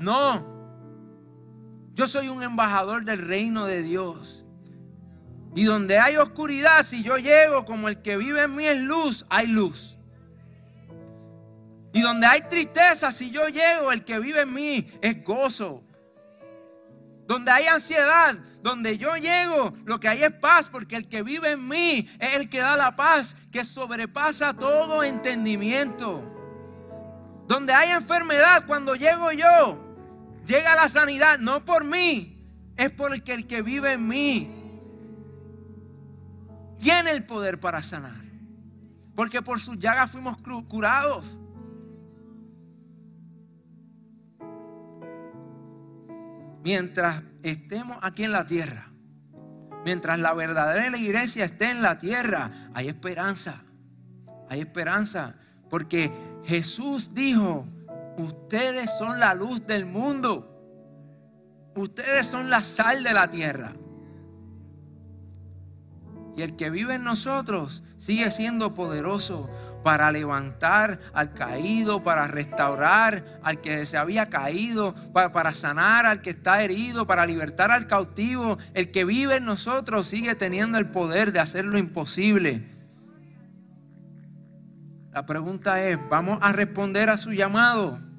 No, 0.00 0.46
yo 1.92 2.08
soy 2.08 2.30
un 2.30 2.42
embajador 2.42 3.04
del 3.04 3.18
reino 3.18 3.66
de 3.66 3.82
Dios. 3.82 4.46
Y 5.54 5.64
donde 5.64 5.98
hay 5.98 6.16
oscuridad, 6.16 6.86
si 6.86 7.02
yo 7.02 7.18
llego 7.18 7.66
como 7.66 7.86
el 7.86 8.00
que 8.00 8.16
vive 8.16 8.44
en 8.44 8.56
mí 8.56 8.64
es 8.64 8.80
luz, 8.80 9.26
hay 9.28 9.46
luz. 9.46 9.98
Y 11.92 12.00
donde 12.00 12.26
hay 12.26 12.40
tristeza, 12.48 13.12
si 13.12 13.30
yo 13.30 13.46
llego, 13.48 13.92
el 13.92 14.02
que 14.02 14.18
vive 14.18 14.40
en 14.40 14.54
mí 14.54 14.86
es 15.02 15.22
gozo. 15.22 15.84
Donde 17.26 17.50
hay 17.50 17.66
ansiedad, 17.66 18.38
donde 18.62 18.96
yo 18.96 19.16
llego, 19.16 19.74
lo 19.84 20.00
que 20.00 20.08
hay 20.08 20.22
es 20.22 20.32
paz, 20.32 20.70
porque 20.70 20.96
el 20.96 21.08
que 21.08 21.22
vive 21.22 21.50
en 21.50 21.68
mí 21.68 22.08
es 22.18 22.36
el 22.36 22.48
que 22.48 22.60
da 22.60 22.74
la 22.74 22.96
paz, 22.96 23.36
que 23.52 23.66
sobrepasa 23.66 24.54
todo 24.54 25.04
entendimiento. 25.04 26.24
Donde 27.46 27.74
hay 27.74 27.90
enfermedad, 27.90 28.64
cuando 28.66 28.94
llego 28.94 29.30
yo, 29.32 29.89
llega 30.50 30.74
la 30.74 30.88
sanidad, 30.88 31.38
no 31.38 31.64
por 31.64 31.84
mí, 31.84 32.36
es 32.76 32.90
porque 32.90 33.32
el 33.32 33.46
que 33.46 33.62
vive 33.62 33.94
en 33.94 34.06
mí 34.06 34.50
tiene 36.78 37.12
el 37.12 37.24
poder 37.24 37.58
para 37.60 37.82
sanar. 37.82 38.20
Porque 39.14 39.40
por 39.42 39.60
sus 39.60 39.78
llagas 39.78 40.10
fuimos 40.10 40.36
curados. 40.68 41.38
mientras 46.62 47.22
estemos 47.42 47.98
aquí 48.02 48.24
en 48.24 48.32
la 48.32 48.46
tierra, 48.46 48.90
mientras 49.84 50.18
la 50.18 50.34
verdadera 50.34 50.96
iglesia 50.96 51.44
esté 51.44 51.70
en 51.70 51.82
la 51.82 51.98
tierra, 51.98 52.50
hay 52.74 52.88
esperanza. 52.88 53.62
Hay 54.48 54.60
esperanza. 54.60 55.36
Porque 55.68 56.10
Jesús 56.44 57.14
dijo, 57.14 57.66
ustedes 58.20 58.90
son 58.98 59.20
la 59.20 59.34
luz 59.34 59.66
del 59.66 59.86
mundo. 59.86 60.46
Ustedes 61.74 62.26
son 62.26 62.50
la 62.50 62.62
sal 62.62 63.02
de 63.02 63.12
la 63.12 63.30
tierra. 63.30 63.74
Y 66.36 66.42
el 66.42 66.56
que 66.56 66.70
vive 66.70 66.94
en 66.94 67.04
nosotros 67.04 67.82
sigue 67.96 68.30
siendo 68.30 68.74
poderoso 68.74 69.50
para 69.82 70.12
levantar 70.12 71.00
al 71.12 71.32
caído, 71.32 72.02
para 72.02 72.26
restaurar 72.26 73.40
al 73.42 73.60
que 73.60 73.86
se 73.86 73.96
había 73.96 74.30
caído, 74.30 74.94
para, 75.12 75.52
sanar 75.52 76.06
al 76.06 76.22
que 76.22 76.30
está 76.30 76.62
herido, 76.62 77.06
para 77.06 77.26
libertar 77.26 77.70
al 77.70 77.86
cautivo. 77.86 78.58
El 78.74 78.90
que 78.90 79.04
vive 79.04 79.36
en 79.36 79.44
nosotros 79.44 80.06
sigue 80.06 80.34
teniendo 80.34 80.78
el 80.78 80.90
poder 80.90 81.32
de 81.32 81.40
hacer 81.40 81.64
lo 81.64 81.78
imposible. 81.78 82.68
La 85.12 85.26
pregunta 85.26 85.82
es, 85.82 85.98
¿vamos 86.08 86.38
a 86.40 86.52
responder 86.52 87.10
a 87.10 87.18
su 87.18 87.32
llamado? 87.32 88.09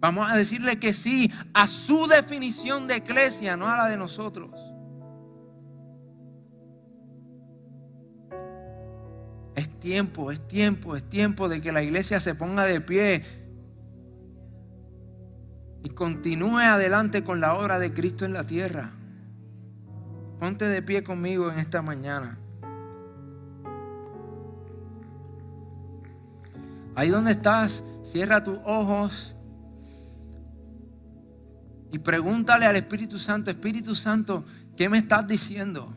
Vamos 0.00 0.30
a 0.30 0.36
decirle 0.36 0.78
que 0.78 0.94
sí 0.94 1.32
a 1.52 1.66
su 1.66 2.06
definición 2.06 2.86
de 2.86 2.98
iglesia, 2.98 3.56
no 3.56 3.68
a 3.68 3.76
la 3.76 3.86
de 3.88 3.96
nosotros. 3.96 4.50
Es 9.56 9.68
tiempo, 9.80 10.30
es 10.30 10.46
tiempo, 10.46 10.94
es 10.94 11.02
tiempo 11.08 11.48
de 11.48 11.60
que 11.60 11.72
la 11.72 11.82
iglesia 11.82 12.20
se 12.20 12.36
ponga 12.36 12.64
de 12.64 12.80
pie 12.80 13.24
y 15.82 15.90
continúe 15.90 16.58
adelante 16.58 17.24
con 17.24 17.40
la 17.40 17.54
obra 17.54 17.80
de 17.80 17.92
Cristo 17.92 18.24
en 18.24 18.34
la 18.34 18.46
tierra. 18.46 18.92
Ponte 20.38 20.66
de 20.66 20.80
pie 20.80 21.02
conmigo 21.02 21.50
en 21.50 21.58
esta 21.58 21.82
mañana. 21.82 22.38
Ahí 26.94 27.08
donde 27.08 27.32
estás, 27.32 27.82
cierra 28.04 28.44
tus 28.44 28.58
ojos 28.64 29.34
y 31.90 31.98
pregúntale 31.98 32.66
al 32.66 32.76
Espíritu 32.76 33.18
Santo, 33.18 33.50
Espíritu 33.50 33.94
Santo, 33.94 34.44
¿qué 34.76 34.88
me 34.88 34.98
estás 34.98 35.26
diciendo? 35.26 35.94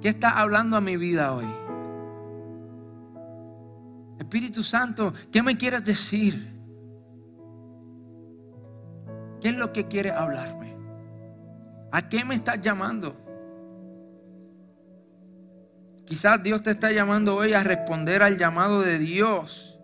¿Qué 0.00 0.08
estás 0.08 0.34
hablando 0.36 0.76
a 0.76 0.80
mi 0.80 0.96
vida 0.96 1.32
hoy? 1.32 1.46
Espíritu 4.18 4.62
Santo, 4.62 5.12
¿qué 5.30 5.42
me 5.42 5.56
quieres 5.56 5.84
decir? 5.84 6.54
¿Qué 9.40 9.48
es 9.48 9.56
lo 9.56 9.72
que 9.72 9.86
quieres 9.86 10.12
hablarme? 10.12 10.74
¿A 11.92 12.08
qué 12.08 12.24
me 12.24 12.34
estás 12.34 12.60
llamando? 12.60 13.16
Quizás 16.06 16.42
Dios 16.42 16.62
te 16.62 16.70
está 16.70 16.92
llamando 16.92 17.34
hoy 17.34 17.52
a 17.52 17.62
responder 17.62 18.22
al 18.22 18.38
llamado 18.38 18.80
de 18.80 18.98
Dios. 18.98 19.75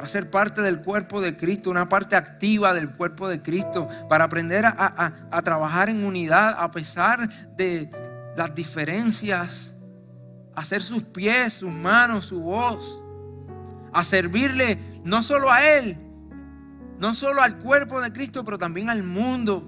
Para 0.00 0.08
ser 0.08 0.30
parte 0.30 0.62
del 0.62 0.80
cuerpo 0.80 1.20
de 1.20 1.36
Cristo, 1.36 1.68
una 1.68 1.86
parte 1.86 2.16
activa 2.16 2.72
del 2.72 2.88
cuerpo 2.88 3.28
de 3.28 3.42
Cristo. 3.42 3.86
Para 4.08 4.24
aprender 4.24 4.64
a, 4.64 5.12
a 5.30 5.42
trabajar 5.42 5.90
en 5.90 6.06
unidad 6.06 6.56
a 6.58 6.70
pesar 6.70 7.28
de 7.54 7.90
las 8.34 8.54
diferencias 8.54 9.74
hacer 10.56 10.82
sus 10.82 11.02
pies, 11.02 11.52
sus 11.52 11.70
manos, 11.70 12.24
su 12.24 12.40
voz, 12.40 13.02
a 13.92 14.02
servirle 14.02 14.78
no 15.04 15.22
solo 15.22 15.52
a 15.52 15.68
Él, 15.68 15.98
no 16.98 17.12
solo 17.12 17.42
al 17.42 17.58
cuerpo 17.58 18.00
de 18.00 18.10
Cristo, 18.10 18.42
pero 18.42 18.56
también 18.56 18.88
al 18.88 19.02
mundo. 19.02 19.62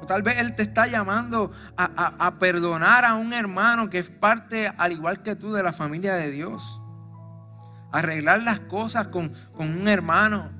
O 0.00 0.06
tal 0.06 0.22
vez 0.22 0.38
Él 0.38 0.54
te 0.54 0.62
está 0.62 0.86
llamando 0.86 1.50
a, 1.76 2.38
perdonar 2.38 3.04
a 3.04 3.16
un 3.16 3.32
hermano 3.32 3.90
que 3.90 3.98
es 3.98 4.08
parte, 4.08 4.72
al 4.76 4.92
igual 4.92 5.20
que 5.20 5.34
tú, 5.34 5.52
de 5.52 5.64
la 5.64 5.72
familia 5.72 6.14
de 6.14 6.30
Dios. 6.30 6.80
Arreglar 7.94 8.42
las 8.42 8.58
cosas 8.58 9.06
con, 9.06 9.32
con 9.56 9.68
un 9.68 9.86
hermano. 9.86 10.50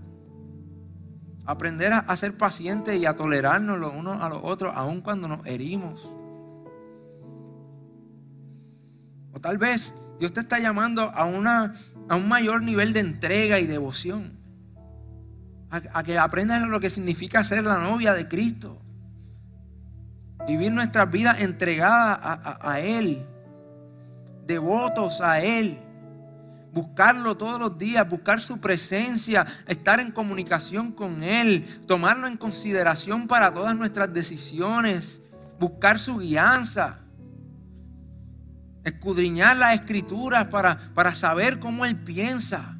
Aprender 1.45 1.93
a, 1.93 2.16
ser 2.16 2.37
pacientes 2.37 2.97
y 2.97 3.07
a 3.07 3.16
tolerarnos 3.16 3.76
los 3.76 3.93
unos 3.93 4.22
a 4.22 4.28
los 4.28 4.39
otros, 4.45 4.72
aun 4.76 5.01
cuando 5.01 5.26
nos 5.26 5.45
herimos. 5.45 6.09
O 9.32 9.41
tal 9.41 9.59
vez 9.59 9.93
Dios 10.20 10.32
te 10.32 10.43
está 10.43 10.61
llamando 10.61 11.11
a, 11.12 11.24
una, 11.24 11.72
a 12.09 12.14
un 12.14 12.28
mayor 12.28 12.62
nivel 12.62 12.93
de 12.93 13.01
entrega 13.01 13.59
y 13.59 13.66
devoción. 13.66 14.39
A, 15.70 16.05
que 16.05 16.16
aprendas 16.16 16.62
lo 16.62 16.78
que 16.78 16.89
significa 16.89 17.43
ser 17.43 17.64
la 17.64 17.78
novia 17.78 18.14
de 18.14 18.28
Cristo. 18.28 18.80
Vivir 20.47 20.70
nuestras 20.70 21.11
vidas 21.11 21.41
entregadas 21.41 22.16
a, 22.22 22.59
a 22.62 22.78
Él. 22.78 23.26
devotos 24.47 25.20
a 25.20 25.41
Él. 25.41 25.84
Buscarlo 26.75 27.37
todos 27.37 27.61
los 27.61 27.79
días, 27.79 28.09
buscar 28.11 28.41
su 28.41 28.59
presencia, 28.59 29.47
estar 29.68 30.01
en 30.01 30.11
comunicación 30.11 30.91
con 30.91 31.22
Él, 31.22 31.64
tomarlo 31.87 32.27
en 32.27 32.37
consideración 32.37 33.29
para 33.29 33.55
todas 33.55 33.77
nuestras 33.77 34.12
decisiones, 34.12 35.22
buscar 35.61 36.01
su 36.01 36.18
guianza, 36.18 36.99
escudriñar 38.83 39.57
las 39.57 39.77
escrituras 39.77 40.49
para, 40.49 40.93
para 40.95 41.14
saber 41.14 41.61
cómo 41.61 41.85
Él 41.85 41.97
piensa 41.97 42.77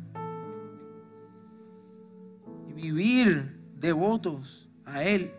y 2.69 2.73
vivir 2.73 3.61
devotos 3.77 4.69
a 4.85 5.05
Él. 5.05 5.31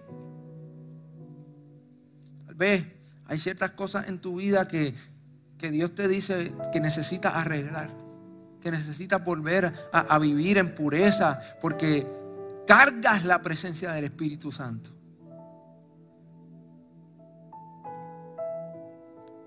Tal 2.45 2.56
vez 2.56 2.86
hay 3.26 3.38
ciertas 3.38 3.72
cosas 3.72 4.08
en 4.08 4.20
tu 4.20 4.38
vida 4.38 4.66
que, 4.66 4.95
que 5.58 5.72
Dios 5.72 5.93
te 5.93 6.08
dice 6.08 6.53
que 6.72 6.80
necesitas 6.80 7.36
arreglar, 7.36 7.89
que 8.66 8.72
necesitas 8.72 9.24
volver 9.24 9.72
a, 9.93 9.99
a 9.99 10.18
vivir 10.18 10.57
en 10.57 10.74
pureza, 10.74 11.39
porque 11.61 12.03
cargas 12.66 13.24
la 13.24 13.39
presencia 13.43 13.91
del 13.91 14.05
Espíritu 14.05 14.51
Santo. 14.51 14.89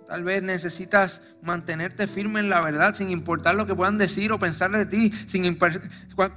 Tal 0.06 0.22
vez 0.22 0.40
necesitas 0.40 1.20
mantenerte 1.42 2.06
firme 2.06 2.38
en 2.38 2.48
la 2.48 2.60
verdad 2.60 2.94
sin 2.94 3.10
importar 3.10 3.56
lo 3.56 3.66
que 3.66 3.74
puedan 3.74 3.98
decir 3.98 4.30
o 4.30 4.38
pensar 4.38 4.70
de 4.70 4.86
ti. 4.86 5.10
Sin 5.10 5.58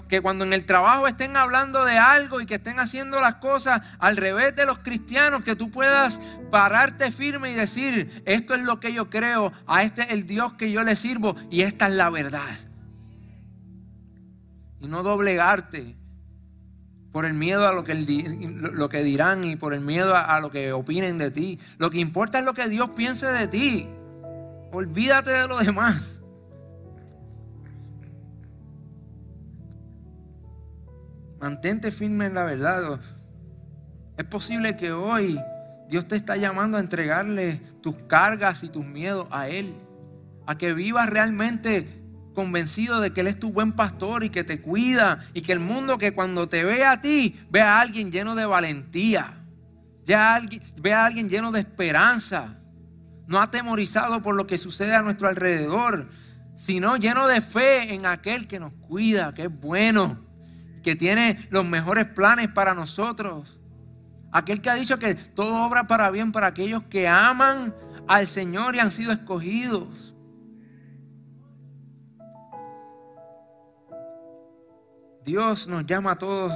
que 0.10 0.22
cuando 0.22 0.44
en 0.44 0.54
el 0.54 0.66
trabajo 0.66 1.08
estén 1.08 1.38
hablando 1.38 1.86
de 1.86 2.00
algo 2.00 2.42
y 2.42 2.48
que 2.48 2.56
estén 2.56 2.80
haciendo 2.80 3.22
las 3.22 3.36
cosas 3.36 3.80
al 4.00 4.18
revés 4.18 4.56
de 4.56 4.66
los 4.66 4.80
cristianos, 4.80 5.44
que 5.44 5.56
tú 5.56 5.70
puedas 5.70 6.20
pararte 6.50 7.12
firme 7.12 7.52
y 7.52 7.54
decir, 7.54 8.24
esto 8.26 8.56
es 8.56 8.64
lo 8.64 8.80
que 8.80 8.92
yo 8.92 9.12
creo, 9.12 9.54
a 9.68 9.84
este 9.84 10.02
es 10.02 10.12
el 10.14 10.26
Dios 10.26 10.54
que 10.54 10.72
yo 10.72 10.84
le 10.84 10.96
sirvo 10.96 11.36
y 11.52 11.62
esta 11.62 11.88
es 11.88 11.94
la 11.94 12.10
verdad. 12.10 12.71
Y 14.82 14.88
no 14.88 15.04
doblegarte 15.04 15.96
por 17.12 17.26
el 17.26 17.34
miedo 17.34 17.68
a 17.68 17.74
lo 17.74 17.84
que, 17.84 19.04
dirán 19.04 19.44
y 19.44 19.56
por 19.56 19.74
el 19.74 19.82
miedo 19.82 20.16
a, 20.16 20.40
lo 20.40 20.50
que 20.50 20.72
opinen 20.72 21.18
de 21.18 21.30
ti. 21.30 21.60
Lo 21.78 21.92
que 21.92 22.00
importa 22.00 22.40
es 22.40 22.46
lo 22.46 22.54
que 22.54 22.70
Dios 22.70 22.90
piense 22.92 23.26
de 23.28 23.48
ti. 23.48 23.88
Olvídate 24.72 25.32
de 25.32 25.48
lo 25.48 25.58
demás. 25.58 26.22
Mantente 31.40 31.92
firme 31.92 32.28
en 32.28 32.36
la 32.36 32.44
verdad. 32.44 33.00
Es 34.18 34.26
posible 34.26 34.78
que 34.78 34.94
hoy 34.94 35.40
Dios 35.90 36.08
te 36.08 36.16
está 36.16 36.38
llamando 36.38 36.78
a 36.78 36.80
entregarle 36.80 37.58
tus 37.82 37.96
cargas 38.04 38.64
y 38.64 38.70
tus 38.70 38.86
miedos 38.86 39.28
a 39.32 39.50
Él. 39.50 39.76
A 40.48 40.58
que 40.58 40.74
vivas 40.74 41.10
realmente 41.10 42.01
convencido 42.34 43.00
de 43.00 43.14
que 43.14 43.22
Él 43.22 43.28
es 43.28 43.40
tu 43.40 43.52
buen 43.52 43.74
pastor 43.74 44.24
y 44.24 44.30
que 44.30 44.44
te 44.44 44.62
cuida 44.62 45.20
y 45.34 45.42
que 45.42 45.52
el 45.52 45.60
mundo 45.60 45.98
que 45.98 46.14
cuando 46.14 46.48
te 46.48 46.64
ve 46.64 46.86
a 46.86 47.02
ti, 47.02 47.40
ve 47.50 47.62
a 47.62 47.80
alguien 47.80 48.12
lleno 48.12 48.36
de 48.36 48.46
valentía, 48.46 49.34
ya 50.06 50.36
alguien, 50.36 50.62
ve 50.78 50.94
a 50.94 51.06
alguien 51.06 51.30
lleno 51.30 51.52
de 51.52 51.60
esperanza, 51.60 52.58
no 53.28 53.40
atemorizado 53.40 54.22
por 54.22 54.36
lo 54.36 54.48
que 54.48 54.58
sucede 54.58 54.96
a 54.96 55.02
nuestro 55.02 55.28
alrededor, 55.28 56.08
sino 56.56 56.98
lleno 56.98 57.28
de 57.28 57.42
fe 57.42 57.94
en 57.94 58.06
aquel 58.06 58.48
que 58.48 58.60
nos 58.60 58.74
cuida, 58.74 59.34
que 59.34 59.44
es 59.44 59.62
bueno, 59.62 60.20
que 60.84 60.96
tiene 60.96 61.40
los 61.50 61.66
mejores 61.66 62.06
planes 62.06 62.50
para 62.50 62.74
nosotros. 62.74 63.60
Aquel 64.32 64.62
que 64.62 64.70
ha 64.70 64.76
dicho 64.76 64.98
que 64.98 65.16
todo 65.16 65.64
obra 65.64 65.88
para 65.88 66.10
bien 66.10 66.32
para 66.32 66.48
aquellos 66.48 66.84
que 66.84 67.08
aman 67.08 67.74
al 68.08 68.28
Señor 68.28 68.76
y 68.76 68.80
han 68.80 68.92
sido 68.92 69.12
escogidos. 69.12 70.11
Dios 75.32 75.70
nos 75.70 75.86
llama 75.86 76.12
a 76.12 76.16
todos 76.18 76.52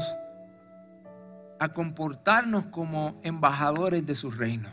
a 1.61 1.69
comportarnos 1.69 2.65
como 2.65 3.21
embajadores 3.23 4.05
de 4.05 4.15
su 4.15 4.29
reino. 4.29 4.67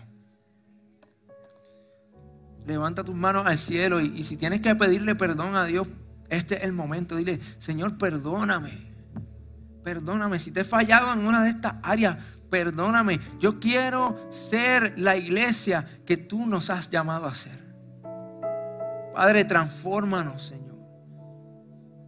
Levanta 2.67 3.05
tus 3.05 3.15
manos 3.15 3.47
al 3.47 3.59
cielo 3.59 4.01
y, 4.01 4.25
si 4.25 4.37
tienes 4.37 4.61
que 4.61 4.75
pedirle 4.75 5.15
perdón 5.15 5.55
a 5.55 5.67
Dios, 5.67 5.87
este 6.31 6.57
es 6.57 6.65
el 6.65 6.73
momento. 6.73 7.15
Dile, 7.15 7.39
Señor, 7.61 7.97
perdóname. 7.97 8.93
Perdóname 9.85 10.41
si 10.41 10.51
te 10.51 10.63
he 10.63 10.65
fallado 10.65 11.13
en 11.13 11.25
una 11.25 11.45
de 11.45 11.51
estas 11.51 11.75
áreas. 11.85 12.19
Perdóname. 12.51 13.21
Yo 13.39 13.61
quiero 13.61 14.19
ser 14.33 14.99
la 14.99 15.17
iglesia 15.17 15.87
que 16.05 16.17
tú 16.17 16.45
nos 16.45 16.71
has 16.71 16.91
llamado 16.91 17.27
a 17.27 17.35
ser. 17.35 17.57
Padre, 19.15 19.45
transfórmanos, 19.45 20.43
Señor. 20.43 20.62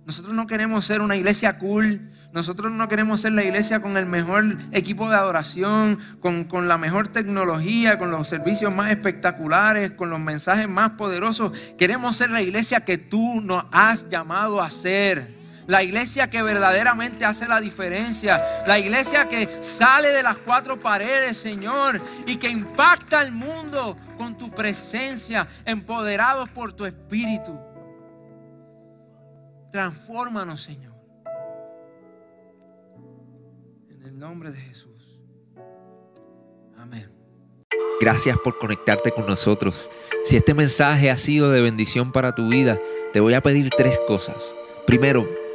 Nosotros 0.06 0.34
no 0.34 0.46
queremos 0.46 0.84
ser 0.84 1.00
una 1.00 1.16
iglesia 1.16 1.58
cool. 1.58 2.00
Nosotros 2.32 2.70
no 2.72 2.88
queremos 2.88 3.22
ser 3.22 3.32
la 3.32 3.44
iglesia 3.44 3.80
con 3.80 3.96
el 3.96 4.06
mejor 4.06 4.44
equipo 4.72 5.08
de 5.08 5.16
adoración, 5.16 5.98
con, 6.20 6.44
con, 6.44 6.68
la 6.68 6.76
mejor 6.76 7.08
tecnología, 7.08 7.98
con 7.98 8.10
los 8.10 8.28
servicios 8.28 8.74
más 8.74 8.90
espectaculares, 8.90 9.92
con 9.92 10.10
los 10.10 10.20
mensajes 10.20 10.68
más 10.68 10.92
poderosos. 10.92 11.52
Queremos 11.78 12.16
ser 12.16 12.30
la 12.30 12.42
iglesia 12.42 12.84
que 12.84 12.98
tú 12.98 13.40
nos 13.40 13.64
has 13.70 14.08
llamado 14.08 14.60
a 14.60 14.68
ser. 14.68 15.42
La 15.66 15.82
iglesia 15.82 16.28
que 16.28 16.42
verdaderamente 16.42 17.24
hace 17.24 17.48
la 17.48 17.60
diferencia. 17.60 18.42
La 18.66 18.78
iglesia 18.78 19.28
que 19.28 19.48
sale 19.62 20.10
de 20.10 20.22
las 20.22 20.36
cuatro 20.36 20.78
paredes, 20.78 21.38
Señor, 21.38 22.02
y 22.26 22.36
que 22.36 22.50
impacta 22.50 23.20
al 23.20 23.32
mundo 23.32 23.96
con 24.18 24.36
tu 24.36 24.50
presencia, 24.50 25.46
empoderados 25.64 26.50
por 26.50 26.74
tu 26.74 26.84
espíritu. 26.84 27.73
Transfórmanos, 29.74 30.62
Señor. 30.62 30.94
En 33.90 34.04
el 34.04 34.16
nombre 34.16 34.52
de 34.52 34.58
Jesús. 34.58 35.18
Amén. 36.78 37.10
Gracias 38.00 38.38
por 38.38 38.56
conectarte 38.60 39.10
con 39.10 39.26
nosotros. 39.26 39.90
Si 40.26 40.36
este 40.36 40.54
mensaje 40.54 41.10
ha 41.10 41.18
sido 41.18 41.50
de 41.50 41.60
bendición 41.60 42.12
para 42.12 42.36
tu 42.36 42.48
vida, 42.50 42.78
te 43.12 43.18
voy 43.18 43.34
a 43.34 43.40
pedir 43.40 43.68
tres 43.70 43.98
cosas. 44.06 44.54
Primero, 44.86 45.28